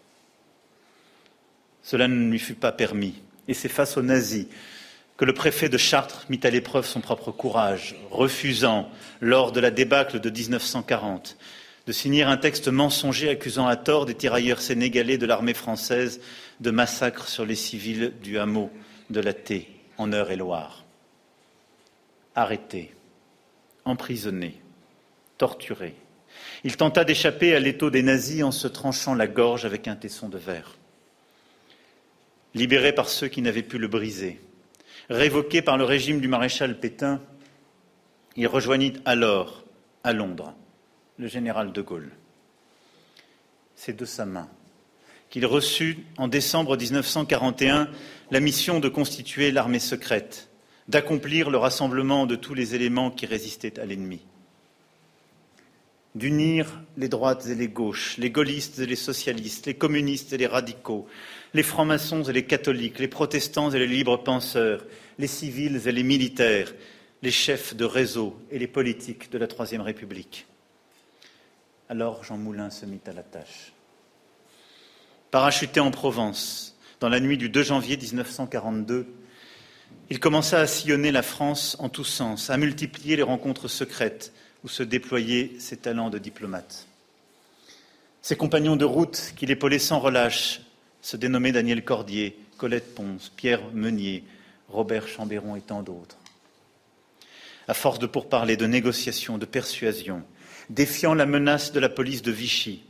[1.83, 3.15] Cela ne lui fut pas permis,
[3.47, 4.47] et c'est face aux nazis
[5.17, 9.71] que le préfet de Chartres mit à l'épreuve son propre courage, refusant, lors de la
[9.71, 11.37] débâcle de 1940,
[11.87, 16.19] de signer un texte mensonger accusant à tort des tirailleurs sénégalais de l'armée française
[16.59, 18.69] de massacres sur les civils du hameau
[19.09, 20.83] de la Thé, en Eure-et-Loire.
[22.35, 22.93] Arrêté,
[23.85, 24.61] emprisonné,
[25.37, 25.95] torturé,
[26.65, 30.27] il tenta d'échapper à l'étau des nazis en se tranchant la gorge avec un tesson
[30.27, 30.75] de verre.
[32.53, 34.41] Libéré par ceux qui n'avaient pu le briser,
[35.09, 37.21] révoqué par le régime du maréchal Pétain,
[38.35, 39.63] il rejoignit alors,
[40.03, 40.53] à Londres,
[41.17, 42.11] le général de Gaulle.
[43.75, 44.49] C'est de sa main
[45.29, 47.89] qu'il reçut en décembre 1941
[48.31, 50.49] la mission de constituer l'armée secrète,
[50.87, 54.21] d'accomplir le rassemblement de tous les éléments qui résistaient à l'ennemi
[56.17, 60.47] d'unir les droites et les gauches, les gaullistes et les socialistes, les communistes et les
[60.47, 61.07] radicaux,
[61.53, 64.85] les francs-maçons et les catholiques, les protestants et les libres penseurs,
[65.19, 66.73] les civils et les militaires,
[67.21, 70.47] les chefs de réseau et les politiques de la Troisième République.
[71.89, 73.71] Alors Jean Moulin se mit à la tâche.
[75.31, 79.07] Parachuté en Provence, dans la nuit du 2 janvier 1942,
[80.09, 84.33] il commença à sillonner la France en tous sens, à multiplier les rencontres secrètes,
[84.65, 86.87] où se déployaient ses talents de diplomate.
[88.21, 90.61] Ses compagnons de route, qui l'épaulaient sans relâche,
[91.01, 94.25] se dénommaient Daniel Cordier, Colette Ponce, Pierre Meunier,
[94.67, 96.17] Robert Chambéron et tant d'autres.
[97.69, 100.23] À force de pourparlers, de négociations, de persuasions,
[100.69, 102.83] défiant la menace de la police de Vichy,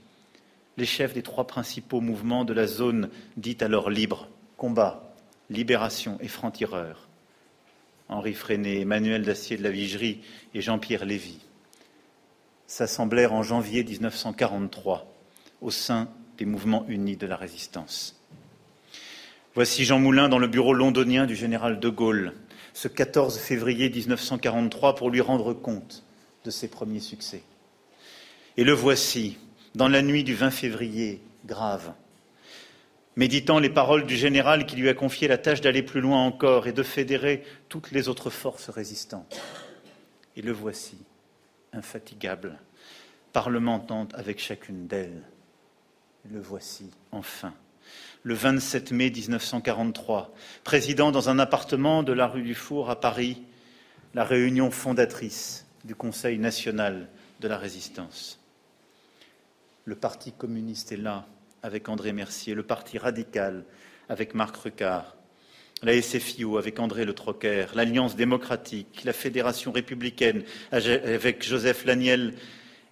[0.78, 5.14] les chefs des trois principaux mouvements de la zone dite alors libre, combat,
[5.50, 7.08] libération et franc-tireur,
[8.10, 10.22] Henri Freinet, Emmanuel Dacier de la Vigerie
[10.54, 11.40] et Jean-Pierre Lévy,
[12.68, 15.12] s'assemblèrent en janvier 1943
[15.62, 18.22] au sein des mouvements unis de la résistance.
[19.56, 22.34] Voici Jean Moulin dans le bureau londonien du général de Gaulle,
[22.74, 26.04] ce 14 février 1943, pour lui rendre compte
[26.46, 27.42] de ses premiers succès.
[28.58, 29.38] Et le voici,
[29.76, 31.94] dans la nuit du 20 février, grave,
[33.16, 36.66] méditant les paroles du général qui lui a confié la tâche d'aller plus loin encore
[36.66, 39.40] et de fédérer toutes les autres forces résistantes.
[40.36, 40.98] Et le voici,
[41.72, 42.58] infatigable,
[43.32, 45.22] parlementant avec chacune d'elles.
[46.32, 47.54] Le voici, enfin,
[48.24, 53.44] le 27 mai 1943, président dans un appartement de la rue du Four à Paris,
[54.16, 57.08] la réunion fondatrice du Conseil national
[57.40, 58.37] de la résistance.
[59.88, 61.26] Le Parti communiste est là,
[61.64, 63.64] avec André Mercier, le Parti radical,
[64.10, 65.16] avec Marc Recard,
[65.82, 70.44] la SFIO avec André Le Troquer, l'Alliance démocratique, la Fédération républicaine
[70.74, 72.34] avec Joseph Laniel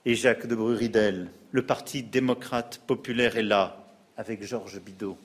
[0.05, 5.17] et Jacques de Bruridel, le Parti démocrate populaire est là avec Georges Bidault.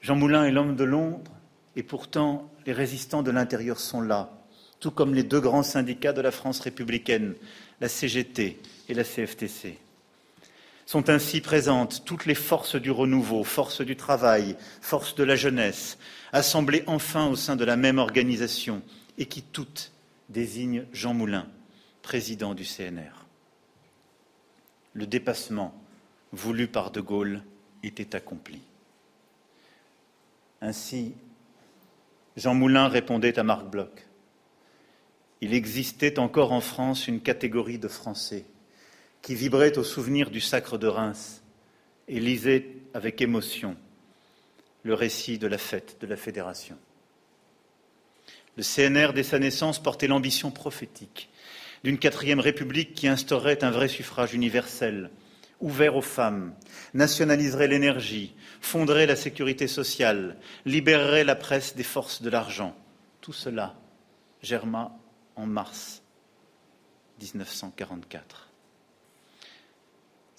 [0.00, 1.30] Jean Moulin est l'homme de Londres
[1.76, 4.42] et pourtant les résistants de l'intérieur sont là,
[4.80, 7.36] tout comme les deux grands syndicats de la France républicaine,
[7.80, 9.78] la CGT et la CFTC.
[10.92, 15.96] Sont ainsi présentes toutes les forces du renouveau, forces du travail, forces de la jeunesse,
[16.34, 18.82] assemblées enfin au sein de la même organisation
[19.16, 19.90] et qui toutes
[20.28, 21.48] désignent Jean Moulin,
[22.02, 23.24] président du CNR.
[24.92, 25.72] Le dépassement
[26.30, 27.42] voulu par De Gaulle
[27.82, 28.60] était accompli.
[30.60, 31.14] Ainsi,
[32.36, 34.06] Jean Moulin répondait à Marc Bloch.
[35.40, 38.44] Il existait encore en France une catégorie de Français
[39.22, 41.42] qui vibrait au souvenir du sacre de Reims
[42.08, 43.76] et lisait avec émotion
[44.82, 46.76] le récit de la fête de la Fédération.
[48.56, 51.30] Le CNR, dès sa naissance, portait l'ambition prophétique
[51.84, 55.10] d'une quatrième république qui instaurerait un vrai suffrage universel,
[55.60, 56.54] ouvert aux femmes,
[56.94, 62.76] nationaliserait l'énergie, fonderait la sécurité sociale, libérerait la presse des forces de l'argent.
[63.20, 63.74] Tout cela
[64.42, 64.96] germa
[65.34, 66.02] en mars
[67.20, 68.51] 1944.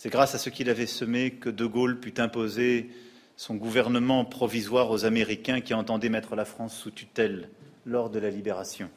[0.04, 2.90] C'est grâce à ce qu'il avait semé que De Gaulle put imposer
[3.38, 7.50] son gouvernement provisoire aux Américains qui entendaient mettre la France sous tutelle
[7.86, 8.90] lors de la libération,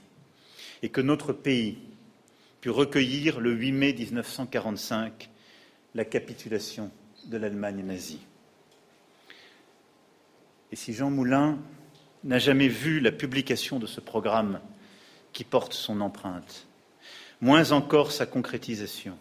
[0.82, 1.78] et que notre pays
[2.60, 5.30] put recueillir le 8 mai 1945
[5.94, 6.90] la capitulation
[7.26, 8.26] de l'Allemagne nazie.
[10.72, 11.56] Et si Jean Moulin
[12.24, 14.58] n'a jamais vu la publication de ce programme
[15.32, 16.66] qui porte son empreinte,
[17.40, 19.16] moins encore sa concrétisation,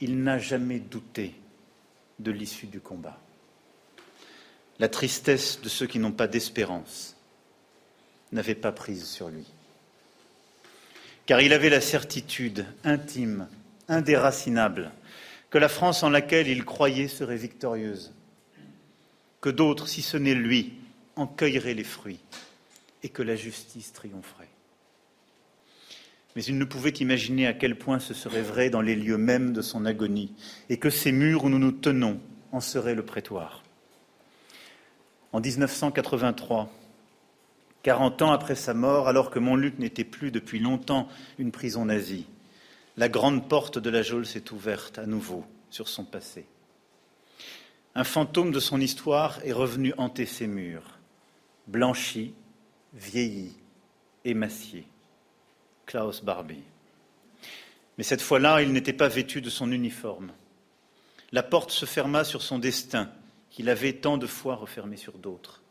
[0.00, 1.34] il n'a jamais douté
[2.18, 3.18] de l'issue du combat.
[4.78, 7.16] La tristesse de ceux qui n'ont pas d'espérance
[8.32, 9.46] n'avait pas prise sur lui.
[11.26, 13.48] Car il avait la certitude intime,
[13.88, 14.90] indéracinable,
[15.50, 18.12] que la France en laquelle il croyait serait victorieuse,
[19.40, 20.74] que d'autres, si ce n'est lui,
[21.16, 22.20] en cueilleraient les fruits,
[23.02, 24.49] et que la justice triompherait.
[26.36, 29.52] Mais il ne pouvait imaginer à quel point ce serait vrai dans les lieux mêmes
[29.52, 30.32] de son agonie,
[30.68, 32.20] et que ces murs où nous nous tenons
[32.52, 33.62] en seraient le prétoire.
[35.32, 36.72] En 1983,
[37.82, 41.08] Quarante ans après sa mort, alors que Montluc n'était plus depuis longtemps
[41.38, 42.26] une prison nazie,
[42.98, 46.44] la grande porte de la geôle s'est ouverte à nouveau sur son passé.
[47.94, 50.98] Un fantôme de son histoire est revenu hanter ses murs,
[51.66, 52.34] blanchi,
[52.92, 53.56] vieilli,
[54.26, 54.84] émacié.
[55.90, 56.62] Klaus Barbie.
[57.98, 60.30] Mais cette fois-là, il n'était pas vêtu de son uniforme.
[61.32, 63.10] La porte se ferma sur son destin,
[63.50, 65.62] qu'il avait tant de fois refermé sur d'autres.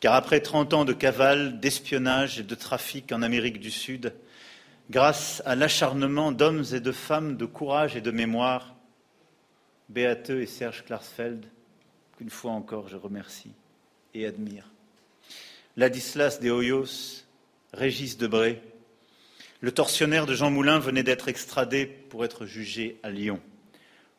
[0.00, 4.14] Car après trente ans de cavale, d'espionnage et de trafic en Amérique du Sud,
[4.88, 8.74] grâce à l'acharnement d'hommes et de femmes de courage et de mémoire,
[9.90, 11.44] Beate et Serge Klarsfeld,
[12.16, 13.52] qu'une fois encore je remercie
[14.14, 14.70] et admire,
[15.76, 17.26] Ladislas de Hoyos,
[17.74, 18.62] Régis Debré,
[19.64, 23.40] le tortionnaire de Jean Moulin venait d'être extradé pour être jugé à Lyon,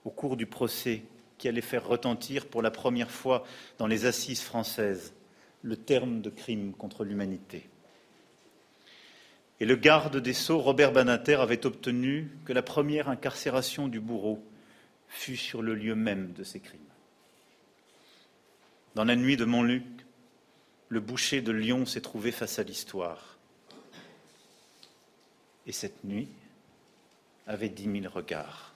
[0.04, 1.04] au cours du procès
[1.38, 3.46] qui allait faire retentir pour la première fois
[3.78, 5.14] dans les assises françaises
[5.62, 7.70] le terme de crime contre l'humanité.
[9.60, 14.44] Et le garde des Sceaux, Robert Banater, avait obtenu que la première incarcération du bourreau
[15.10, 16.82] fût sur le lieu même de ces crimes.
[18.96, 19.86] Dans la nuit de Montluc,
[20.90, 23.35] le boucher de Lyon s'est trouvé face à l'histoire
[25.68, 26.28] et cette nuit
[27.48, 28.74] avait dix mille regards.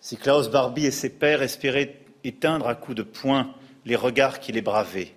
[0.00, 3.54] Si Klaus Barbie et ses pères espéraient éteindre à coups de poing
[3.84, 5.14] les regards qui les bravaient,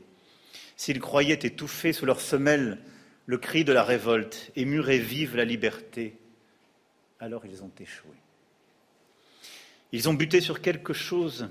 [0.75, 2.79] s'ils croyaient étouffer sous leurs semelles
[3.25, 6.17] le cri de la révolte et murer vive la liberté,
[7.19, 8.11] alors ils ont échoué.
[9.93, 11.47] Ils ont buté sur quelque chose,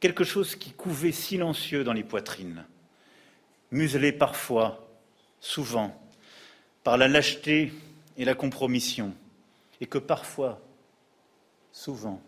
[0.00, 2.64] quelque chose qui couvait silencieux dans les poitrines,
[3.70, 4.88] muselé parfois,
[5.40, 6.00] souvent,
[6.86, 7.72] par la lâcheté
[8.16, 9.12] et la compromission,
[9.80, 10.62] et que parfois,
[11.72, 12.22] souvent,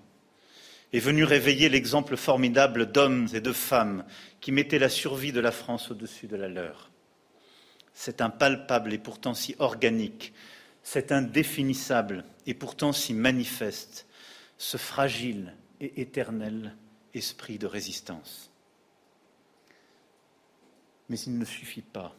[0.92, 4.04] est venu réveiller l'exemple formidable d'hommes et de femmes
[4.40, 6.90] qui mettaient la survie de la France au-dessus de la leur.
[7.94, 10.32] C'est impalpable et pourtant si organique,
[10.82, 14.08] c'est indéfinissable et pourtant si manifeste,
[14.56, 16.74] ce fragile et éternel
[17.14, 18.50] esprit de résistance.
[21.08, 22.12] Mais il ne suffit pas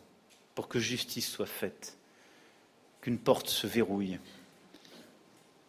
[0.55, 1.98] pour que justice soit faite
[3.01, 4.19] qu'une porte se verrouille,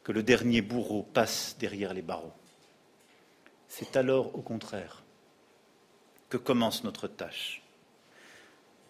[0.02, 2.32] que le dernier bourreau passe derrière les barreaux.
[3.68, 5.02] C'est alors, au contraire,
[6.28, 7.62] que commence notre tâche.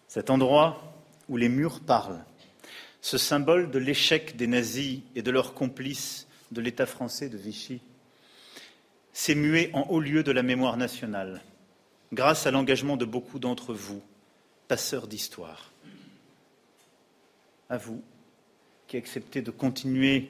[0.07, 0.93] Cet endroit
[1.29, 2.23] où les murs parlent,
[3.01, 7.81] ce symbole de l'échec des nazis et de leurs complices de l'État français de Vichy,
[9.13, 11.41] s'est mué en haut lieu de la mémoire nationale,
[12.13, 14.01] grâce à l'engagement de beaucoup d'entre vous,
[14.67, 15.71] passeurs d'histoire.
[17.69, 18.03] À vous,
[18.91, 20.29] qui accepté de continuer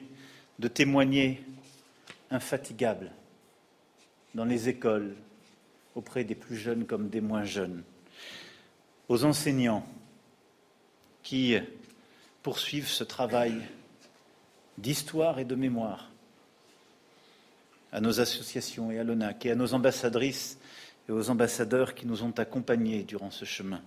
[0.60, 1.42] de témoigner
[2.30, 3.10] infatigable
[4.36, 5.16] dans les écoles,
[5.96, 7.82] auprès des plus jeunes comme des moins jeunes,
[9.08, 9.84] aux enseignants
[11.24, 11.56] qui
[12.44, 13.60] poursuivent ce travail
[14.78, 16.12] d'histoire et de mémoire,
[17.90, 20.56] à nos associations et à l'ONAC et à nos ambassadrices
[21.08, 23.82] et aux ambassadeurs qui nous ont accompagnés durant ce chemin.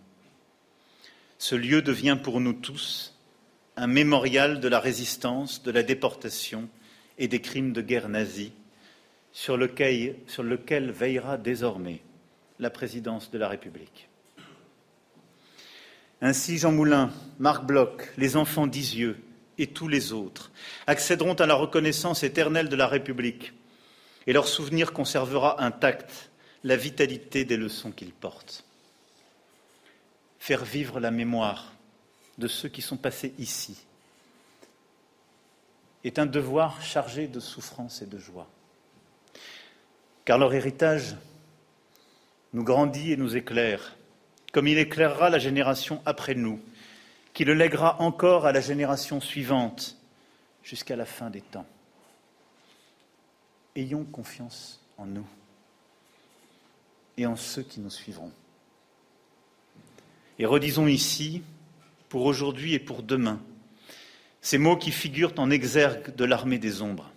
[1.37, 3.14] Ce lieu devient pour nous tous
[3.77, 6.69] un mémorial de la résistance, de la déportation
[7.17, 8.51] et des crimes de guerre nazis,
[9.33, 12.01] sur lequel, veillera désormais
[12.59, 14.07] la présidence de la République.
[16.21, 19.21] Ainsi, Jean Moulin, Marc Bloch, les enfants d'Isieux
[19.57, 20.51] et tous les autres
[20.87, 23.53] accéderont à la reconnaissance éternelle de la République
[24.25, 26.31] et leur souvenir conservera intact
[26.63, 28.63] la vitalité des leçons qu'ils portent.
[30.39, 31.74] Faire vivre la mémoire
[32.37, 33.77] de ceux qui sont passés ici
[36.03, 38.47] est un devoir chargé de souffrance et de joie.
[40.23, 41.15] Car leur héritage
[42.53, 43.95] nous grandit et nous éclaire,
[44.53, 46.61] comme il éclairera la génération après nous,
[47.33, 49.97] qui le lèguera encore à la génération suivante
[50.63, 51.65] jusqu'à la fin des temps.
[53.75, 55.27] Ayons confiance en nous
[57.17, 58.31] et en ceux qui nous suivront.
[60.37, 61.43] Et redisons ici,
[62.15, 63.41] pour aujourd'hui et pour demain,
[64.39, 67.11] ces mots qui figurent en exergue de l'armée des ombres.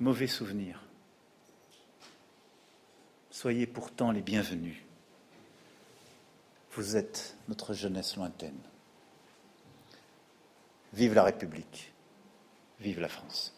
[0.00, 0.82] Mauvais souvenirs.
[3.30, 4.78] Soyez pourtant les bienvenus.
[6.72, 8.58] Vous êtes notre jeunesse lointaine.
[10.92, 11.92] Vive la République.
[12.80, 13.54] Vive la France.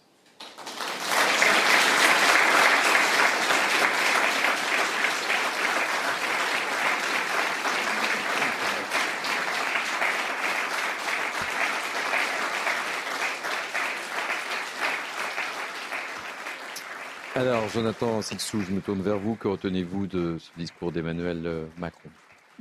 [17.36, 19.34] Alors, Jonathan Sixou, je me tourne vers vous.
[19.34, 22.08] Que retenez-vous de ce discours d'Emmanuel euh, Macron?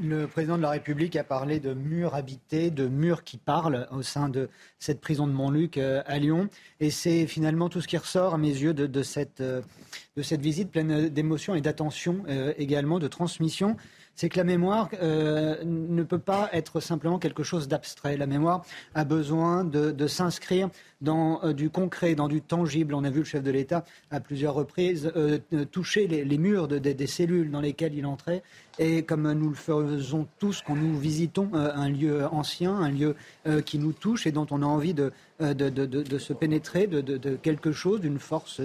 [0.01, 4.01] Le président de la République a parlé de murs habités, de murs qui parlent au
[4.01, 6.49] sein de cette prison de Montluc euh, à Lyon.
[6.79, 9.61] Et c'est finalement tout ce qui ressort à mes yeux de, cette, euh,
[10.17, 12.23] de cette, visite pleine d'émotion et d'attention
[12.57, 13.77] également, de transmission
[14.15, 18.17] c'est que la mémoire euh, ne peut pas être simplement quelque chose d'abstrait.
[18.17, 18.63] La mémoire
[18.93, 20.69] a besoin de, s'inscrire
[21.01, 22.93] dans euh, du concret, dans du tangible.
[22.93, 25.39] On a vu le chef de l'État à plusieurs reprises euh,
[25.71, 28.43] toucher les, murs des cellules dans lesquelles il entrait.
[28.79, 33.15] Et comme nous le faisons tous quand nous visitons un lieu ancien, un lieu
[33.65, 38.01] qui nous touche et dont on a envie de, de se pénétrer de, quelque chose,
[38.01, 38.61] d'une force,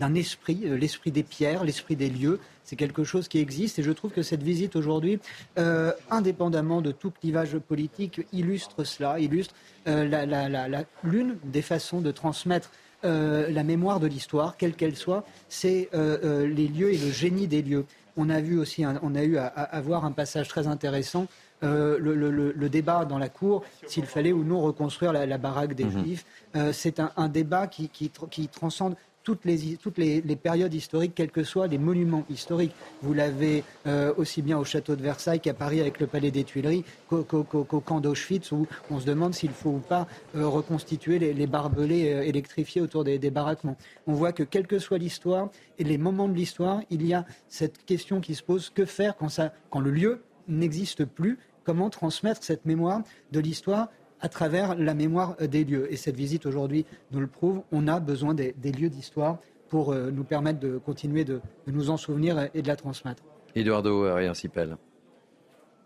[0.00, 3.92] d'un esprit, l'esprit des pierres, l'esprit des lieux, c'est quelque chose qui existe et je
[3.92, 5.20] trouve que cette visite aujourd'hui,
[5.56, 9.54] euh, indépendamment de tout clivage politique, illustre cela, illustre
[9.86, 12.70] euh, l'une des façons de transmettre
[13.04, 17.62] euh, la mémoire de l'histoire, quelle qu'elle soit, c'est les lieux et le génie des
[17.62, 17.86] lieux.
[18.16, 21.26] On a vu aussi, on a eu à, voir un passage très intéressant
[21.62, 26.02] le, débat dans la cour, s'il fallait ou non reconstruire la, baraque des mhm.
[26.02, 26.24] Juifs.
[26.72, 28.96] c'est un, débat qui, qui, transcende
[29.26, 32.72] toutes les, périodes historiques, quels que soient les monuments historiques.
[33.02, 36.44] Vous l'avez euh, aussi bien au château de Versailles qu'à Paris avec le palais des
[36.44, 41.46] Tuileries, qu'au, camp d'Auschwitz, où on se demande s'il faut ou pas euh, reconstituer les,
[41.48, 43.76] barbelés euh, électrifiés autour des, baraquements.
[44.06, 45.48] On voit que quelle que soit l'histoire
[45.80, 49.16] et les moments de l'histoire, il y a cette question qui se pose que faire
[49.16, 51.40] quand le lieu n'existe plus?
[51.64, 53.88] Comment transmettre cette mémoire de l'histoire
[54.26, 55.86] à travers la mémoire des lieux.
[55.92, 59.38] Et cette visite aujourd'hui nous le prouve, on a besoin des, lieux d'histoire
[59.68, 63.22] pour euh, nous permettre de continuer de, nous en souvenir et de la transmettre.
[63.54, 64.78] Eduardo Riancipel.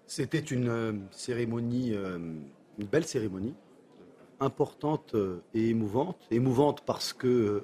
[0.06, 2.16] C'était une euh, cérémonie, euh,
[2.78, 3.52] une belle cérémonie,
[4.40, 5.14] importante
[5.52, 6.16] et émouvante.
[6.30, 7.62] Émouvante parce que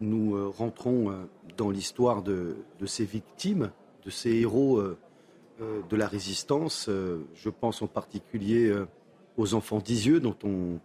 [0.00, 1.12] nous rentrons
[1.56, 3.72] dans l'histoire de, de, ces victimes,
[4.04, 6.88] de ces héros de la résistance.
[6.88, 8.72] Je pense en particulier
[9.36, 10.80] aux enfants d'Isieux, dont on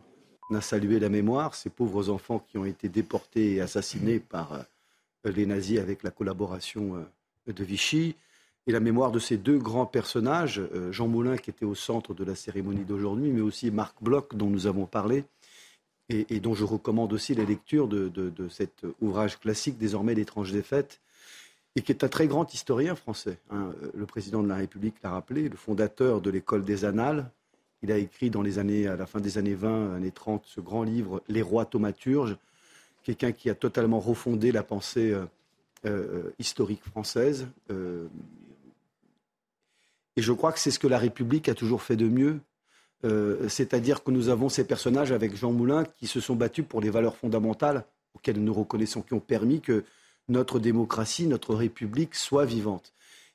[0.55, 5.31] a salué la mémoire, ces pauvres enfants qui ont été déportés et assassinés par euh,
[5.31, 8.15] les nazis avec la collaboration euh, de Vichy,
[8.67, 12.13] et la mémoire de ces deux grands personnages, euh, Jean Moulin qui était au centre
[12.13, 15.23] de la cérémonie d'aujourd'hui, mais aussi Marc Bloch dont nous avons parlé,
[16.11, 21.01] et, dont je recommande aussi la lecture de, cet ouvrage classique désormais L'étrange défaite,
[21.75, 23.37] et qui est un très grand historien français.
[23.51, 23.71] Hein.
[23.93, 27.29] Le président de la République l'a rappelé, le fondateur de l'école des Annales,
[27.81, 30.59] il a écrit dans les années, à la fin des années 20, années 30, ce
[30.59, 32.37] grand livre Les rois thaumaturges,
[33.03, 35.25] quelqu'un qui a totalement refondé la pensée euh,
[35.85, 37.47] euh, historique française.
[37.71, 38.07] Euh,
[40.15, 42.39] et je crois que c'est ce que la République a toujours fait de mieux.
[43.47, 46.89] C'est-à-dire que nous avons ces personnages avec Jean Moulin qui se sont battus pour les
[46.89, 49.85] valeurs fondamentales auxquelles nous reconnaissons, qui ont permis que
[50.27, 52.91] notre démocratie, notre République soit vivante.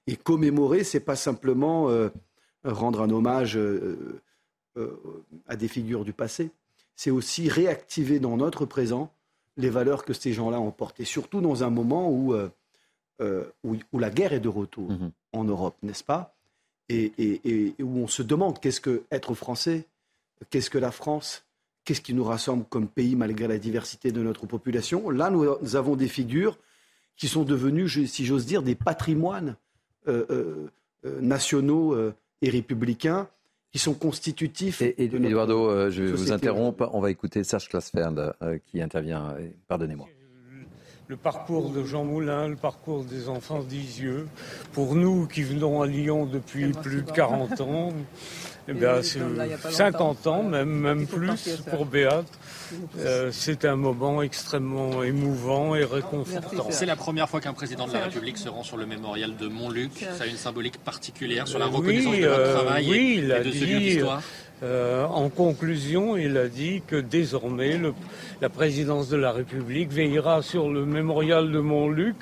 [0.06, 1.88] Et commémorer, c'est pas simplement
[2.62, 3.58] rendre un hommage
[5.46, 6.51] à des figures du passé,
[6.96, 9.12] c'est aussi réactiver dans notre présent
[9.56, 12.48] les valeurs que ces gens-là ont portées, surtout dans un moment où, euh,
[13.20, 15.10] euh, où, la guerre est de retour mhm.
[15.32, 16.34] en Europe, n'est-ce pas?
[16.88, 19.86] Et, où on se demande qu'est-ce que être français,
[20.51, 21.44] qu'est-ce que la France,
[21.84, 25.09] qu'est-ce qui nous rassemble comme pays malgré la diversité de notre population?
[25.09, 26.59] Là, nous, avons des figures
[27.16, 29.56] qui sont devenues, si j'ose dire, des patrimoines
[31.05, 31.96] nationaux
[32.42, 33.28] et républicains
[33.74, 34.82] qui sont constitutifs.
[34.82, 36.80] Et, Eduardo, je vous interromps.
[36.92, 38.32] On va écouter Serge Klassfeld
[38.66, 39.34] qui intervient.
[39.66, 40.06] Pardonnez-moi
[41.06, 44.26] le parcours de Jean Moulin, le parcours des enfants d'Isieux.
[44.72, 47.92] Pour nous qui venons à Lyon depuis plus de 40 ans,
[48.69, 49.20] eh bien, c'est
[49.70, 52.27] 50 ans, même, même plus pour Béate.
[52.99, 56.66] Euh, c'est un moment extrêmement émouvant et réconfortant.
[56.70, 59.49] C'est la première fois qu'un président de la République se rend sur le mémorial de
[59.49, 60.07] Montluc.
[60.16, 63.35] Ça a une symbolique particulière sur la reconnaissance de votre euh, travail oui, il et,
[63.35, 64.23] a de dit, l'histoire.
[64.62, 67.78] Euh, en conclusion, il a dit que désormais,
[68.41, 72.16] la présidence de la République veillera sur le mémorial de Montluc,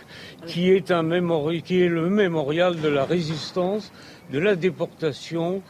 [0.46, 1.08] qui est, un
[1.60, 3.92] qui est le mémorial de la résistance,
[4.32, 5.62] de la déportation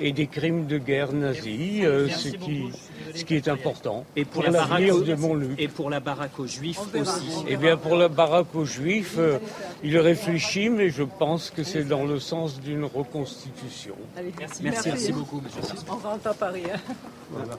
[0.00, 2.70] et des crimes de guerre nazis, euh, ce, qui,
[3.14, 4.04] ce qui est important.
[4.16, 5.60] Et pour, la baraque de Montluc.
[5.60, 7.44] Et pour la baraque aux Juifs aussi.
[7.48, 9.38] Eh bien, pour la baraque aux Juifs, euh,
[9.82, 13.94] il réfléchit, mais je pense que c'est dans le sens d'une reconstitution.
[14.38, 14.62] merci.
[14.62, 16.64] Merci, beaucoup, monsieur On rentre à Paris.
[16.72, 16.78] Hein.
[17.30, 17.58] Voilà.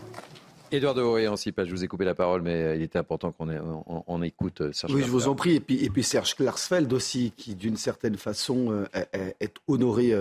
[0.73, 3.49] Édouard de je vous ai coupé la parole, mais euh, il était important qu'on
[4.07, 5.55] on, écoute Serge Oui, je vous en prie.
[5.55, 10.13] Et puis, et puis Serge Klarsfeld aussi, qui d'une certaine façon est, honoré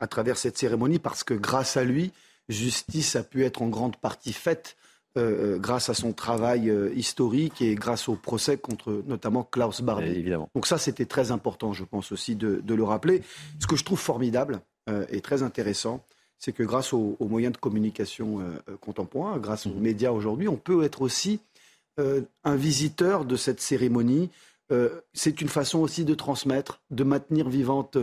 [0.00, 2.12] à travers cette cérémonie parce que grâce à lui,
[2.48, 4.76] justice a pu être en grande partie faite
[5.16, 9.80] euh, euh, grâce à son travail euh, historique et grâce au procès contre notamment Klaus
[9.80, 10.10] Barbie.
[10.10, 10.50] Évidemment.
[10.54, 13.22] Donc ça, c'était très important, je pense aussi, de, le rappeler.
[13.58, 14.60] Ce que je trouve formidable
[15.10, 16.02] et très intéressant,
[16.38, 18.40] c'est que grâce aux, moyens de communication
[18.80, 19.80] contemporains, grâce aux mmh.
[19.80, 21.40] médias aujourd'hui, on peut être aussi
[21.98, 24.30] un visiteur de cette cérémonie.
[25.12, 27.98] c'est une façon aussi de transmettre, de maintenir vivante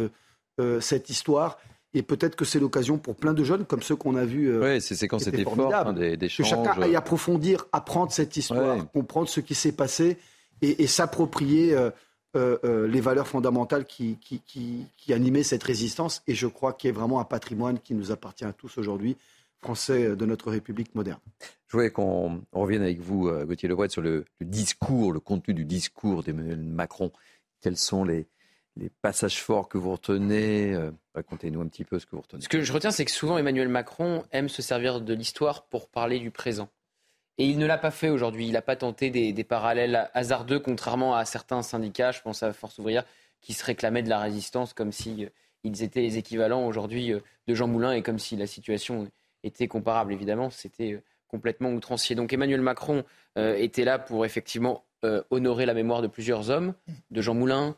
[0.80, 1.58] cette histoire
[1.96, 4.50] et peut-être que c'est l'occasion pour plein de jeunes, comme ceux qu'on a vus.
[4.50, 8.36] Euh, oui, ces séquences étaient fortes, hein, des, des Que chacun aille approfondir, apprendre cette
[8.36, 10.18] histoire, comprendre ce qui s'est passé
[10.62, 11.90] et, s'approprier euh,
[12.36, 16.22] euh, les valeurs fondamentales qui, qui, qui, animaient cette résistance.
[16.28, 19.16] Et je crois qu'il y a vraiment un patrimoine qui nous appartient à tous aujourd'hui,
[19.62, 21.20] français de notre République moderne.
[21.70, 25.64] Je voulais qu'on revienne avec vous, Gauthier Lebret, sur le, le discours, le contenu du
[25.64, 27.12] discours d'Emmanuel Macron.
[27.62, 28.28] Quels sont les,
[28.78, 32.42] les passages forts que vous retenez euh, Racontez-nous un petit peu ce que vous retenez.
[32.42, 35.88] Ce que je retiens, c'est que souvent Emmanuel Macron aime se servir de l'histoire pour
[35.88, 36.68] parler du présent.
[37.38, 38.48] Et il ne l'a pas fait aujourd'hui.
[38.48, 42.78] Il n'a pas tenté des, parallèles hasardeux, contrairement à certains syndicats, je pense à Force
[42.80, 43.06] ouvrière,
[43.40, 45.30] qui se réclamaient de la résistance comme si euh,
[45.64, 49.10] ils étaient les équivalents aujourd'hui euh, de Jean Moulin et comme si la situation
[49.44, 50.12] était comparable.
[50.12, 52.16] Évidemment, c'était complètement outrancier.
[52.16, 53.04] Donc Emmanuel Macron
[53.36, 54.86] était là pour effectivement
[55.30, 56.74] honorer la mémoire de plusieurs hommes,
[57.12, 57.76] de Jean Moulin,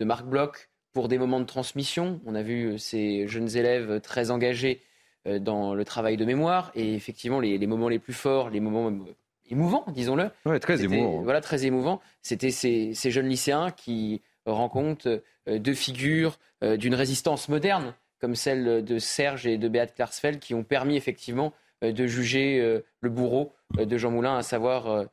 [0.00, 2.22] de Marc Bloch pour des moments de transmission.
[2.24, 4.80] On a vu euh, ces jeunes élèves très engagés
[5.26, 8.90] euh, dans le travail de mémoire et effectivement les, moments les plus forts, les moments
[8.90, 9.14] euh,
[9.50, 10.30] émouvants, disons-le.
[10.46, 11.20] Ouais, très émouvant.
[11.20, 12.00] Voilà, très émouvant.
[12.22, 19.46] C'était ces, jeunes lycéens qui rencontrent deux figures d'une résistance moderne, comme celle de Serge
[19.46, 21.52] et de Beat Klarsfeld, qui ont permis effectivement
[21.82, 25.04] de juger le bourreau de Jean Moulin, à savoir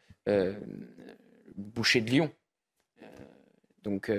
[1.57, 2.31] Boucher de Lyon.
[3.83, 4.11] donc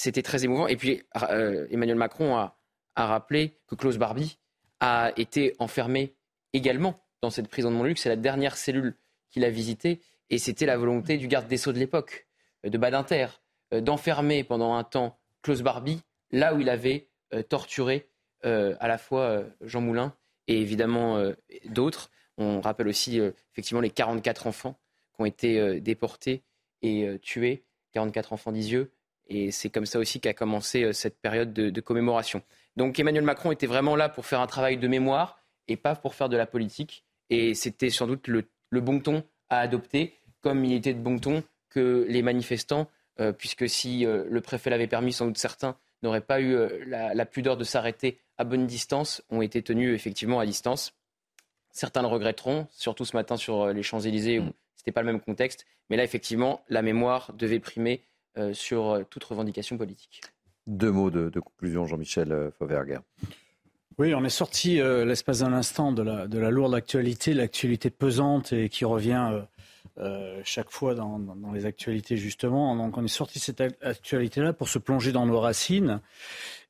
[0.00, 0.66] c'était très émouvant.
[0.66, 2.56] Et puis, euh, Emmanuel Macron a,
[2.96, 4.38] rappelé que Klaus Barbie
[4.80, 6.14] a été enfermé
[6.52, 7.96] également dans cette prison de Montluc.
[7.96, 8.94] C'est la dernière cellule
[9.30, 10.00] qu'il a visitée.
[10.28, 12.26] Et c'était la volonté du garde des Sceaux de l'époque,
[12.66, 13.28] euh, de Badinter,
[13.72, 17.08] euh, d'enfermer pendant un temps Klaus Barbie là où il avait
[17.48, 18.08] torturé
[18.42, 20.14] à la fois Jean Moulin
[20.46, 21.22] et évidemment
[21.66, 22.10] d'autres.
[22.36, 23.18] On rappelle aussi
[23.52, 24.78] effectivement les 44 enfants
[25.14, 26.42] qui ont été déportés
[26.82, 28.92] et tués, 44 enfants d'Isieux,
[29.30, 32.42] et c'est comme ça aussi qu'a commencé euh, cette période de, commémoration.
[32.76, 35.38] Donc Emmanuel Macron était vraiment là pour faire un travail de mémoire
[35.68, 37.04] et pas pour faire de la politique.
[37.30, 41.44] Et c'était sans doute le, bon ton à adopter, comme il était de bon ton
[41.68, 42.88] que les manifestants,
[43.20, 47.26] euh, puisque si euh, le préfet l'avait permis, sans doute certains n'auraient pas eu la,
[47.26, 50.94] pudeur de s'arrêter à bonne distance, ont été tenus effectivement à distance.
[51.72, 55.20] Certains le regretteront, surtout ce matin sur les Champs-Élysées où ce n'était pas le même
[55.20, 55.66] contexte.
[55.90, 58.00] Mais là, effectivement, la mémoire devait primer
[58.52, 60.20] sur euh, toute revendication politique.
[60.66, 63.00] Deux mots de, conclusion, Jean-Michel euh, Fauvergue.
[63.98, 68.50] Oui, on est sorti l'espace d'un instant de la, de la lourde actualité, l'actualité pesante
[68.54, 69.42] et qui revient
[70.42, 72.74] chaque fois dans, dans, les actualités justement.
[72.76, 76.00] Donc on est sorti de cette actualité-là pour se plonger dans nos racines.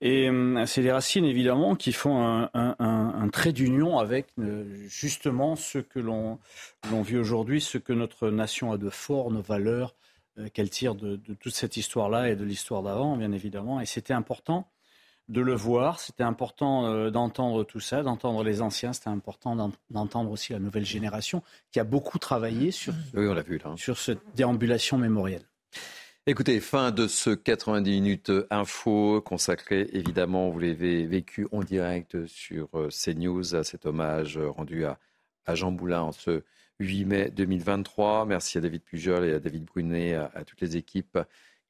[0.00, 0.28] Et
[0.66, 4.26] c'est les racines évidemment qui font un, un, un, trait d'union avec
[4.88, 6.40] justement ce que l'on
[7.02, 10.09] vit aujourd'hui, ce que notre nation a de fort, nos valeurs, euh,
[10.52, 13.80] qu'elle tire de, toute cette histoire-là et de l'histoire d'avant, bien évidemment.
[13.80, 14.68] Et c'était important
[15.28, 16.00] de le voir.
[16.00, 18.92] C'était important euh, d'entendre tout ça, d'entendre les anciens.
[18.92, 23.58] C'était important d'entendre aussi la nouvelle génération qui a beaucoup travaillé sur, on l'a vu,
[23.58, 23.72] là.
[23.76, 25.42] sur cette déambulation mémorielle.
[26.26, 32.68] Écoutez, fin de ce 90 minutes info consacré évidemment, vous l'avez vécu en direct sur
[32.74, 34.98] euh, CNews à cet hommage rendu à,
[35.54, 36.44] Jean Boulin en ce
[36.80, 38.26] 8 mai 2023.
[38.26, 41.18] Merci à David Pujol et à David Brunet, à toutes les équipes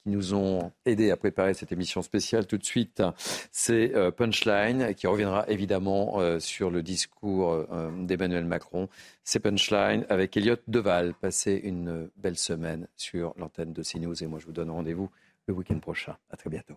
[0.03, 2.47] qui nous ont aidés à préparer cette émission spéciale.
[2.47, 3.03] Tout de suite,
[3.51, 8.89] c'est euh, Punchline qui reviendra évidemment euh, sur le discours euh, d'Emmanuel Macron.
[9.25, 11.15] C'est Punchline avec Elliot Deval.
[11.15, 15.11] Passez une belle semaine sur l'antenne de CNews et moi je vous donne rendez-vous
[15.47, 16.17] le week-end prochain.
[16.31, 16.77] À très bientôt.